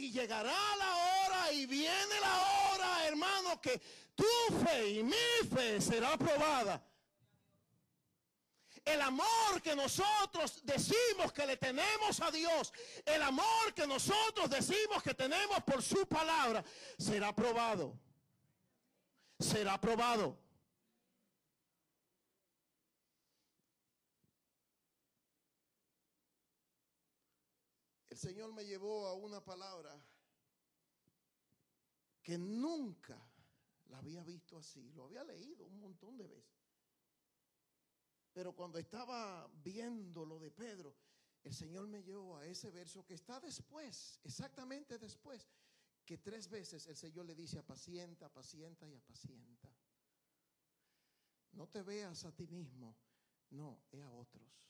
Y 0.00 0.10
llegará 0.12 0.76
la 0.78 0.96
hora 0.96 1.52
y 1.52 1.66
viene 1.66 2.20
la 2.22 2.72
hora, 2.72 3.06
hermano, 3.06 3.60
que 3.60 3.78
tu 4.14 4.24
fe 4.64 4.92
y 4.92 5.02
mi 5.02 5.46
fe 5.54 5.78
será 5.78 6.16
probada. 6.16 6.82
El 8.82 9.02
amor 9.02 9.60
que 9.62 9.76
nosotros 9.76 10.62
decimos 10.64 11.34
que 11.34 11.44
le 11.44 11.58
tenemos 11.58 12.18
a 12.22 12.30
Dios, 12.30 12.72
el 13.04 13.22
amor 13.22 13.74
que 13.74 13.86
nosotros 13.86 14.48
decimos 14.48 15.02
que 15.02 15.12
tenemos 15.12 15.62
por 15.64 15.82
su 15.82 16.06
palabra, 16.06 16.64
será 16.96 17.36
probado. 17.36 17.92
Será 19.38 19.78
probado. 19.78 20.38
Señor 28.20 28.52
me 28.52 28.66
llevó 28.66 29.06
a 29.06 29.14
una 29.14 29.42
palabra 29.42 29.98
que 32.22 32.36
nunca 32.36 33.18
la 33.86 33.96
había 33.96 34.22
visto 34.22 34.58
así. 34.58 34.92
Lo 34.92 35.04
había 35.04 35.24
leído 35.24 35.64
un 35.64 35.80
montón 35.80 36.18
de 36.18 36.26
veces. 36.26 36.60
Pero 38.34 38.54
cuando 38.54 38.78
estaba 38.78 39.50
viendo 39.64 40.26
lo 40.26 40.38
de 40.38 40.50
Pedro, 40.50 40.94
el 41.44 41.54
Señor 41.54 41.86
me 41.86 42.02
llevó 42.02 42.36
a 42.36 42.46
ese 42.46 42.70
verso 42.70 43.06
que 43.06 43.14
está 43.14 43.40
después, 43.40 44.20
exactamente 44.22 44.98
después, 44.98 45.48
que 46.04 46.18
tres 46.18 46.50
veces 46.50 46.86
el 46.88 46.96
Señor 46.96 47.24
le 47.24 47.34
dice 47.34 47.58
apacienta, 47.58 48.26
apacienta 48.26 48.86
y 48.86 48.94
apacienta. 48.96 49.74
No 51.52 51.66
te 51.68 51.80
veas 51.82 52.22
a 52.26 52.32
ti 52.32 52.46
mismo, 52.46 52.94
no, 53.48 53.80
es 53.90 54.02
a 54.02 54.10
otros. 54.10 54.60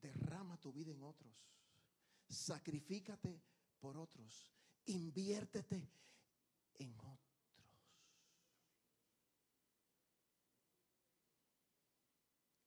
Derrama 0.00 0.58
tu 0.58 0.72
vida 0.72 0.92
en 0.92 1.02
otros. 1.02 1.34
Sacrifícate 2.28 3.42
por 3.80 3.96
otros. 3.96 4.52
Inviértete 4.86 5.90
en 6.74 6.98
otros. 7.00 7.28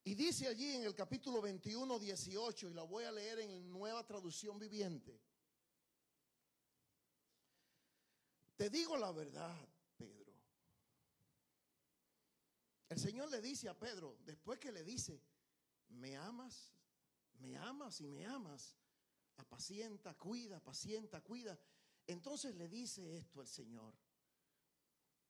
Y 0.03 0.15
dice 0.15 0.47
allí 0.47 0.75
en 0.75 0.83
el 0.83 0.95
capítulo 0.95 1.41
21, 1.41 1.99
18, 1.99 2.69
y 2.69 2.73
la 2.73 2.83
voy 2.83 3.03
a 3.03 3.11
leer 3.11 3.39
en 3.39 3.71
nueva 3.71 4.05
traducción 4.05 4.57
viviente. 4.57 5.21
Te 8.57 8.69
digo 8.69 8.97
la 8.97 9.11
verdad, 9.11 9.55
Pedro. 9.97 10.33
El 12.89 12.99
Señor 12.99 13.29
le 13.29 13.41
dice 13.41 13.69
a 13.69 13.77
Pedro, 13.77 14.17
después 14.25 14.59
que 14.59 14.71
le 14.71 14.83
dice, 14.83 15.21
¿me 15.89 16.17
amas? 16.17 16.73
¿Me 17.41 17.57
amas 17.57 17.99
y 18.01 18.07
me 18.07 18.25
amas? 18.25 18.77
Apacienta, 19.37 20.13
cuida, 20.15 20.59
pacienta, 20.59 21.21
cuida. 21.21 21.59
Entonces 22.07 22.55
le 22.55 22.67
dice 22.67 23.17
esto 23.17 23.41
el 23.41 23.47
Señor. 23.47 23.93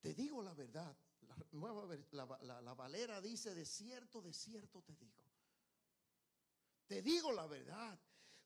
Te 0.00 0.14
digo 0.14 0.42
la 0.42 0.54
verdad. 0.54 0.96
La, 1.22 1.36
nueva, 1.52 1.96
la, 2.10 2.60
la 2.60 2.74
Valera 2.74 3.20
dice, 3.20 3.54
de 3.54 3.64
cierto, 3.64 4.20
de 4.20 4.32
cierto 4.32 4.82
te 4.82 4.94
digo. 4.96 5.22
Te 6.86 7.00
digo 7.00 7.32
la 7.32 7.46
verdad. 7.46 7.98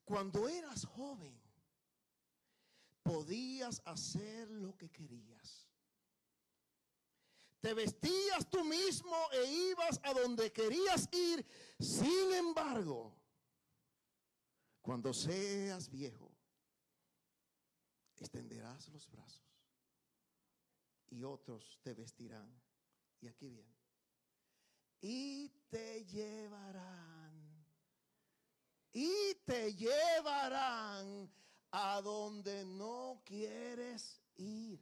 Cuando 0.04 0.48
eras 0.48 0.84
joven, 0.84 1.40
podías 3.02 3.82
hacer 3.84 4.48
lo 4.50 4.76
que 4.76 4.90
querías. 4.90 5.66
Te 7.60 7.74
vestías 7.74 8.48
tú 8.48 8.64
mismo 8.64 9.16
e 9.32 9.70
ibas 9.70 9.98
a 10.04 10.12
donde 10.12 10.52
querías 10.52 11.08
ir. 11.12 11.44
Sin 11.80 12.32
embargo, 12.34 13.15
cuando 14.86 15.12
seas 15.12 15.90
viejo, 15.90 16.30
extenderás 18.18 18.88
los 18.90 19.10
brazos 19.10 19.42
y 21.10 21.24
otros 21.24 21.80
te 21.82 21.92
vestirán. 21.92 22.48
Y 23.20 23.26
aquí 23.26 23.48
viene. 23.48 23.74
Y 25.00 25.48
te 25.68 26.04
llevarán. 26.04 27.66
Y 28.92 29.34
te 29.44 29.74
llevarán 29.74 31.32
a 31.72 32.00
donde 32.00 32.64
no 32.64 33.22
quieres 33.24 34.22
ir. 34.36 34.80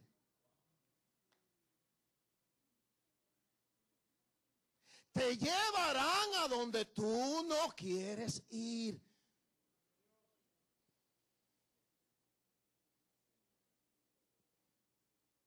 Te 5.13 5.35
llevarán 5.35 6.33
a 6.43 6.47
donde 6.47 6.85
tú 6.85 7.43
no 7.47 7.69
quieres 7.75 8.43
ir. 8.49 9.01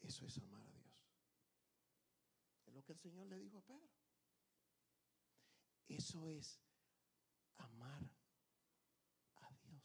Eso 0.09 0.25
es 0.27 0.39
amar 0.39 0.63
a 0.63 0.73
Dios. 0.73 1.05
Es 2.67 2.73
lo 2.73 2.83
que 2.83 2.88
el 2.99 3.11
Señor 3.11 3.27
le 3.29 3.39
dijo 3.39 3.59
a 3.59 3.63
Pedro. 3.63 3.89
Eso 5.87 6.29
es 6.29 6.61
amar 7.57 8.03
a 9.37 9.51
Dios. 9.63 9.83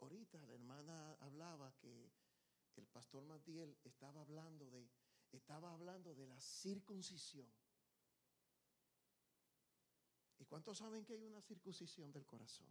Ahorita 0.00 0.38
la 0.46 0.54
hermana 0.54 1.14
hablaba 1.20 1.72
que 1.76 2.10
el 2.74 2.86
pastor 2.88 3.24
Matiel 3.24 3.78
estaba 3.84 4.22
hablando 4.22 4.68
de 4.70 4.90
estaba 5.32 5.72
hablando 5.72 6.12
de 6.12 6.26
la 6.26 6.40
circuncisión. 6.40 7.48
¿Y 10.40 10.44
cuántos 10.44 10.78
saben 10.78 11.04
que 11.04 11.12
hay 11.12 11.22
una 11.22 11.40
circuncisión 11.40 12.10
del 12.10 12.26
corazón? 12.26 12.66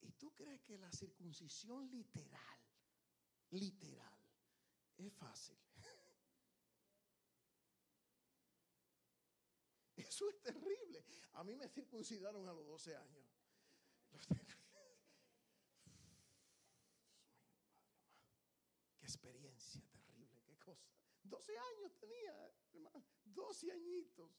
¿Y 0.00 0.10
tú 0.12 0.34
crees 0.34 0.60
que 0.62 0.78
la 0.78 0.90
circuncisión 0.90 1.88
literal, 1.90 2.59
literal, 3.50 4.14
es 4.98 5.12
fácil? 5.14 5.56
Eso 9.96 10.28
es 10.28 10.40
terrible. 10.40 11.04
A 11.32 11.42
mí 11.44 11.54
me 11.54 11.68
circuncidaron 11.68 12.48
a 12.48 12.52
los 12.52 12.66
12 12.66 12.96
años. 12.96 13.24
Qué 18.98 19.06
experiencia 19.06 19.80
terrible, 19.90 20.42
qué 20.44 20.58
cosa. 20.58 20.90
12 21.24 21.58
años 21.58 21.96
tenía, 21.98 22.52
hermano. 22.72 23.04
12 23.24 23.72
añitos. 23.72 24.30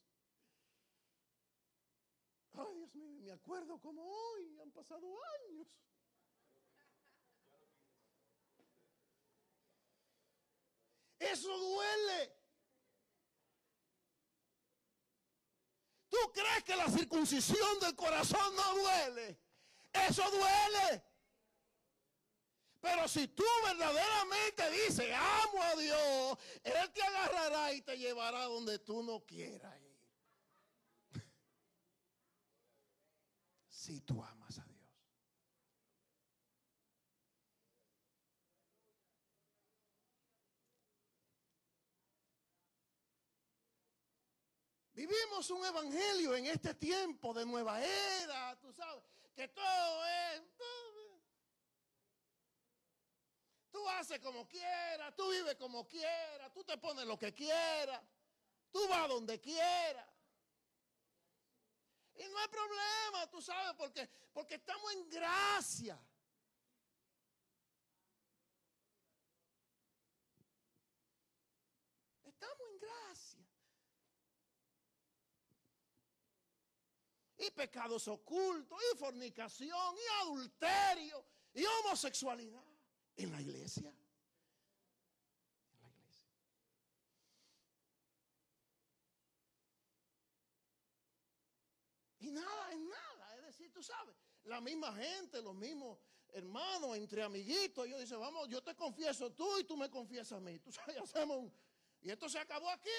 Ay, 2.53 2.75
Dios 2.75 2.93
mío, 2.95 3.21
me 3.21 3.31
acuerdo 3.31 3.79
como 3.79 4.03
hoy, 4.03 4.59
han 4.59 4.71
pasado 4.71 5.17
años. 5.45 5.67
Eso 11.21 11.55
duele. 11.55 12.35
¿Tú 16.09 16.17
crees 16.33 16.63
que 16.63 16.75
la 16.75 16.89
circuncisión 16.89 17.79
del 17.79 17.95
corazón 17.95 18.55
no 18.55 18.75
duele? 18.75 19.39
Eso 19.93 20.23
duele. 20.31 21.05
Pero 22.81 23.07
si 23.07 23.27
tú 23.27 23.43
verdaderamente 23.63 24.71
dices, 24.71 25.13
amo 25.15 25.61
a 25.61 25.75
Dios, 25.75 26.37
Él 26.63 26.91
te 26.91 27.03
agarrará 27.03 27.71
y 27.73 27.81
te 27.83 27.95
llevará 27.97 28.45
donde 28.45 28.79
tú 28.79 29.03
no 29.03 29.23
quieras 29.23 29.79
ir. 29.79 31.21
si 33.69 34.01
tú 34.01 34.23
amas 34.23 34.57
a 34.57 34.63
Dios. 34.65 34.71
Vivimos 45.01 45.49
un 45.49 45.65
evangelio 45.65 46.35
en 46.35 46.45
este 46.45 46.75
tiempo 46.75 47.33
de 47.33 47.43
nueva 47.43 47.83
era, 47.83 48.55
tú 48.59 48.71
sabes, 48.71 49.03
que 49.33 49.47
todo 49.47 50.05
es... 50.05 50.43
Tú 53.71 53.89
haces 53.89 54.19
como 54.19 54.47
quieras, 54.47 55.15
tú 55.15 55.31
vives 55.31 55.55
como 55.55 55.87
quieras, 55.87 56.53
tú 56.53 56.63
te 56.63 56.77
pones 56.77 57.07
lo 57.07 57.17
que 57.17 57.33
quieras, 57.33 57.99
tú 58.71 58.87
vas 58.87 59.09
donde 59.09 59.41
quieras. 59.41 60.07
Y 62.13 62.23
no 62.27 62.37
hay 62.37 62.47
problema, 62.49 63.27
tú 63.31 63.41
sabes, 63.41 63.73
porque, 63.75 64.07
porque 64.31 64.53
estamos 64.53 64.93
en 64.93 65.09
gracia. 65.09 65.99
Estamos 72.23 72.67
en 72.69 72.79
gracia. 72.79 73.41
Y 77.41 77.51
pecados 77.51 78.07
ocultos, 78.07 78.79
y 78.93 78.97
fornicación, 78.97 79.95
y 79.95 80.23
adulterio, 80.23 81.25
y 81.53 81.63
homosexualidad 81.65 82.63
en 83.17 83.31
la 83.31 83.41
iglesia. 83.41 83.93
En 85.73 85.81
la 85.81 85.89
iglesia. 85.89 86.27
Y 92.19 92.31
nada, 92.31 92.71
es 92.71 92.79
nada. 92.79 93.37
Es 93.37 93.45
decir, 93.45 93.71
tú 93.73 93.81
sabes, 93.81 94.15
la 94.43 94.61
misma 94.61 94.93
gente, 94.93 95.41
los 95.41 95.55
mismos 95.55 95.97
hermanos, 96.33 96.95
entre 96.95 97.23
amiguitos, 97.23 97.85
ellos 97.85 97.99
dicen, 97.99 98.19
vamos, 98.19 98.47
yo 98.47 98.61
te 98.63 98.75
confieso 98.75 99.31
tú 99.31 99.59
y 99.59 99.63
tú 99.63 99.77
me 99.77 99.89
confiesas 99.89 100.37
a 100.37 100.39
mí. 100.39 100.59
Tú 100.59 100.71
sabes, 100.71 100.97
hacemos 101.01 101.37
un... 101.37 101.53
Y 102.01 102.09
esto 102.09 102.27
se 102.29 102.39
acabó 102.39 102.69
aquí. 102.69 102.89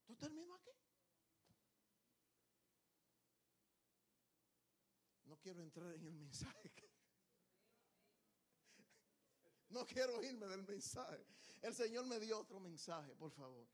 Esto 0.00 0.16
terminó 0.16 0.54
aquí. 0.54 0.70
No 5.24 5.33
quiero 5.44 5.60
entrar 5.60 5.92
en 5.94 6.06
el 6.06 6.14
mensaje. 6.14 6.72
No 9.68 9.84
quiero 9.84 10.22
irme 10.22 10.46
del 10.46 10.62
mensaje. 10.62 11.26
El 11.60 11.74
Señor 11.74 12.06
me 12.06 12.18
dio 12.18 12.38
otro 12.38 12.58
mensaje, 12.60 13.14
por 13.14 13.30
favor. 13.30 13.68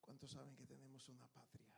¿Cuántos 0.00 0.28
saben 0.28 0.56
que 0.56 0.66
tenemos 0.66 1.08
una 1.08 1.28
patria? 1.28 1.72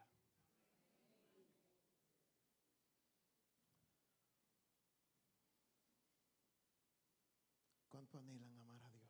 ¿Cuánto 7.88 8.18
anhelan 8.18 8.56
amar 8.56 8.82
a 8.82 8.90
Dios? 8.90 9.04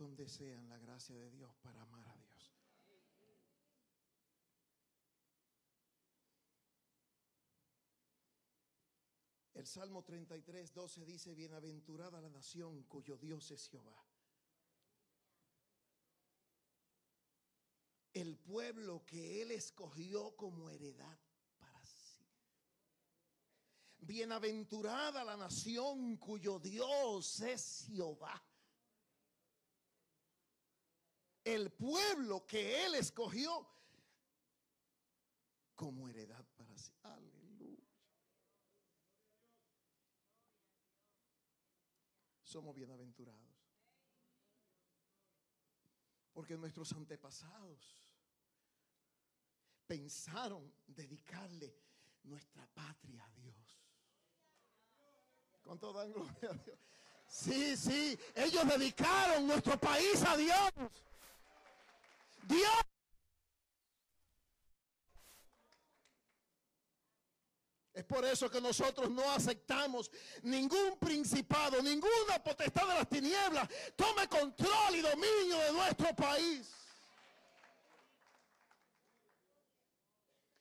¿Cuánto 0.00 0.22
desean 0.22 0.66
la 0.66 0.78
gracia 0.78 1.14
de 1.14 1.30
Dios 1.30 1.54
para 1.56 1.82
amar 1.82 2.08
a 2.08 2.16
Dios? 2.16 2.54
El 9.52 9.66
Salmo 9.66 10.02
33, 10.02 10.72
12 10.72 11.04
dice, 11.04 11.34
bienaventurada 11.34 12.18
la 12.18 12.30
nación 12.30 12.84
cuyo 12.84 13.18
Dios 13.18 13.50
es 13.50 13.68
Jehová. 13.68 14.02
El 18.14 18.38
pueblo 18.38 19.04
que 19.04 19.42
Él 19.42 19.50
escogió 19.50 20.34
como 20.34 20.70
heredad 20.70 21.18
para 21.58 21.84
sí. 21.84 22.26
Bienaventurada 23.98 25.24
la 25.24 25.36
nación 25.36 26.16
cuyo 26.16 26.58
Dios 26.58 27.42
es 27.42 27.84
Jehová. 27.86 28.42
El 31.44 31.70
pueblo 31.70 32.46
que 32.46 32.84
Él 32.84 32.94
escogió 32.94 33.66
como 35.74 36.08
heredad 36.08 36.44
para 36.56 36.76
sí. 36.76 36.92
Aleluya. 37.02 37.40
somos 42.50 42.74
bienaventurados. 42.74 43.40
Porque 46.32 46.56
nuestros 46.56 46.92
antepasados 46.92 48.10
pensaron 49.86 50.72
dedicarle 50.86 51.76
nuestra 52.24 52.66
patria 52.66 53.24
a 53.24 53.30
Dios. 53.30 53.84
¿Cuánto 55.62 55.92
dan 55.92 56.12
gloria 56.12 56.50
a 56.50 56.54
Dios? 56.54 56.78
Sí, 57.28 57.76
sí, 57.76 58.18
ellos 58.34 58.66
dedicaron 58.66 59.46
nuestro 59.46 59.78
país 59.78 60.20
a 60.24 60.36
Dios. 60.36 60.72
Dios 62.44 62.80
Es 67.92 68.04
por 68.06 68.24
eso 68.24 68.50
que 68.50 68.60
nosotros 68.60 69.10
no 69.10 69.30
aceptamos 69.30 70.10
ningún 70.42 70.98
principado, 70.98 71.82
ninguna 71.82 72.42
potestad 72.42 72.88
de 72.88 72.94
las 72.94 73.08
tinieblas 73.08 73.68
tome 73.94 74.28
control 74.28 74.94
y 74.94 75.00
dominio 75.00 75.58
de 75.58 75.72
nuestro 75.72 76.14
país. 76.14 76.66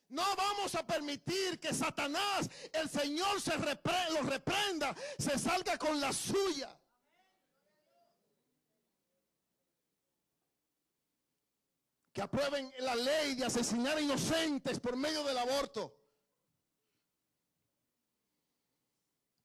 No 0.10 0.36
vamos 0.36 0.74
a 0.74 0.86
permitir 0.86 1.60
que 1.60 1.72
Satanás, 1.72 2.50
el 2.74 2.90
Señor 2.90 3.40
se 3.40 3.56
lo 3.58 4.22
reprenda, 4.24 4.96
se 5.20 5.38
salga 5.38 5.78
con 5.78 6.02
la 6.02 6.12
suya. 6.12 6.79
Que 12.20 12.24
aprueben 12.24 12.70
la 12.80 12.96
ley 12.96 13.36
de 13.36 13.46
asesinar 13.46 13.96
a 13.96 14.02
inocentes 14.02 14.78
por 14.78 14.98
medio 14.98 15.24
del 15.24 15.38
aborto. 15.38 15.96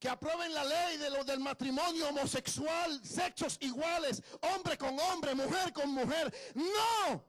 que 0.00 0.08
aprueben 0.08 0.52
la 0.52 0.64
ley 0.64 0.96
de 0.96 1.08
lo 1.08 1.24
del 1.24 1.38
matrimonio 1.38 2.08
homosexual, 2.08 3.00
sexos 3.02 3.56
iguales, 3.60 4.22
hombre 4.52 4.76
con 4.76 4.98
hombre, 4.98 5.36
mujer 5.36 5.72
con 5.72 5.88
mujer. 5.90 6.34
No. 6.54 7.24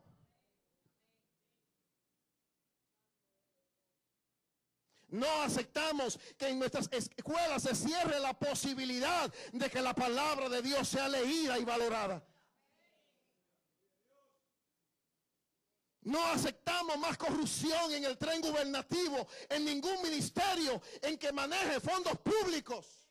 No 5.10 5.42
aceptamos 5.44 6.20
que 6.38 6.50
en 6.50 6.58
nuestras 6.58 6.90
escuelas 6.92 7.62
se 7.62 7.76
cierre 7.76 8.20
la 8.20 8.34
posibilidad 8.34 9.32
de 9.54 9.70
que 9.70 9.80
la 9.80 9.94
palabra 9.94 10.50
de 10.50 10.64
Dios 10.64 10.88
sea 10.90 11.08
leída 11.08 11.60
y 11.60 11.64
valorada. 11.64 12.26
No 16.06 16.24
aceptamos 16.24 17.00
más 17.00 17.18
corrupción 17.18 17.92
en 17.92 18.04
el 18.04 18.16
tren 18.16 18.40
gubernativo, 18.40 19.28
en 19.50 19.66
ningún 19.66 20.02
ministerio 20.04 20.80
en 21.02 21.18
que 21.18 21.32
maneje 21.32 21.80
fondos 21.80 22.20
públicos. 22.20 23.10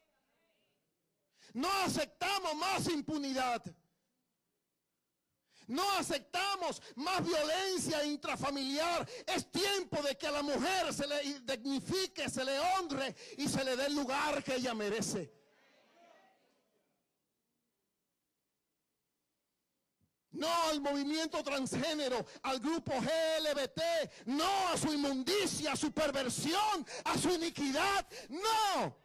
No 1.54 1.68
aceptamos 1.82 2.54
más 2.54 2.86
impunidad. 2.88 3.62
No 5.66 5.90
aceptamos 5.92 6.80
más 6.94 7.24
violencia 7.24 8.04
intrafamiliar. 8.04 9.08
Es 9.26 9.50
tiempo 9.50 10.00
de 10.00 10.16
que 10.16 10.28
a 10.28 10.32
la 10.32 10.42
mujer 10.42 10.94
se 10.94 11.08
le 11.08 11.40
dignifique, 11.40 12.30
se 12.30 12.44
le 12.44 12.56
honre 12.60 13.16
y 13.38 13.48
se 13.48 13.64
le 13.64 13.76
dé 13.76 13.86
el 13.86 13.94
lugar 13.96 14.44
que 14.44 14.54
ella 14.54 14.72
merece. 14.72 15.43
No 20.34 20.52
al 20.68 20.80
movimiento 20.80 21.42
transgénero, 21.42 22.24
al 22.42 22.60
grupo 22.60 22.92
GLBT, 22.92 24.26
no 24.26 24.68
a 24.68 24.76
su 24.76 24.92
inmundicia, 24.92 25.72
a 25.72 25.76
su 25.76 25.92
perversión, 25.92 26.86
a 27.04 27.16
su 27.16 27.30
iniquidad, 27.30 28.06
no. 28.28 28.96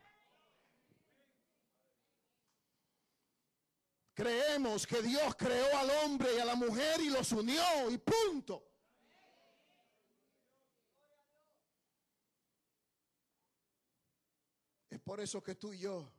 Creemos 4.13 4.85
que 4.85 5.01
Dios 5.01 5.33
creó 5.35 5.77
al 5.77 5.89
hombre 6.03 6.35
y 6.35 6.39
a 6.39 6.45
la 6.45 6.55
mujer 6.55 6.99
y 6.99 7.09
los 7.09 7.31
unió 7.31 7.89
y 7.89 7.97
punto. 7.97 8.65
Es 14.89 14.99
por 14.99 15.21
eso 15.21 15.41
que 15.41 15.55
tú 15.55 15.71
y 15.71 15.79
yo, 15.79 16.11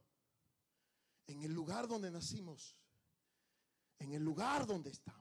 en 1.27 1.43
el 1.43 1.53
lugar 1.53 1.89
donde 1.89 2.11
nacimos, 2.11 2.75
en 4.01 4.13
el 4.15 4.23
lugar 4.23 4.67
donde 4.67 4.91
estamos, 4.91 5.21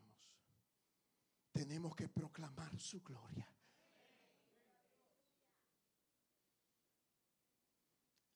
tenemos 1.51 1.95
que 1.95 2.07
proclamar 2.07 2.77
su 2.79 3.01
gloria. 3.03 3.47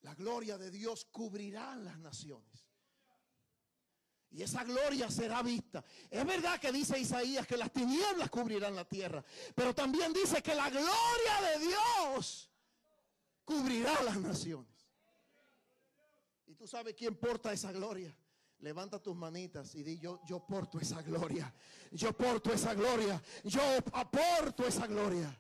La 0.01 0.13
gloria 0.15 0.57
de 0.57 0.69
Dios 0.69 1.05
cubrirá 1.05 1.75
las 1.77 1.97
naciones. 1.97 2.67
Y 4.31 4.41
esa 4.41 4.63
gloria 4.63 5.09
será 5.09 5.41
vista. 5.41 5.83
Es 6.09 6.25
verdad 6.25 6.59
que 6.59 6.71
dice 6.71 6.99
Isaías 6.99 7.47
que 7.47 7.55
las 7.55 7.71
tinieblas 7.71 8.29
cubrirán 8.29 8.75
la 8.75 8.83
tierra. 8.83 9.23
Pero 9.55 9.73
también 9.73 10.11
dice 10.11 10.41
que 10.41 10.55
la 10.55 10.69
gloria 10.69 11.41
de 11.51 11.67
Dios 11.67 12.49
cubrirá 13.45 14.01
las 14.03 14.17
naciones. 14.17 14.73
Y 16.47 16.55
tú 16.55 16.67
sabes 16.67 16.95
quién 16.95 17.15
porta 17.15 17.53
esa 17.53 17.71
gloria. 17.71 18.13
Levanta 18.64 18.97
tus 18.97 19.14
manitas 19.14 19.76
y 19.76 19.84
di 19.84 19.99
yo, 19.99 20.22
yo 20.26 20.39
porto 20.39 20.80
esa 20.80 21.01
gloria. 21.01 21.53
Yo 21.91 22.14
porto 22.14 22.53
esa 22.53 22.74
gloria. 22.74 23.22
Yo 23.43 23.59
aporto 23.91 24.66
esa 24.66 24.88
gloria. 24.88 25.38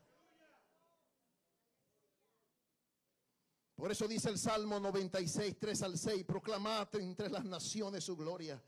Por 3.75 3.89
eso 3.89 4.09
dice 4.09 4.29
el 4.29 4.37
Salmo 4.37 4.77
96, 4.77 5.57
3 5.57 5.83
al 5.83 5.97
6, 5.97 6.25
proclamad 6.25 6.93
entre 6.95 7.29
las 7.29 7.45
naciones 7.45 8.03
su 8.03 8.17
gloria. 8.17 8.61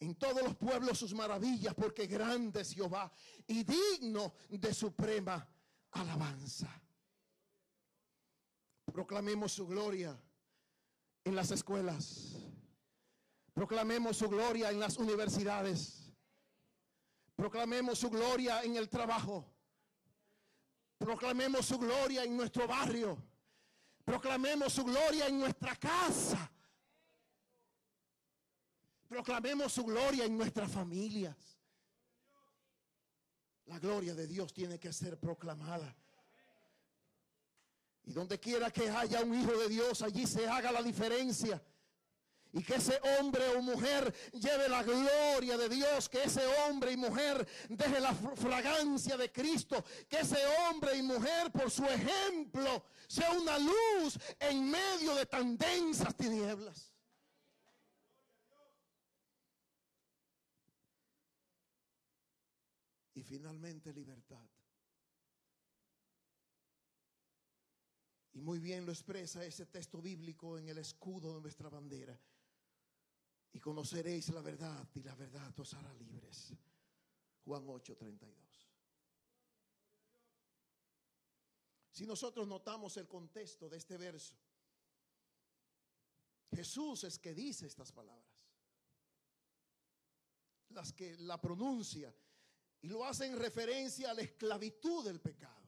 En 0.00 0.16
todos 0.16 0.42
los 0.42 0.56
pueblos 0.56 0.98
sus 0.98 1.14
maravillas, 1.14 1.74
porque 1.74 2.08
grande 2.08 2.62
es 2.62 2.72
Jehová 2.72 3.12
y 3.46 3.62
digno 3.62 4.34
de 4.48 4.74
suprema 4.74 5.46
alabanza. 5.92 6.68
Proclamemos 8.84 9.52
su 9.52 9.64
gloria 9.64 10.20
en 11.24 11.34
las 11.34 11.50
escuelas. 11.50 12.36
Proclamemos 13.52 14.16
su 14.16 14.28
gloria 14.28 14.70
en 14.70 14.80
las 14.80 14.96
universidades. 14.98 16.12
Proclamemos 17.36 17.98
su 17.98 18.10
gloria 18.10 18.62
en 18.62 18.76
el 18.76 18.88
trabajo. 18.88 19.44
Proclamemos 20.98 21.66
su 21.66 21.78
gloria 21.78 22.24
en 22.24 22.36
nuestro 22.36 22.66
barrio. 22.66 23.16
Proclamemos 24.04 24.72
su 24.72 24.84
gloria 24.84 25.26
en 25.28 25.40
nuestra 25.40 25.74
casa. 25.76 26.50
Proclamemos 29.08 29.72
su 29.72 29.84
gloria 29.84 30.24
en 30.24 30.36
nuestras 30.36 30.70
familias. 30.70 31.36
La 33.66 33.78
gloria 33.78 34.14
de 34.14 34.26
Dios 34.26 34.52
tiene 34.52 34.78
que 34.78 34.92
ser 34.92 35.18
proclamada. 35.18 35.94
Y 38.06 38.12
donde 38.12 38.38
quiera 38.38 38.70
que 38.70 38.88
haya 38.90 39.22
un 39.22 39.34
hijo 39.34 39.56
de 39.56 39.68
Dios, 39.68 40.02
allí 40.02 40.26
se 40.26 40.46
haga 40.46 40.70
la 40.70 40.82
diferencia. 40.82 41.62
Y 42.52 42.62
que 42.62 42.76
ese 42.76 43.00
hombre 43.18 43.48
o 43.56 43.62
mujer 43.62 44.14
lleve 44.32 44.68
la 44.68 44.84
gloria 44.84 45.56
de 45.56 45.68
Dios. 45.68 46.08
Que 46.08 46.22
ese 46.22 46.46
hombre 46.62 46.92
y 46.92 46.96
mujer 46.96 47.46
deje 47.68 47.98
la 47.98 48.14
fragancia 48.14 49.16
de 49.16 49.32
Cristo. 49.32 49.84
Que 50.08 50.20
ese 50.20 50.38
hombre 50.46 50.96
y 50.96 51.02
mujer 51.02 51.50
por 51.50 51.68
su 51.70 51.84
ejemplo 51.84 52.84
sea 53.08 53.32
una 53.32 53.58
luz 53.58 54.18
en 54.38 54.70
medio 54.70 55.16
de 55.16 55.26
tan 55.26 55.56
densas 55.56 56.14
tinieblas. 56.14 56.92
Y 63.14 63.22
finalmente 63.22 63.92
libertad. 63.92 64.46
Y 68.33 68.33
muy 68.44 68.58
bien 68.58 68.84
lo 68.84 68.92
expresa 68.92 69.42
ese 69.42 69.64
texto 69.64 70.02
bíblico 70.02 70.58
en 70.58 70.68
el 70.68 70.76
escudo 70.76 71.34
de 71.34 71.40
nuestra 71.40 71.70
bandera. 71.70 72.20
Y 73.54 73.58
conoceréis 73.58 74.28
la 74.28 74.42
verdad 74.42 74.86
y 74.94 75.02
la 75.02 75.14
verdad 75.14 75.58
os 75.58 75.72
hará 75.72 75.92
libres. 75.94 76.52
Juan 77.46 77.66
8:32. 77.66 78.68
Si 81.90 82.04
nosotros 82.04 82.46
notamos 82.46 82.96
el 82.98 83.08
contexto 83.08 83.68
de 83.68 83.78
este 83.78 83.96
verso, 83.96 84.34
Jesús 86.54 87.04
es 87.04 87.18
que 87.18 87.32
dice 87.32 87.66
estas 87.66 87.92
palabras. 87.92 88.46
Las 90.68 90.92
que 90.92 91.16
la 91.18 91.40
pronuncia 91.40 92.14
y 92.82 92.88
lo 92.88 93.06
hace 93.06 93.24
en 93.24 93.38
referencia 93.38 94.10
a 94.10 94.14
la 94.14 94.20
esclavitud 94.20 95.02
del 95.02 95.20
pecado. 95.20 95.63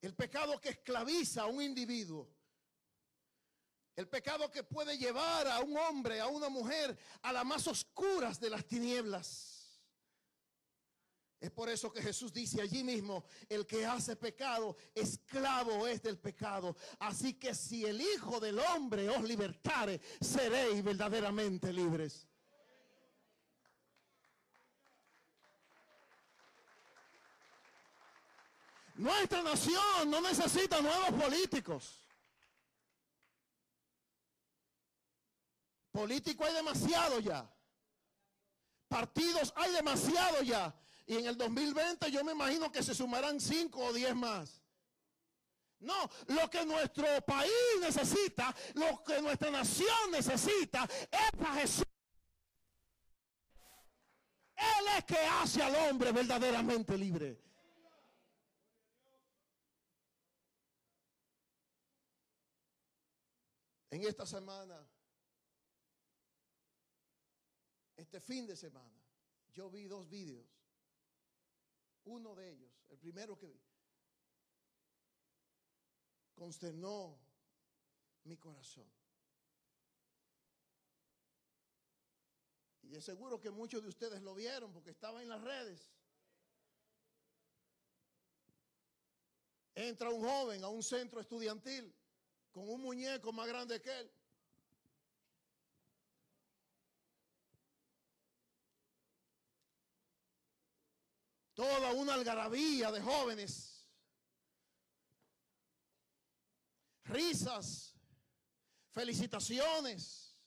El 0.00 0.14
pecado 0.14 0.60
que 0.60 0.70
esclaviza 0.70 1.42
a 1.42 1.46
un 1.46 1.62
individuo. 1.62 2.28
El 3.96 4.08
pecado 4.08 4.50
que 4.50 4.62
puede 4.62 4.96
llevar 4.96 5.46
a 5.46 5.60
un 5.60 5.76
hombre, 5.76 6.20
a 6.20 6.26
una 6.26 6.48
mujer, 6.48 6.96
a 7.22 7.32
las 7.32 7.44
más 7.44 7.66
oscuras 7.66 8.40
de 8.40 8.48
las 8.48 8.66
tinieblas. 8.66 9.60
Es 11.40 11.50
por 11.50 11.70
eso 11.70 11.90
que 11.90 12.02
Jesús 12.02 12.32
dice 12.32 12.60
allí 12.60 12.84
mismo, 12.84 13.24
el 13.48 13.66
que 13.66 13.86
hace 13.86 14.14
pecado, 14.14 14.76
esclavo 14.94 15.86
es 15.86 16.02
del 16.02 16.18
pecado. 16.18 16.76
Así 16.98 17.34
que 17.34 17.54
si 17.54 17.86
el 17.86 18.00
Hijo 18.00 18.38
del 18.40 18.58
Hombre 18.58 19.08
os 19.08 19.22
libertare, 19.24 20.00
seréis 20.20 20.84
verdaderamente 20.84 21.72
libres. 21.72 22.26
Nuestra 28.96 29.42
nación 29.42 30.10
no 30.10 30.20
necesita 30.20 30.80
nuevos 30.80 31.22
políticos. 31.22 32.00
Político 35.90 36.44
hay 36.44 36.54
demasiado 36.54 37.20
ya. 37.20 37.50
Partidos 38.88 39.52
hay 39.56 39.72
demasiado 39.72 40.42
ya. 40.42 40.74
Y 41.06 41.16
en 41.16 41.26
el 41.26 41.36
2020 41.36 42.10
yo 42.10 42.24
me 42.24 42.32
imagino 42.32 42.70
que 42.70 42.82
se 42.82 42.94
sumarán 42.94 43.40
5 43.40 43.84
o 43.84 43.92
10 43.92 44.14
más. 44.14 44.62
No, 45.80 46.10
lo 46.26 46.50
que 46.50 46.64
nuestro 46.66 47.06
país 47.22 47.52
necesita, 47.80 48.54
lo 48.74 49.02
que 49.02 49.20
nuestra 49.22 49.50
nación 49.50 50.10
necesita 50.12 50.86
es 51.10 51.46
a 51.46 51.54
Jesús. 51.54 51.84
Él 54.56 54.86
es 54.98 55.04
que 55.04 55.16
hace 55.16 55.62
al 55.62 55.74
hombre 55.74 56.12
verdaderamente 56.12 56.98
libre. 56.98 57.49
En 63.90 64.04
esta 64.04 64.24
semana, 64.24 64.88
este 67.96 68.20
fin 68.20 68.46
de 68.46 68.56
semana, 68.56 69.02
yo 69.52 69.68
vi 69.68 69.86
dos 69.86 70.08
vídeos. 70.08 70.46
Uno 72.04 72.34
de 72.34 72.50
ellos, 72.50 72.72
el 72.88 72.98
primero 72.98 73.36
que 73.36 73.48
vi, 73.48 73.60
consternó 76.34 77.18
mi 78.24 78.36
corazón. 78.38 78.90
Y 82.82 82.96
es 82.96 83.04
seguro 83.04 83.40
que 83.40 83.50
muchos 83.50 83.82
de 83.82 83.88
ustedes 83.88 84.22
lo 84.22 84.34
vieron 84.34 84.72
porque 84.72 84.90
estaba 84.90 85.20
en 85.20 85.28
las 85.28 85.42
redes. 85.42 85.90
Entra 89.74 90.10
un 90.10 90.20
joven 90.22 90.64
a 90.64 90.68
un 90.68 90.82
centro 90.82 91.20
estudiantil 91.20 91.94
con 92.52 92.68
un 92.68 92.80
muñeco 92.80 93.32
más 93.32 93.46
grande 93.46 93.80
que 93.80 94.00
él. 94.00 94.12
Toda 101.54 101.92
una 101.92 102.14
algarabía 102.14 102.90
de 102.90 103.00
jóvenes. 103.02 103.86
Risas, 107.04 107.94
felicitaciones, 108.92 110.38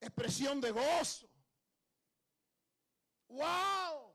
expresión 0.00 0.60
de 0.60 0.70
gozo. 0.70 1.28
¡Wow! 3.28 4.14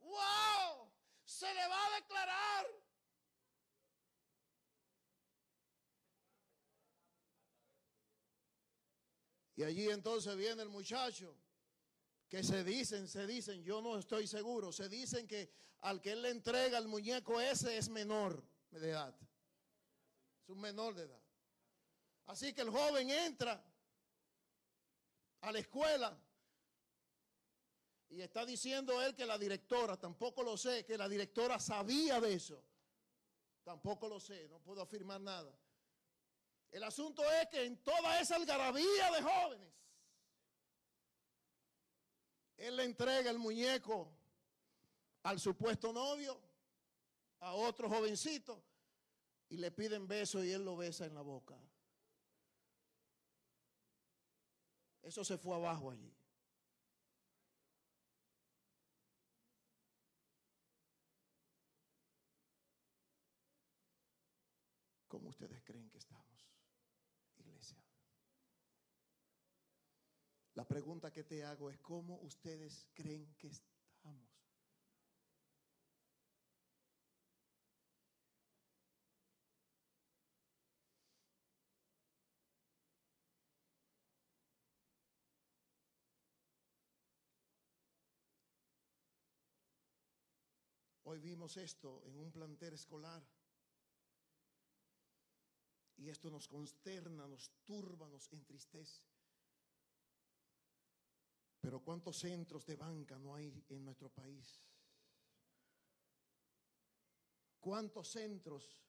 ¡Wow! 0.00 0.92
Se 1.24 1.52
le 1.52 1.68
va 1.68 1.86
a 1.86 1.96
declarar 1.96 2.83
Y 9.56 9.62
allí 9.62 9.88
entonces 9.88 10.36
viene 10.36 10.62
el 10.62 10.68
muchacho 10.68 11.36
que 12.28 12.42
se 12.42 12.64
dicen, 12.64 13.06
se 13.06 13.26
dicen, 13.26 13.62
yo 13.62 13.80
no 13.80 13.96
estoy 13.96 14.26
seguro, 14.26 14.72
se 14.72 14.88
dicen 14.88 15.26
que 15.26 15.52
al 15.80 16.00
que 16.00 16.12
él 16.12 16.22
le 16.22 16.30
entrega 16.30 16.78
el 16.78 16.88
muñeco 16.88 17.40
ese 17.40 17.76
es 17.76 17.88
menor 17.88 18.42
de 18.70 18.90
edad. 18.90 19.14
Es 20.42 20.48
un 20.48 20.60
menor 20.60 20.94
de 20.94 21.04
edad. 21.04 21.22
Así 22.26 22.52
que 22.52 22.62
el 22.62 22.70
joven 22.70 23.10
entra 23.10 23.62
a 25.42 25.52
la 25.52 25.58
escuela 25.58 26.18
y 28.08 28.22
está 28.22 28.46
diciendo 28.46 29.00
él 29.02 29.14
que 29.14 29.26
la 29.26 29.38
directora, 29.38 29.98
tampoco 29.98 30.42
lo 30.42 30.56
sé, 30.56 30.84
que 30.84 30.96
la 30.96 31.08
directora 31.08 31.58
sabía 31.60 32.20
de 32.20 32.34
eso. 32.34 32.64
Tampoco 33.62 34.08
lo 34.08 34.20
sé, 34.20 34.48
no 34.48 34.58
puedo 34.60 34.82
afirmar 34.82 35.20
nada. 35.20 35.54
El 36.74 36.82
asunto 36.82 37.22
es 37.30 37.48
que 37.50 37.64
en 37.64 37.76
toda 37.84 38.20
esa 38.20 38.34
algarabía 38.34 39.12
de 39.12 39.22
jóvenes, 39.22 39.72
él 42.56 42.76
le 42.76 42.82
entrega 42.82 43.30
el 43.30 43.38
muñeco 43.38 44.10
al 45.22 45.38
supuesto 45.38 45.92
novio, 45.92 46.36
a 47.38 47.54
otro 47.54 47.88
jovencito, 47.88 48.60
y 49.50 49.56
le 49.56 49.70
piden 49.70 50.08
beso 50.08 50.42
y 50.42 50.50
él 50.50 50.64
lo 50.64 50.76
besa 50.76 51.06
en 51.06 51.14
la 51.14 51.22
boca. 51.22 51.56
Eso 55.00 55.24
se 55.24 55.38
fue 55.38 55.54
abajo 55.54 55.92
allí. 55.92 56.12
¿Cómo 65.14 65.28
ustedes 65.28 65.62
creen 65.62 65.88
que 65.90 65.98
estamos, 65.98 66.48
iglesia? 67.36 67.78
La 70.54 70.64
pregunta 70.64 71.10
que 71.10 71.24
te 71.24 71.44
hago 71.44 71.68
es, 71.68 71.78
¿cómo 71.80 72.20
ustedes 72.20 72.86
creen 72.94 73.34
que 73.36 73.48
estamos? 73.48 74.34
Hoy 91.02 91.18
vimos 91.18 91.56
esto 91.56 92.00
en 92.06 92.16
un 92.16 92.30
plantel 92.30 92.74
escolar. 92.74 93.26
Y 95.96 96.08
esto 96.08 96.30
nos 96.30 96.46
consterna, 96.46 97.26
nos 97.26 97.50
turba, 97.64 98.08
nos 98.08 98.32
entristece. 98.32 99.13
Pero 101.64 101.80
¿cuántos 101.80 102.18
centros 102.18 102.66
de 102.66 102.76
banca 102.76 103.18
no 103.18 103.34
hay 103.34 103.64
en 103.70 103.86
nuestro 103.86 104.10
país? 104.10 104.60
¿Cuántos 107.58 108.06
centros? 108.08 108.84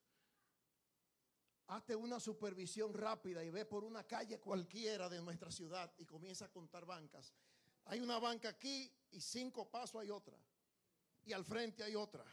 Hazte 1.67 1.95
una 1.95 2.19
supervisión 2.19 2.93
rápida 2.93 3.45
y 3.45 3.49
ve 3.49 3.63
por 3.63 3.86
una 3.86 4.03
calle 4.03 4.41
cualquiera 4.41 5.07
de 5.07 5.21
nuestra 5.21 5.49
ciudad 5.51 5.89
y 5.97 6.05
comienza 6.05 6.45
a 6.45 6.51
contar 6.51 6.86
bancas. 6.86 7.34
Hay 7.86 8.01
una 8.01 8.19
banca 8.19 8.49
aquí 8.49 8.93
y 9.11 9.21
cinco 9.21 9.71
pasos 9.71 10.01
hay 10.01 10.09
otra. 10.09 10.38
Y 11.23 11.32
al 11.32 11.45
frente 11.45 11.82
hay 11.82 11.95
otra. 11.95 12.26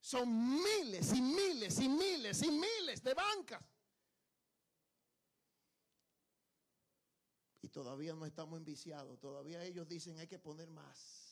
Son 0.00 0.62
miles 0.62 1.12
y 1.12 1.20
miles 1.20 1.78
y 1.78 1.90
miles 1.90 2.42
y 2.42 2.50
miles 2.50 3.02
de 3.02 3.12
bancas. 3.12 3.62
Todavía 7.70 8.14
no 8.14 8.26
estamos 8.26 8.58
enviciados. 8.58 9.18
Todavía 9.20 9.64
ellos 9.64 9.88
dicen 9.88 10.18
hay 10.18 10.26
que 10.26 10.38
poner 10.38 10.70
más. 10.70 11.28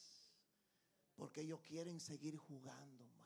Porque 1.15 1.41
ellos 1.43 1.61
quieren 1.63 2.01
seguir 2.01 2.37
jugando 2.37 3.05
más. 3.05 3.17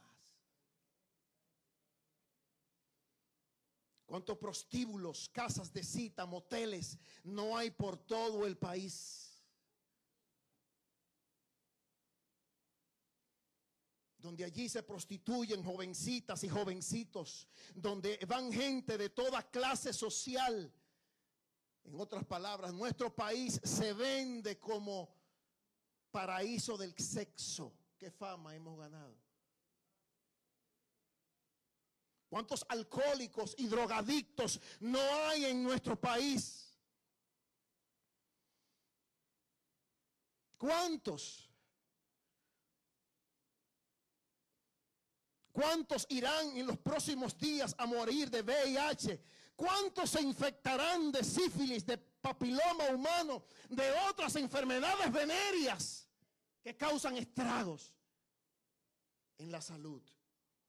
¿Cuántos 4.06 4.38
prostíbulos, 4.38 5.28
casas 5.28 5.72
de 5.72 5.84
cita, 5.84 6.26
moteles 6.26 6.98
no 7.22 7.56
hay 7.56 7.70
por 7.70 7.96
todo 7.96 8.46
el 8.46 8.56
país? 8.56 9.30
donde 14.20 14.44
allí 14.44 14.68
se 14.68 14.82
prostituyen 14.82 15.62
jovencitas 15.64 16.44
y 16.44 16.48
jovencitos, 16.48 17.48
donde 17.74 18.18
van 18.28 18.52
gente 18.52 18.98
de 18.98 19.10
toda 19.10 19.42
clase 19.50 19.92
social. 19.92 20.72
En 21.84 21.98
otras 22.00 22.24
palabras, 22.24 22.72
nuestro 22.72 23.14
país 23.14 23.60
se 23.64 23.92
vende 23.92 24.58
como 24.58 25.12
paraíso 26.10 26.76
del 26.76 26.94
sexo. 26.98 27.72
¿Qué 27.98 28.10
fama 28.10 28.54
hemos 28.54 28.78
ganado? 28.78 29.16
¿Cuántos 32.28 32.64
alcohólicos 32.68 33.54
y 33.58 33.66
drogadictos 33.66 34.60
no 34.78 35.00
hay 35.26 35.46
en 35.46 35.64
nuestro 35.64 36.00
país? 36.00 36.72
¿Cuántos? 40.56 41.50
¿Cuántos 45.50 46.06
irán 46.08 46.56
en 46.56 46.66
los 46.66 46.78
próximos 46.78 47.36
días 47.36 47.74
a 47.76 47.86
morir 47.86 48.30
de 48.30 48.42
VIH? 48.42 49.20
¿Cuántos 49.60 50.08
se 50.08 50.22
infectarán 50.22 51.12
de 51.12 51.22
sífilis, 51.22 51.84
de 51.84 51.98
papiloma 51.98 52.88
humano, 52.94 53.44
de 53.68 53.92
otras 54.08 54.34
enfermedades 54.36 55.12
venéreas 55.12 56.08
que 56.62 56.74
causan 56.78 57.18
estragos 57.18 57.92
en 59.36 59.52
la 59.52 59.60
salud 59.60 60.02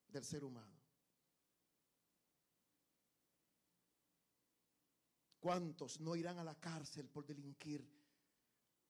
del 0.10 0.26
ser 0.26 0.44
humano? 0.44 0.78
¿Cuántos 5.40 6.02
no 6.02 6.14
irán 6.18 6.40
a 6.40 6.44
la 6.44 6.56
cárcel 6.56 7.08
por 7.08 7.26
delinquir 7.26 7.90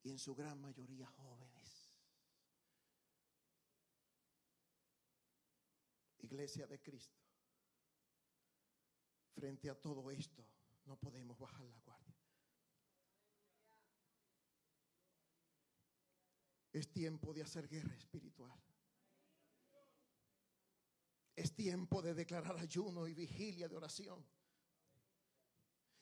y 0.01 0.09
en 0.09 0.17
su 0.17 0.33
gran 0.33 0.59
mayoría 0.59 1.05
jóvenes? 1.05 1.91
Iglesia 6.17 6.65
de 6.65 6.81
Cristo, 6.81 7.20
frente 9.41 9.71
a 9.71 9.73
todo 9.73 10.11
esto, 10.11 10.45
no 10.85 10.95
podemos 10.97 11.35
bajar 11.39 11.65
la 11.65 11.79
guardia. 11.79 12.15
Es 16.71 16.93
tiempo 16.93 17.33
de 17.33 17.41
hacer 17.41 17.67
guerra 17.67 17.95
espiritual. 17.95 18.55
Es 21.35 21.55
tiempo 21.55 22.03
de 22.03 22.13
declarar 22.13 22.55
ayuno 22.59 23.07
y 23.07 23.15
vigilia 23.15 23.67
de 23.67 23.75
oración. 23.75 24.23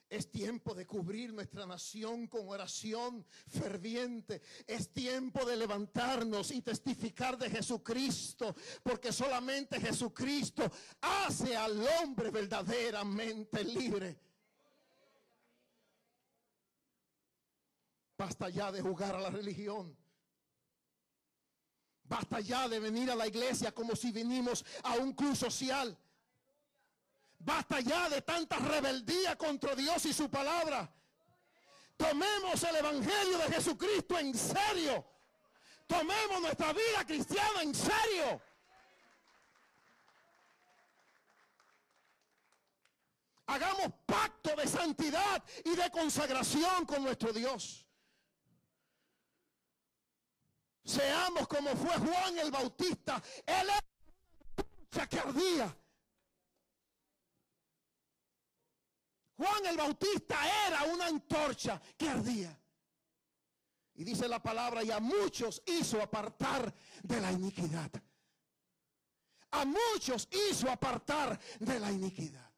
Es 0.10 0.32
tiempo 0.32 0.74
de 0.74 0.88
cubrir 0.88 1.32
nuestra 1.32 1.68
nación 1.68 2.26
con 2.26 2.50
oración 2.50 3.24
ferviente. 3.48 4.42
Es 4.66 4.92
tiempo 4.92 5.46
de 5.46 5.56
levantarnos 5.56 6.50
y 6.50 6.64
testificar 6.64 7.38
de 7.38 7.50
Jesucristo, 7.50 8.56
porque 8.82 9.14
solamente 9.14 9.80
Jesucristo 9.80 10.64
hace 11.00 11.56
al 11.56 11.80
hombre 12.02 12.32
verdaderamente 12.32 13.64
libre. 13.64 14.20
Basta 18.18 18.50
ya 18.50 18.72
de 18.72 18.82
jugar 18.82 19.16
a 19.16 19.22
la 19.22 19.30
religión. 19.30 19.96
Basta 22.04 22.40
ya 22.40 22.68
de 22.68 22.80
venir 22.80 23.12
a 23.12 23.16
la 23.16 23.28
iglesia 23.28 23.72
como 23.72 23.96
si 23.96 24.12
vinimos 24.12 24.66
a 24.82 24.96
un 24.96 25.14
club 25.14 25.36
social. 25.36 25.96
Basta 27.40 27.80
ya 27.80 28.10
de 28.10 28.22
tanta 28.22 28.58
rebeldía 28.58 29.38
contra 29.38 29.74
Dios 29.76 30.06
y 30.06 30.14
su 30.14 30.30
palabra. 30.30 30.94
Tomemos 31.96 32.62
el 32.64 32.76
Evangelio 32.76 33.38
de 33.40 33.54
Jesucristo 33.54 34.18
en 34.20 34.34
serio. 34.38 35.06
Tomemos 35.88 36.42
nuestra 36.42 36.74
vida 36.74 37.06
cristiana 37.06 37.62
en 37.62 37.74
serio. 37.74 38.42
Hagamos 43.48 43.92
pacto 44.06 44.56
de 44.56 44.68
santidad 44.68 45.44
y 45.66 45.76
de 45.76 45.90
consagración 45.90 46.86
con 46.86 47.04
nuestro 47.04 47.34
Dios. 47.34 47.88
Seamos 50.84 51.48
como 51.48 51.76
fue 51.76 51.98
Juan 51.98 52.38
el 52.38 52.52
Bautista. 52.52 53.22
Él 53.46 53.68
era 54.92 55.08
que 55.08 55.20
ardía. 55.20 55.76
Juan 59.40 59.66
el 59.68 59.78
Bautista 59.78 60.36
era 60.68 60.84
una 60.84 61.06
antorcha 61.06 61.82
que 61.98 62.10
ardía. 62.10 62.60
Y 63.94 64.04
dice 64.04 64.28
la 64.28 64.44
palabra, 64.44 64.84
y 64.84 64.92
a 64.92 65.00
muchos 65.00 65.64
hizo 65.66 66.02
apartar 66.02 66.74
de 67.04 67.22
la 67.22 67.32
iniquidad. 67.32 67.90
A 69.52 69.64
muchos 69.64 70.28
hizo 70.30 70.70
apartar 70.70 71.40
de 71.58 71.80
la 71.80 71.90
iniquidad. 71.90 72.52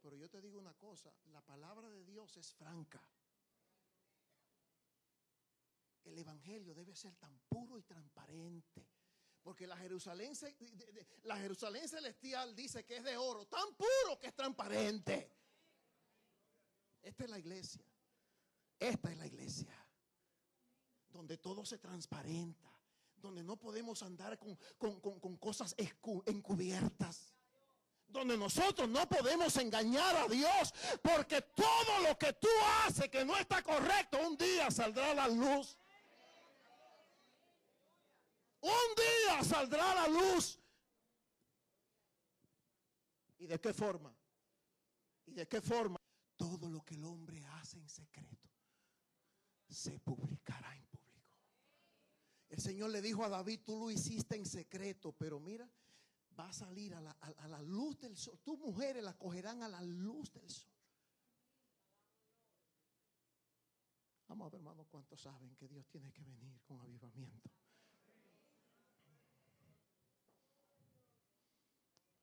Pero 0.00 0.16
yo 0.16 0.28
te 0.28 0.40
digo 0.40 0.58
una 0.58 0.74
cosa, 0.74 1.14
la 1.26 1.40
palabra 1.42 1.88
de 1.88 2.04
Dios 2.04 2.36
es 2.36 2.52
franca. 2.52 3.00
El 6.02 6.18
Evangelio 6.18 6.74
debe 6.74 6.96
ser 6.96 7.14
tan 7.14 7.38
puro 7.48 7.78
y 7.78 7.84
transparente 7.84 8.71
porque 9.42 9.66
la 9.66 9.76
Jerusalén, 9.76 10.32
la 11.24 11.36
Jerusalén 11.36 11.88
celestial 11.88 12.54
dice 12.54 12.84
que 12.84 12.98
es 12.98 13.04
de 13.04 13.16
oro, 13.16 13.46
tan 13.46 13.74
puro 13.74 14.18
que 14.18 14.28
es 14.28 14.34
transparente. 14.34 15.32
Esta 17.02 17.24
es 17.24 17.30
la 17.30 17.38
iglesia. 17.38 17.84
Esta 18.78 19.10
es 19.10 19.18
la 19.18 19.26
iglesia. 19.26 19.74
Donde 21.08 21.38
todo 21.38 21.64
se 21.64 21.78
transparenta. 21.78 22.70
Donde 23.16 23.42
no 23.42 23.56
podemos 23.56 24.02
andar 24.02 24.38
con, 24.38 25.00
con 25.00 25.36
cosas 25.36 25.74
encubiertas. 25.76 27.34
Donde 28.06 28.36
nosotros 28.36 28.88
no 28.88 29.08
podemos 29.08 29.56
engañar 29.56 30.16
a 30.16 30.28
Dios. 30.28 30.72
Porque 31.02 31.42
todo 31.42 32.00
lo 32.08 32.16
que 32.16 32.32
tú 32.34 32.48
haces 32.84 33.08
que 33.08 33.24
no 33.24 33.36
está 33.36 33.62
correcto, 33.62 34.18
un 34.24 34.36
día 34.36 34.70
saldrá 34.70 35.10
a 35.10 35.14
la 35.14 35.28
luz. 35.28 35.76
Un 38.62 38.94
día 38.96 39.44
saldrá 39.44 39.94
la 39.94 40.08
luz. 40.08 40.58
¿Y 43.38 43.46
de 43.46 43.60
qué 43.60 43.72
forma? 43.74 44.14
¿Y 45.26 45.32
de 45.32 45.46
qué 45.48 45.60
forma? 45.60 45.98
todo 46.34 46.68
lo 46.68 46.84
que 46.84 46.94
el 46.96 47.04
hombre 47.04 47.44
hace 47.44 47.78
en 47.78 47.88
secreto 47.88 48.50
se 49.68 50.00
publicará 50.00 50.74
en 50.76 50.84
público. 50.86 51.38
El 52.48 52.60
Señor 52.60 52.90
le 52.90 53.00
dijo 53.00 53.24
a 53.24 53.28
David, 53.28 53.60
tú 53.64 53.78
lo 53.78 53.90
hiciste 53.92 54.34
en 54.36 54.44
secreto, 54.44 55.12
pero 55.12 55.38
mira, 55.38 55.70
va 56.36 56.48
a 56.48 56.52
salir 56.52 56.94
a 56.96 57.00
la, 57.00 57.16
a- 57.20 57.44
a 57.44 57.48
la 57.48 57.62
luz 57.62 57.96
del 58.00 58.16
sol. 58.16 58.40
Tus 58.42 58.58
mujeres 58.58 59.04
la 59.04 59.16
cogerán 59.16 59.62
a 59.62 59.68
la 59.68 59.82
luz 59.82 60.32
del 60.32 60.50
sol. 60.50 60.68
Vamos 64.26 64.46
a 64.46 64.50
ver, 64.50 64.58
hermano, 64.58 64.84
cuántos 64.90 65.20
saben 65.20 65.54
que 65.54 65.68
Dios 65.68 65.86
tiene 65.88 66.12
que 66.12 66.24
venir 66.24 66.60
con 66.64 66.80
avivamiento. 66.80 67.50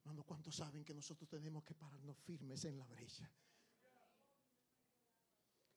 Hermano, 0.10 0.24
¿cuántos 0.24 0.56
saben 0.56 0.84
que 0.84 0.96
nosotros 0.96 1.30
tenemos 1.30 1.64
que 1.64 1.76
pararnos 1.76 2.18
firmes 2.18 2.66
en 2.66 2.80
la 2.80 2.86
brecha? 2.88 3.32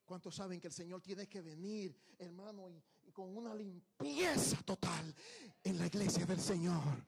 ¿Cuántos 0.03 0.33
saben 0.33 0.59
que 0.59 0.65
el 0.65 0.73
Señor 0.73 1.03
tiene 1.03 1.29
que 1.29 1.39
venir, 1.39 1.95
hermano, 2.17 2.67
y, 2.67 3.11
con 3.11 3.37
una 3.37 3.53
limpieza 3.53 4.59
total 4.63 5.15
en 5.63 5.77
la 5.77 5.85
iglesia 5.85 6.25
del 6.25 6.39
Señor? 6.39 7.05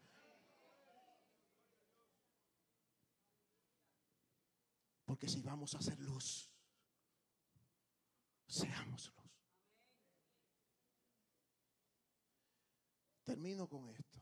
Porque 5.03 5.28
si 5.28 5.41
vamos 5.41 5.73
a 5.73 5.80
hacer 5.80 5.99
luz, 5.99 6.47
seamos 8.45 9.11
luz. 9.17 9.32
Termino 13.23 13.67
con 13.67 13.89
esto. 13.89 14.14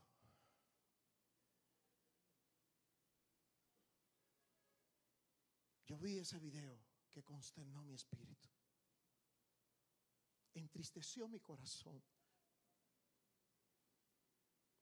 Yo 5.94 6.00
vi 6.00 6.18
ese 6.18 6.40
video 6.40 6.76
que 7.12 7.22
consternó 7.22 7.84
mi 7.84 7.94
espíritu. 7.94 8.48
Entristeció 10.52 11.28
mi 11.28 11.38
corazón. 11.38 12.02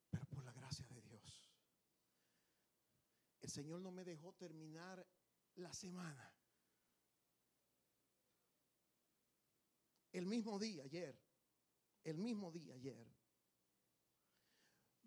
Pero 0.09 0.25
por 0.25 0.43
la 0.43 0.53
gracia 0.53 0.87
de 0.87 1.03
Dios. 1.03 1.53
El 3.43 3.51
Señor 3.51 3.81
no 3.81 3.91
me 3.91 4.05
dejó 4.05 4.33
terminar 4.33 5.07
la 5.57 5.75
semana. 5.75 6.33
El 10.13 10.25
mismo 10.25 10.59
día, 10.59 10.85
ayer, 10.85 11.21
el 12.05 12.17
mismo 12.17 12.51
día, 12.51 12.75
ayer, 12.75 13.07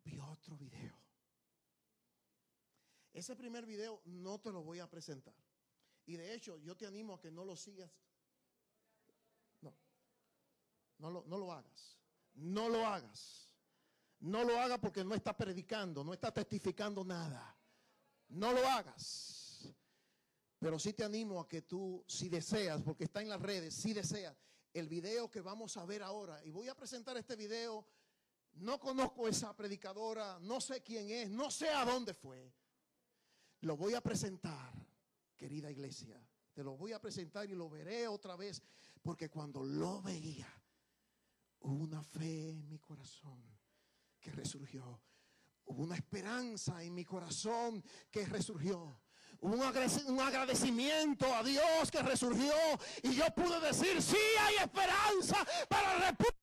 vi 0.03 0.19
otro 0.19 0.55
video. 0.55 1.01
Ese 3.11 3.35
primer 3.35 3.65
video 3.65 4.03
no 4.05 4.39
te 4.39 4.51
lo 4.51 4.61
voy 4.61 4.77
a 4.77 4.87
presentar. 4.87 5.44
Y 6.05 6.15
de 6.17 6.33
hecho, 6.33 6.57
yo 6.59 6.75
te 6.75 6.85
animo 6.85 7.15
a 7.15 7.19
que 7.19 7.31
no 7.31 7.43
lo 7.43 7.55
sigas. 7.55 7.91
No, 9.61 9.73
no 10.99 11.11
lo, 11.11 11.23
no 11.25 11.37
lo 11.37 11.51
hagas. 11.51 11.97
No 12.35 12.69
lo 12.69 12.85
hagas. 12.85 13.51
No 14.19 14.43
lo 14.43 14.59
hagas 14.59 14.79
porque 14.79 15.03
no 15.03 15.13
está 15.13 15.35
predicando, 15.35 16.03
no 16.03 16.13
está 16.13 16.31
testificando 16.31 17.03
nada. 17.03 17.55
No 18.29 18.51
lo 18.53 18.65
hagas. 18.67 19.73
Pero 20.59 20.79
sí 20.79 20.93
te 20.93 21.03
animo 21.03 21.39
a 21.39 21.47
que 21.47 21.61
tú, 21.61 22.03
si 22.07 22.29
deseas, 22.29 22.81
porque 22.81 23.03
está 23.03 23.21
en 23.21 23.29
las 23.29 23.41
redes, 23.41 23.75
si 23.75 23.93
deseas, 23.93 24.35
el 24.73 24.87
video 24.89 25.29
que 25.29 25.41
vamos 25.41 25.77
a 25.77 25.85
ver 25.85 26.01
ahora, 26.01 26.43
y 26.43 26.49
voy 26.49 26.67
a 26.67 26.75
presentar 26.75 27.15
este 27.17 27.35
video, 27.35 27.85
no 28.53 28.79
conozco 28.79 29.27
esa 29.27 29.55
predicadora, 29.55 30.39
no 30.39 30.59
sé 30.59 30.81
quién 30.81 31.09
es, 31.09 31.29
no 31.29 31.51
sé 31.51 31.69
a 31.69 31.85
dónde 31.85 32.13
fue. 32.13 32.51
Lo 33.61 33.77
voy 33.77 33.93
a 33.93 34.01
presentar, 34.01 34.73
querida 35.35 35.69
iglesia. 35.71 36.19
Te 36.53 36.63
lo 36.63 36.77
voy 36.77 36.93
a 36.93 37.01
presentar 37.01 37.49
y 37.49 37.53
lo 37.55 37.69
veré 37.69 38.07
otra 38.07 38.35
vez, 38.35 38.61
porque 39.01 39.29
cuando 39.29 39.63
lo 39.63 40.01
veía, 40.01 40.47
hubo 41.59 41.83
una 41.83 42.01
fe 42.01 42.49
en 42.51 42.67
mi 42.67 42.79
corazón 42.79 43.43
que 44.19 44.31
resurgió. 44.31 45.01
Hubo 45.65 45.83
una 45.83 45.95
esperanza 45.95 46.81
en 46.83 46.93
mi 46.93 47.03
corazón 47.03 47.83
que 48.11 48.25
resurgió. 48.25 49.01
Hubo 49.41 49.53
un 49.53 49.61
agrade- 49.63 50.05
un 50.05 50.19
agradecimiento 50.21 51.25
a 51.33 51.43
Dios 51.43 51.91
que 51.91 52.01
resurgió. 52.01 52.53
Y 53.03 53.15
yo 53.15 53.25
pude 53.35 53.59
decir, 53.59 54.01
sí 54.01 54.17
hay 54.39 54.55
esperanza 54.57 55.45
para 55.67 55.99
la 55.99 56.11
República. 56.11 56.37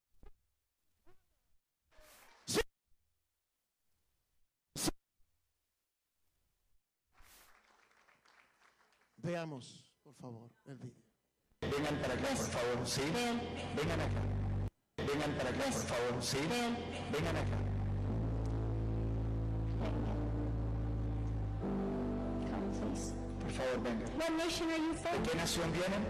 Sí. 2.46 2.60
Sí. 4.74 4.90
Veamos, 9.32 9.90
por 10.04 10.12
favor, 10.16 10.50
el 10.66 10.76
video. 10.76 11.02
Vengan 11.62 11.96
para 12.02 12.12
acá, 12.12 12.28
por 12.36 12.48
favor, 12.54 12.86
¿sí? 12.86 13.00
Vengan 13.74 14.00
acá. 14.06 14.22
Vengan 14.98 15.32
para 15.38 15.48
acá, 15.48 15.64
por 15.72 15.84
favor, 15.92 16.22
¿sí? 16.22 16.36
Vengan 17.10 17.36
acá. 17.36 17.58
Por 23.40 23.50
favor, 23.52 23.78
vengan. 23.82 24.08
What 24.18 24.32
nation 24.36 24.68
are 24.70 24.76
you 24.78 24.92
¿De 24.92 24.98
from? 24.98 25.22
qué 25.22 25.34
nación 25.34 25.72
vienen? 25.72 26.02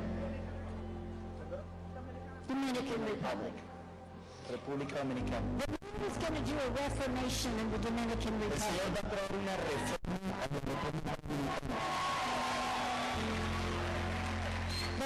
Dominican 2.49 3.07
Republic. 3.07 3.55
República 4.51 4.97
Dominicana. 4.99 5.47
Who's 6.01 6.17
going 6.19 6.35
to 6.35 6.43
do 6.43 6.59
a 6.59 6.69
reformation 6.75 7.53
in 7.61 7.71
the 7.71 7.79
Dominican 7.79 8.35
El 8.43 8.59
Señor 8.59 8.89
va 8.95 8.99
a 8.99 9.11
traer 9.13 9.33
una 9.43 9.57
reforma 9.71 10.35
a 10.35 10.41
la 10.41 10.47
República 10.59 11.17
Dominicana. 11.23 12.12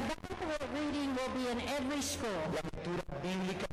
Bible 0.06 0.68
reading 0.74 1.10
will 1.16 1.30
be 1.34 1.48
in 1.50 1.60
every 1.76 2.00
school. 2.00 2.40
La 2.54 2.60
lectura 2.62 3.02
bíblica 3.22 3.66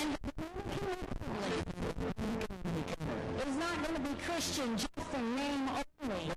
And 0.00 0.10
the 0.14 0.32
Dominican 0.42 0.86
Republic 1.86 2.88
is 3.46 3.56
not 3.56 3.76
going 3.82 3.94
to 3.94 4.00
be 4.00 4.14
Christian 4.26 4.76
just 4.76 5.14
in 5.14 5.36
name 5.36 5.68
only. 6.02 6.32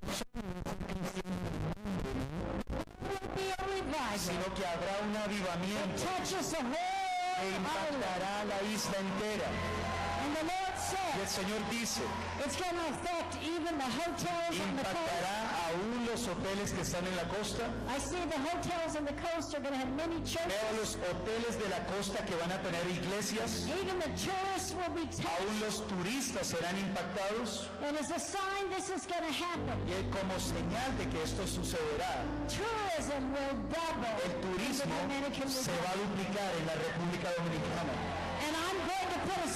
Be 3.35 3.45
a 3.49 3.65
revival. 3.65 4.17
sino 4.17 4.45
que 4.53 4.65
habrá 4.65 4.99
un 5.07 5.15
avivamiento 5.17 6.05
que 6.27 6.43
impactará 7.57 8.45
la 8.45 8.61
isla 8.63 8.97
entera. 8.99 9.80
El 11.21 11.27
Señor 11.27 11.61
dice, 11.69 12.01
it's 12.43 12.57
going 12.57 12.73
to 12.73 12.87
affect 12.89 13.37
even 13.45 13.77
the 13.77 13.89
hotels 14.01 14.57
on 14.57 14.75
the 14.75 14.83
coast. 14.89 15.05
impactará 15.05 15.69
aún 15.69 16.05
los 16.09 16.25
hoteles 16.25 16.71
que 16.73 16.81
están 16.81 17.05
en 17.05 17.15
la 17.15 17.25
costa. 17.29 17.69
I 17.87 17.99
see 17.99 18.17
the 18.25 18.41
hotels 18.41 18.95
on 18.97 19.05
the 19.05 19.13
coast 19.21 19.53
are 19.53 19.61
going 19.61 19.73
to 19.73 19.77
have 19.77 19.93
many 19.95 20.17
Veo 20.17 20.33
churches. 20.33 20.73
los 20.81 20.97
hoteles 20.97 21.53
de 21.61 21.69
la 21.69 21.79
costa 21.93 22.25
que 22.25 22.35
van 22.41 22.51
a 22.51 22.57
tener 22.65 22.81
iglesias. 22.89 23.69
Even 23.69 23.99
the 23.99 24.09
tourists 24.17 24.73
will 24.73 24.93
be 24.97 25.05
Aún 25.21 25.53
los 25.61 25.85
turistas 25.85 26.57
serán 26.57 26.73
impactados. 26.81 27.69
And 27.85 27.97
as 27.97 28.09
a 28.09 28.19
sign 28.19 28.65
this 28.73 28.89
is 28.89 29.05
going 29.05 29.21
to 29.21 29.33
happen, 29.33 29.77
Y 29.85 30.01
como 30.09 30.33
señal 30.41 30.89
de 30.97 31.05
que 31.05 31.21
esto 31.21 31.45
sucederá, 31.45 32.25
tourism 32.49 33.29
will 33.29 33.55
double 33.69 34.09
el 34.25 34.31
in 34.33 34.41
the 34.41 34.47
turismo 34.57 34.89
Dominican 35.05 35.49
se 35.49 35.69
va 35.85 35.91
a 35.93 35.97
duplicar 36.01 36.49
en 36.57 36.65
la 36.65 36.73
República 36.81 37.29
Dominicana. 37.37 37.93
And 38.41 38.55
I'm 38.57 38.77
going 38.89 39.09
to 39.13 39.19
put 39.29 39.39
a 39.45 39.49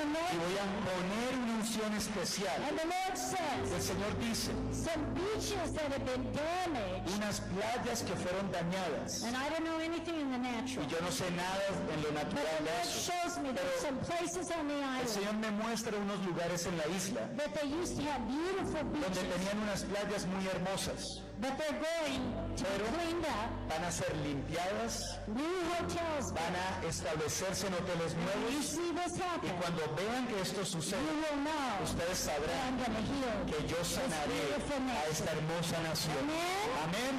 Y 0.00 0.36
voy 0.36 0.56
a 0.56 0.64
poner 0.86 1.32
una 1.42 1.54
unción 1.60 1.92
especial. 1.94 2.56
And 2.68 2.78
the 2.78 2.86
Lord 2.86 3.16
says, 3.16 3.72
El 3.72 3.82
Señor 3.82 4.12
dice, 4.20 4.50
some 4.72 5.02
beaches 5.14 5.72
that 5.74 5.92
have 5.92 6.04
been 6.06 6.24
damaged, 6.32 7.16
unas 7.16 7.40
playas 7.52 8.02
que 8.02 8.14
fueron 8.16 8.50
dañadas. 8.50 9.24
and 9.24 9.36
I 9.36 9.48
don't 9.50 9.64
know 9.64 9.78
anything 9.78 10.20
in 10.20 10.30
the 10.32 10.38
natural, 10.38 10.84
Y 10.86 10.88
yo 10.90 11.00
no 11.00 11.10
sé 11.10 11.30
nada 11.36 11.60
en 11.92 12.02
lo 12.02 12.10
but 12.10 12.32
natural 12.32 12.46
the 12.58 12.64
Lord 12.64 12.86
shows 12.88 13.38
me 13.42 13.52
there's 13.52 13.80
some 13.80 13.98
places 13.98 14.50
on 14.50 14.68
the 14.68 14.74
El 14.74 14.84
island 14.84 15.08
Señor 15.08 15.36
me 15.38 15.50
muestra 15.62 15.92
unos 15.98 16.18
lugares 16.24 16.66
en 16.66 16.76
la 16.78 16.86
isla 16.96 17.20
that 17.36 17.52
they 17.54 17.68
used 17.68 17.96
to 17.96 18.02
have 18.08 18.22
beautiful 18.26 18.82
donde 18.84 19.04
beaches, 19.04 19.24
tenían 19.36 19.58
unas 19.62 19.82
playas 19.84 20.26
muy 20.26 20.44
hermosas. 20.48 21.20
But 21.40 21.56
they're 21.58 21.80
going 21.80 22.20
to 22.56 22.64
be 22.64 22.70
Pero- 22.70 22.90
cleaned 22.92 23.24
up. 23.24 23.50
Van 23.70 23.84
a 23.84 23.90
ser 23.92 24.12
limpiadas, 24.24 25.16
New 25.28 25.62
hotels 25.78 26.32
van 26.34 26.54
a 26.54 26.82
establecerse 26.86 27.66
en 27.68 27.72
hoteles 27.74 28.14
When 28.14 28.26
you 28.26 28.32
nuevos. 28.50 28.66
see 28.66 28.90
this 28.92 29.16
Y 29.16 29.22
happen, 29.22 29.56
cuando 29.62 29.82
vean 29.96 30.26
que 30.26 30.40
esto 30.42 30.60
you 30.60 30.66
sucede, 30.66 31.00
will 31.06 31.36
know 31.40 31.82
ustedes 31.84 32.24
that 32.26 32.34
sabrán 32.34 32.60
I'm 32.66 32.76
going 32.82 32.94
to 32.98 33.02
heal 33.06 33.38
que 33.46 33.62
yo 33.68 33.76
this 33.78 33.94
sanaré 33.96 34.34
beautiful 34.34 34.82
a 34.90 35.06
esta 35.08 35.30
hermosa 35.32 35.78
nación. 35.86 36.18
Amén. 36.18 36.66
Amen. 36.82 37.14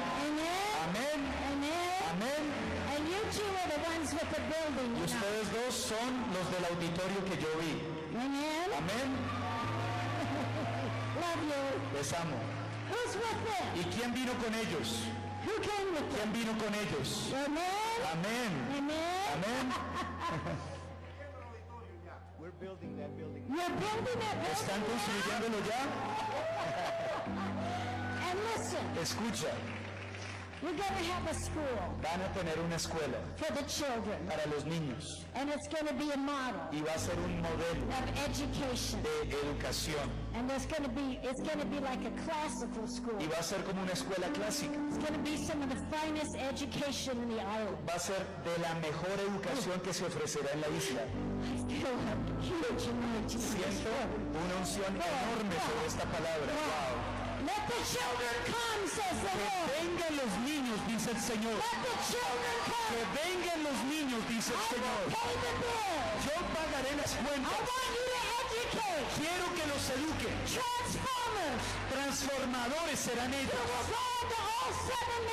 Amén. 0.83 1.19
Amen. 1.49 2.03
Amén. 2.11 2.43
And 2.93 3.01
you 3.07 3.21
two 3.31 3.47
are 3.47 3.69
the 3.71 3.79
ones 3.87 4.11
with 4.11 4.27
the 4.29 4.41
building 4.51 4.91
Y 4.99 5.03
ustedes 5.07 5.47
dos 5.55 5.71
son 5.73 6.11
los 6.35 6.43
del 6.51 6.65
auditorio 6.67 7.23
que 7.25 7.37
yo 7.39 7.47
vi. 7.63 7.79
Amen. 8.13 8.67
Amén. 8.75 9.09
Love 11.15 11.43
you. 11.47 11.63
Les 11.97 12.11
amo. 12.13 12.35
Who's 12.91 13.15
with 13.15 13.39
them? 13.47 13.67
¿Y 13.79 13.83
quién 13.95 14.13
vino 14.13 14.33
con 14.43 14.53
ellos? 14.53 15.03
Who 15.45 15.53
came 15.61 15.87
with 15.93 16.07
¿Quién 16.13 16.31
them? 16.31 16.33
vino 16.33 16.53
con 16.59 16.73
ellos? 16.75 17.31
Amen. 17.33 17.97
Amén. 18.13 18.51
Amen. 18.77 19.33
Amén. 19.33 19.65
We're 22.39 22.51
building 22.59 22.97
that 22.97 23.15
building. 23.17 23.43
You're 23.47 23.75
building 23.79 24.19
that 24.19 24.35
¿Están 24.51 24.81
construyéndolo 24.83 25.57
ya? 25.65 25.81
And 28.29 28.39
listen, 28.55 28.85
Escucha, 29.01 29.51
we're 30.61 30.77
going 30.77 30.95
to 30.97 31.05
have 31.11 31.25
a 31.29 31.33
school 31.33 31.77
van 32.01 32.21
a 32.21 32.29
tener 32.37 32.53
una 32.63 32.75
escuela 32.75 33.17
for 33.37 33.51
the 33.53 33.63
children. 33.63 34.17
para 34.27 34.45
los 34.53 34.63
niños 34.65 35.25
And 35.35 35.49
it's 35.49 35.67
going 35.69 35.87
to 35.87 35.93
be 35.93 36.11
a 36.11 36.17
model 36.17 36.61
y 36.71 36.81
va 36.81 36.93
a 36.93 36.99
ser 36.99 37.15
un 37.17 37.41
modelo 37.41 37.83
of 37.89 38.05
education. 38.27 39.01
de 39.01 39.37
educación 39.37 40.09
And 40.35 40.49
there's 40.49 40.65
going 40.65 40.83
to 40.83 40.89
be, 40.89 41.19
it's 41.23 41.41
going 41.41 41.59
to 41.59 41.65
be 41.65 41.79
like 41.79 41.99
a 42.05 42.11
classical 42.25 42.87
school. 42.87 43.17
y 43.19 43.27
va 43.27 43.39
a 43.39 43.43
ser 43.43 43.57
como 43.63 43.81
una 43.81 43.91
escuela 43.91 44.27
clásica. 44.33 44.77
It's 44.87 44.97
going 44.97 45.13
to 45.13 45.23
be 45.29 45.35
some 45.37 45.61
of 45.63 45.69
the 45.69 45.81
finest 45.91 46.35
education 46.37 47.17
in 47.23 47.29
the 47.35 47.41
island. 47.41 47.77
Va 47.87 47.95
a 47.95 47.99
ser 47.99 48.21
de 48.45 48.55
la 48.61 48.73
mejor 48.79 49.17
educación 49.19 49.81
que 49.83 49.93
se 49.93 50.05
ofrecerá 50.05 50.51
en 50.53 50.61
la 50.61 50.67
isla. 50.69 51.01
I 51.41 51.57
feel 51.73 51.89
a 51.89 52.15
huge 52.41 52.87
anointing. 52.87 53.39
Siento 53.39 53.89
una 54.31 54.55
unción 54.61 54.93
enorme 54.95 55.55
sobre 55.67 55.87
esta 55.87 56.05
palabra. 56.05 56.47
Wow. 56.53 57.00
Let 57.51 57.63
the 57.67 57.81
children 57.93 58.35
come, 58.47 58.81
says 58.87 59.17
the 59.27 59.33
Lord. 59.43 59.67
Vengan 59.75 60.13
los 60.21 60.33
niños, 60.47 60.79
dice 60.87 61.09
el 61.11 61.19
Señor. 61.19 61.55
Let 61.59 61.79
the 61.83 61.95
children 62.11 62.55
Que 62.67 62.71
come. 62.71 63.19
vengan 63.19 63.59
los 63.67 63.79
niños, 63.91 64.21
dice 64.31 64.51
el 64.55 64.59
I 64.59 64.63
will 64.63 64.71
Señor. 64.71 65.01
pay 65.11 65.33
the 65.45 65.53
bills. 65.61 66.19
Yo 66.27 66.35
pagaré 66.55 66.91
las 67.01 67.11
I 67.11 67.17
cuentas. 67.25 67.51
want 67.51 67.91
you 67.97 68.05
to 68.15 68.21
educate. 68.39 69.05
Quiero 69.19 69.45
que 69.57 69.65
los 69.71 69.83
eduquen. 69.97 70.35
Transformers 70.55 71.63
Transformadores 71.91 72.99
serán 72.99 73.33
ellos. 73.33 73.51
will 73.51 74.73
seven 74.87 75.23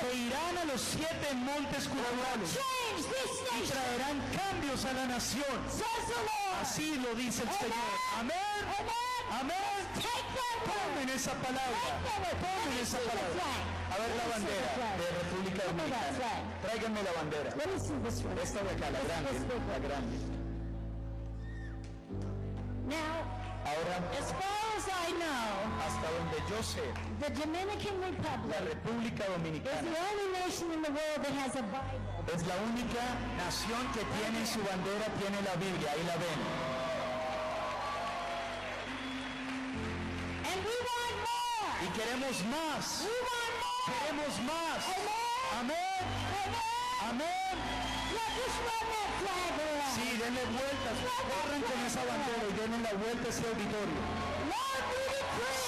Que 0.00 0.14
irán 0.16 0.54
a 0.58 0.64
los 0.64 0.80
siete 0.80 1.28
montes 1.34 1.84
culturales 1.88 2.48
Change 2.56 3.04
this 3.12 3.32
y 3.56 3.60
traerán 3.70 4.16
cambios 4.34 4.84
a 4.84 4.92
la 4.92 5.06
nación. 5.06 5.56
says 5.70 6.04
the 6.08 6.20
Lord. 6.28 6.62
Así 6.62 6.96
lo 6.96 7.14
dice 7.14 7.42
el 7.42 7.50
Señor. 7.50 7.92
Amén. 8.18 8.62
Amen. 8.78 9.40
Amén. 9.40 9.78
Take 9.96 10.26
word. 10.34 10.55
Tomen 10.66 11.08
esa 11.14 11.32
palabra. 11.32 11.88
Tomen 12.42 12.78
esa 12.82 12.98
palabra. 12.98 13.46
A 13.92 13.98
ver 13.98 14.10
la 14.20 14.26
bandera 14.32 14.70
de 15.00 15.06
República 15.20 15.62
Dominicana. 15.64 16.32
Tráiganme 16.62 17.02
la 17.02 17.12
bandera. 17.12 17.50
Esta 18.42 18.62
de 18.62 18.70
acá, 18.70 18.90
la 18.90 19.00
grande. 19.00 19.30
La 19.72 19.78
grande. 19.78 20.16
Ahora, 23.66 23.96
as 24.16 24.30
far 24.30 24.62
as 24.78 24.86
I 24.86 25.10
know, 25.18 25.50
hasta 25.82 26.06
donde 26.06 26.38
yo 26.48 26.62
sé, 26.62 26.86
the 27.18 27.30
Dominican 27.34 28.00
la 28.00 28.60
Republic 28.62 29.18
República 29.18 29.24
is 29.24 29.30
Dominicana 29.34 29.82
the 29.82 29.98
only 30.06 30.28
nation 30.38 30.70
in 30.70 30.82
the 30.82 30.90
world 30.90 31.20
that 31.24 31.34
has 31.34 31.56
a 31.56 31.62
Bible. 31.62 32.06
es 32.32 32.46
la 32.46 32.54
única 32.62 33.02
nación 33.36 33.82
que 33.92 34.06
tiene 34.14 34.38
en 34.38 34.46
su 34.46 34.60
bandera, 34.62 35.06
tiene 35.18 35.42
la 35.42 35.56
Biblia. 35.56 35.90
Ahí 35.90 36.04
la 36.06 36.16
ven. 36.16 36.75
Queremos 42.26 42.46
más. 42.50 43.06
Queremos 43.86 44.34
más. 44.42 44.82
Amén. 45.60 46.02
Amén. 47.08 47.54
Sí, 49.94 50.18
denle 50.18 50.44
vueltas. 50.46 50.96
Corran 51.30 51.62
con 51.62 51.78
esa 51.86 52.02
bandera 52.04 52.44
y 52.50 52.52
denle 52.58 52.78
la 52.82 52.94
vuelta 52.98 53.26
a 53.26 53.30
ese 53.30 53.46
auditorio. 53.46 54.00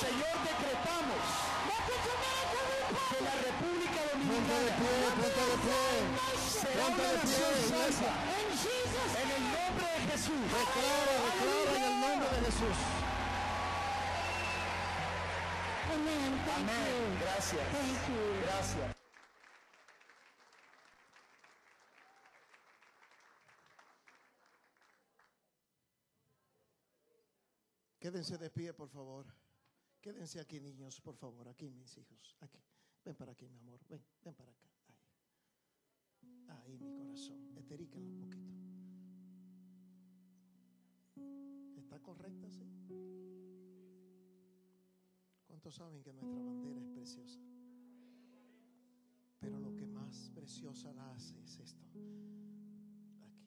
Señor, 0.03 0.37
decretamos 0.51 1.23
que 3.09 3.19
la 3.23 3.35
República 3.39 4.01
Dominicana 4.11 4.71
ponte 4.79 5.43
de 5.47 5.57
pie. 5.63 5.79
será 6.59 6.87
una 6.87 7.09
nación 7.23 7.55
salva. 7.71 8.11
En 9.23 9.31
el 9.31 9.45
nombre 9.55 9.87
de 9.95 10.01
Jesús. 10.11 10.43
Declara, 10.59 11.15
declara 11.23 11.77
en 11.77 11.85
el 11.85 12.01
nombre 12.01 12.29
de 12.29 12.47
Jesús. 12.47 12.98
Amen. 15.99 16.31
Thank 16.47 16.69
Amén. 16.69 16.87
you. 16.87 17.19
Gracias. 17.25 17.67
Thank 17.73 18.01
you. 18.09 18.23
Gracias. 18.47 18.95
Quédense 27.99 28.39
de 28.39 28.51
pie, 28.51 28.73
por 28.73 28.89
favor. 28.89 29.27
Quédense 30.01 30.39
aquí, 30.41 30.61
niños, 30.61 31.01
por 31.01 31.17
favor. 31.17 31.49
Aquí, 31.49 31.69
mis 31.71 31.97
hijos. 31.99 32.37
Aquí. 32.41 32.63
Ven 33.05 33.17
para 33.17 33.33
aquí, 33.33 33.49
mi 33.49 33.59
amor. 33.59 33.81
Ven, 33.89 34.03
ven 34.25 34.35
para 34.35 34.53
acá. 34.53 34.69
Ahí. 34.89 34.97
Ahí, 36.49 36.79
mi 36.79 36.93
corazón. 36.93 37.57
Esteríquenlo 37.57 38.09
un 38.09 38.21
poquito. 38.21 38.49
¿Está 41.81 41.99
correcta, 42.01 42.49
sí? 42.51 42.65
¿Cuántos 45.59 45.75
saben 45.75 46.01
que 46.05 46.13
nuestra 46.13 46.41
bandera 46.41 46.79
es 46.79 46.87
preciosa? 46.87 47.41
Pero 49.41 49.59
lo 49.59 49.75
que 49.75 49.89
más 49.89 50.31
preciosa 50.33 50.93
la 50.93 51.13
hace 51.13 51.35
es 51.43 51.59
esto. 51.59 51.85
Aquí. 51.89 53.43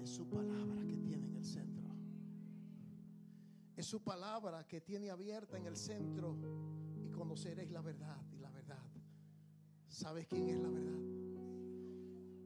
Es 0.00 0.10
su 0.10 0.28
palabra 0.28 0.86
que 0.86 0.96
tiene 0.96 1.26
en 1.26 1.34
el 1.34 1.44
centro. 1.44 1.90
Es 3.74 3.84
su 3.84 4.00
palabra 4.00 4.64
que 4.68 4.80
tiene 4.80 5.10
abierta 5.10 5.58
en 5.58 5.66
el 5.66 5.76
centro 5.76 6.36
y 7.02 7.10
conoceréis 7.10 7.72
la 7.72 7.80
verdad 7.80 8.24
y 8.30 8.38
la 8.38 8.52
verdad. 8.52 8.88
¿Sabes 9.88 10.28
quién 10.28 10.50
es 10.50 10.60
la 10.60 10.70
verdad? 10.70 11.00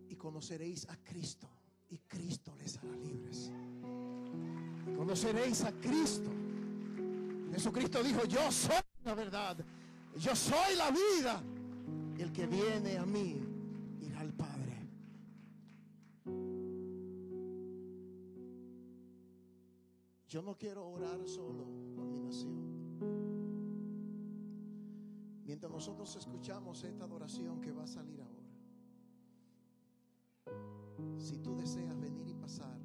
Y 0.09 0.17
conoceréis 0.17 0.89
a 0.89 0.97
Cristo 1.05 1.47
y 1.91 1.99
Cristo 1.99 2.57
les 2.57 2.79
hará 2.79 2.97
libres. 2.97 3.53
Conoceréis 4.97 5.63
a 5.65 5.73
Cristo. 5.73 6.44
Jesucristo 7.55 8.03
dijo, 8.03 8.25
yo 8.25 8.51
soy 8.51 8.83
la 9.05 9.15
verdad. 9.15 9.57
Yo 10.17 10.35
soy 10.35 10.75
la 10.77 10.91
vida. 10.91 11.41
El 12.19 12.33
que 12.33 12.47
viene 12.49 12.99
a 12.99 13.07
mí 13.07 13.41
irá 14.01 14.21
al 14.21 14.33
Padre. 14.33 14.75
Yo 20.29 20.43
no 20.43 20.57
quiero 20.57 20.85
orar 20.89 21.25
solo 21.29 21.65
por 21.95 22.07
mi 22.07 22.19
nación. 22.19 22.75
Mientras 25.45 25.71
nosotros 25.71 26.17
escuchamos 26.17 26.83
esta 26.83 27.05
adoración 27.05 27.61
que 27.61 27.71
va 27.71 27.85
a 27.85 27.87
salir 27.87 28.21
ahora. 28.21 28.43
Si 31.19 31.39
tú 31.39 31.55
deseas 31.55 31.97
venir 32.01 32.29
y 32.29 32.35
pasar 32.35 32.81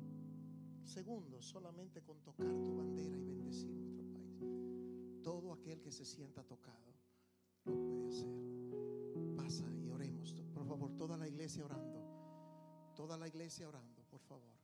segundos 0.84 1.44
solamente 1.46 2.04
con 2.04 2.20
tocar 2.22 2.54
tu 2.64 2.76
bandera 2.76 3.18
y 3.18 3.24
bendecir 3.24 3.72
nuestro 3.72 3.80
país, 3.80 3.80
todo 3.80 3.89
aquel 5.60 5.82
que 5.82 5.92
se 5.92 6.06
sienta 6.06 6.42
tocado 6.44 6.96
lo 7.66 7.76
puede 7.76 8.08
hacer. 8.08 9.36
Pasa 9.36 9.66
y 9.84 9.90
oremos. 9.90 10.34
Por 10.54 10.66
favor, 10.66 10.96
toda 10.96 11.18
la 11.18 11.28
iglesia 11.28 11.66
orando. 11.66 12.00
Toda 12.96 13.18
la 13.18 13.28
iglesia 13.28 13.68
orando, 13.68 14.04
por 14.10 14.22
favor. 14.22 14.58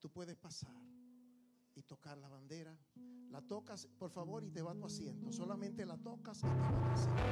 Tú 0.00 0.10
puedes 0.10 0.36
pasar 0.36 0.74
y 1.74 1.82
tocar 1.82 2.18
la 2.18 2.28
bandera. 2.28 2.76
La 3.30 3.40
tocas, 3.40 3.86
por 3.98 4.10
favor, 4.10 4.44
y 4.44 4.50
te 4.50 4.62
va 4.62 4.72
a 4.72 4.74
tu 4.74 4.86
asiento. 4.86 5.32
Solamente 5.32 5.86
la 5.86 5.96
tocas 5.96 6.38
y 6.38 6.42
te 6.42 6.48
va 6.48 6.68
a 6.68 6.84
tu 6.84 6.90
asiento. 6.90 7.22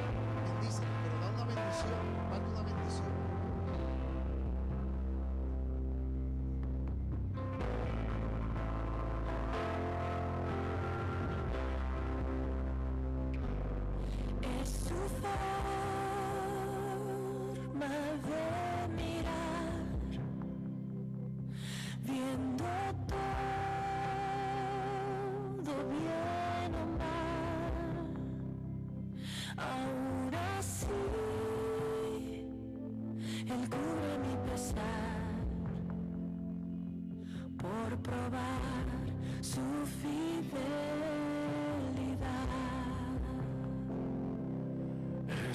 Bendícela, 0.43 1.03
pero 1.03 1.21
da 1.21 1.31
una 1.31 1.45
bendición. 1.45 2.51
Una 2.51 2.63
bendición. 2.63 3.32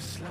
Es 0.08 0.20
la 0.20 0.30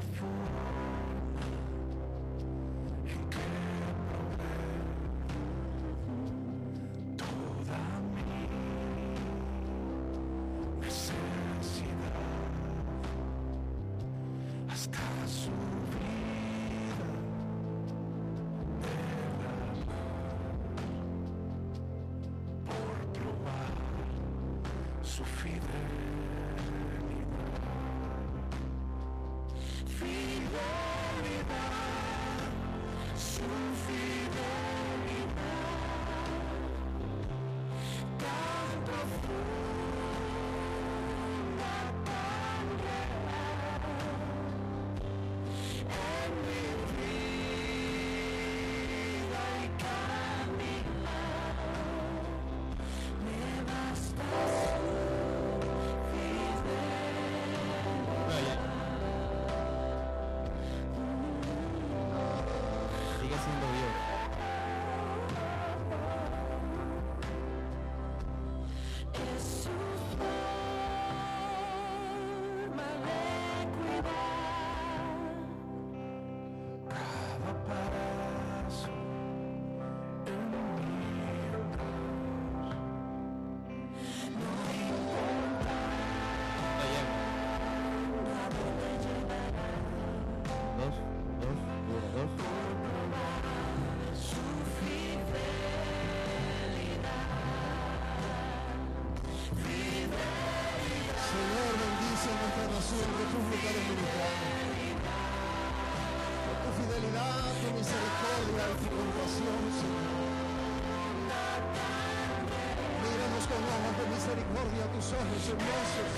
Míranos 113.38 113.54
con 113.54 113.62
ojos 113.70 113.94
de 113.98 114.06
misericordia, 114.16 114.84
tus 114.94 115.14
ojos 115.14 115.44
hermosos. 115.46 116.10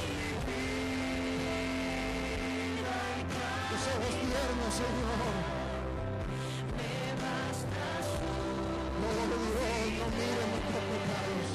Tus 3.68 3.84
ojos 3.92 4.14
tiernos, 4.24 4.74
Señor. 4.80 5.36
No, 9.00 9.10
Dios, 9.20 9.60
no 10.00 10.06
mire 10.16 10.44
nuestros 10.48 10.84
pecados. 10.90 11.50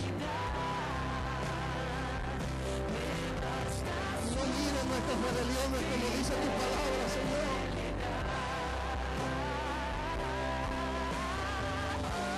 No 4.35 4.43
mire 4.53 4.81
nuestras 4.85 5.19
rebeliones 5.25 5.83
como 5.89 6.07
dice 6.13 6.35
tu 6.45 6.51
palabra, 6.61 7.05
Señor. 7.17 7.49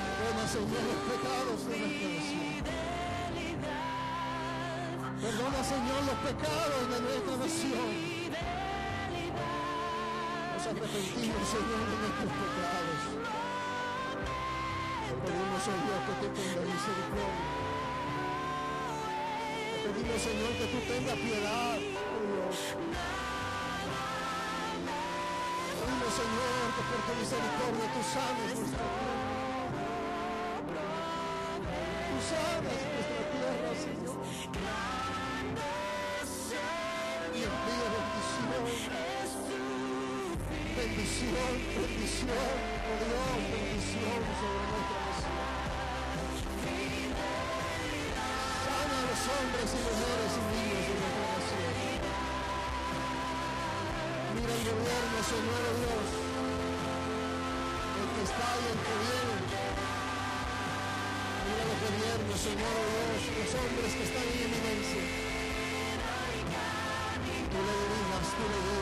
Perdona, 0.06 0.44
Señor, 0.46 0.82
los 0.86 1.00
pecados 1.10 1.65
Perdona, 5.20 5.64
Señor, 5.64 6.04
los 6.04 6.18
pecados 6.20 6.90
de 6.92 7.00
nuestra 7.00 7.36
nación. 7.40 7.88
Nos 10.52 10.66
arrepentimos, 10.66 11.48
Señor, 11.48 11.84
de 11.88 11.96
nuestros 12.04 12.32
pecados. 12.36 13.00
Te 15.06 15.12
pedimos, 15.24 15.64
oh 15.64 15.78
Dios, 15.86 16.00
que 16.04 16.14
tú 16.20 16.26
tengas 16.36 16.66
misericordia. 16.68 17.48
Te 19.72 19.88
pedimos, 19.88 20.20
Señor, 20.20 20.52
que 20.52 20.66
tú 20.68 20.78
tengas 20.84 21.16
piedad, 21.16 21.76
Dios. 21.80 22.56
Pedimos, 25.80 26.12
Señor, 26.12 26.68
que 26.76 26.82
por 26.88 27.00
tu 27.06 27.12
misericordia 27.16 27.86
tú 27.88 28.00
sanes 28.04 28.52
nuestra 28.52 28.84
tierra. 28.84 29.26
Tú 32.04 32.16
sanas 32.20 32.78
nuestra 32.84 33.22
tierra, 33.32 33.70
Señor. 33.80 34.85
Bendición, 40.96 41.52
bendición, 41.76 42.56
oh 42.88 42.96
Dios, 43.04 43.36
bendición 43.52 44.20
sobre 44.40 44.64
nuestra 44.64 44.96
nación. 45.04 45.36
Sana 48.64 48.96
a 48.96 49.04
los 49.04 49.20
hombres 49.28 49.68
y 49.76 49.80
mujeres 49.84 50.32
y 50.32 50.42
niños 50.56 50.84
de 50.88 50.96
nuestra 50.96 51.36
nación. 51.36 51.76
Mira 54.40 54.52
el 54.56 54.64
gobierno, 54.72 55.18
Señor 55.20 55.62
oh 55.68 55.76
Dios, 55.76 56.08
el 57.92 58.08
que 58.16 58.22
está 58.24 58.48
y 58.56 58.64
el 58.72 58.78
que 58.80 58.94
viene. 59.04 59.36
Mira 61.44 61.62
los 61.68 61.78
gobiernos, 61.84 62.40
Señor 62.40 62.72
oh 62.72 62.88
Dios, 62.96 63.20
los 63.36 63.52
hombres 63.52 63.92
que 64.00 64.04
están 64.08 64.24
en 64.32 64.40
eminencia. 64.48 65.04
Tú 67.52 67.58
le 67.68 67.74
dirijas, 67.84 68.32
tú 68.32 68.44
le 68.48 68.60
des. 68.64 68.75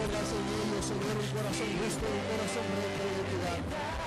En 0.00 0.06
ellos, 0.08 0.86
Señor, 0.86 1.16
un 1.20 1.28
corazón 1.28 1.68
justo 1.76 2.06
un 2.08 2.24
corazón 2.32 2.64
de. 2.72 3.99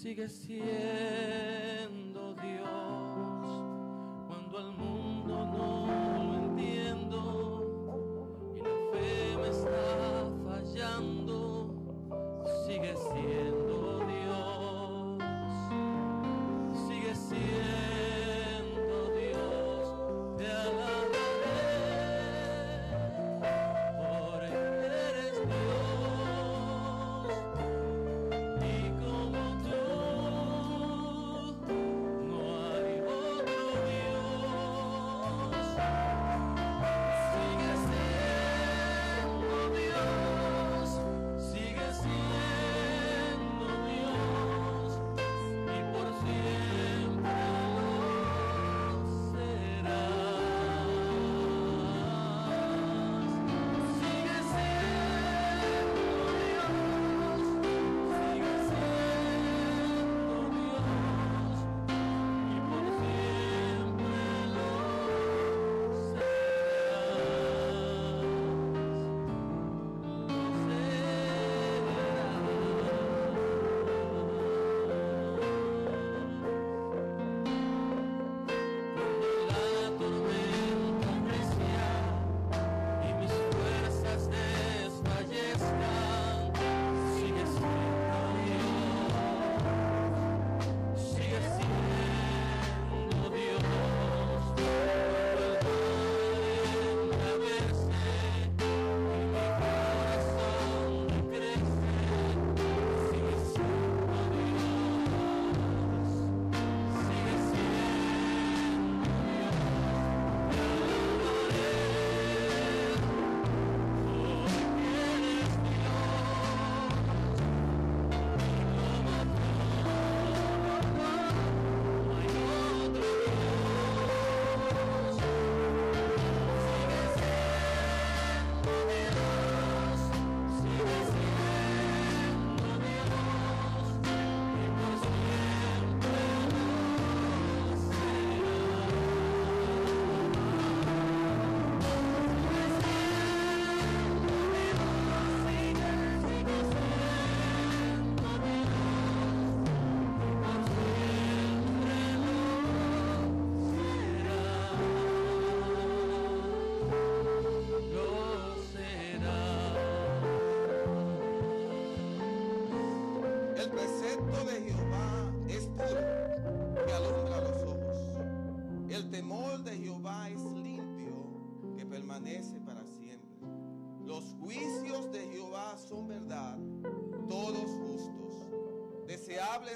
Sigue 0.00 0.28
siendo 0.28 0.99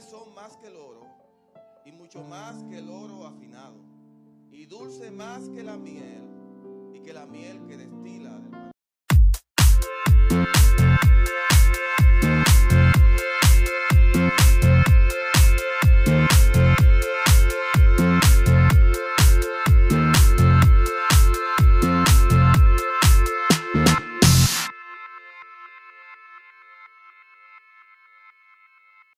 Son 0.08 0.32
más 0.34 0.56
que 0.58 0.68
el 0.68 0.76
oro, 0.76 1.04
y 1.84 1.90
mucho 1.90 2.22
más 2.22 2.62
que 2.70 2.78
el 2.78 2.88
oro 2.88 3.26
afinado, 3.26 3.74
y 4.52 4.66
dulce 4.66 5.10
más 5.10 5.48
que 5.48 5.64
la 5.64 5.76
miel, 5.76 6.22
y 6.94 7.00
que 7.00 7.12
la 7.12 7.26
miel 7.26 7.60
que 7.66 7.76
destila 7.78 8.38
del. 8.38 8.74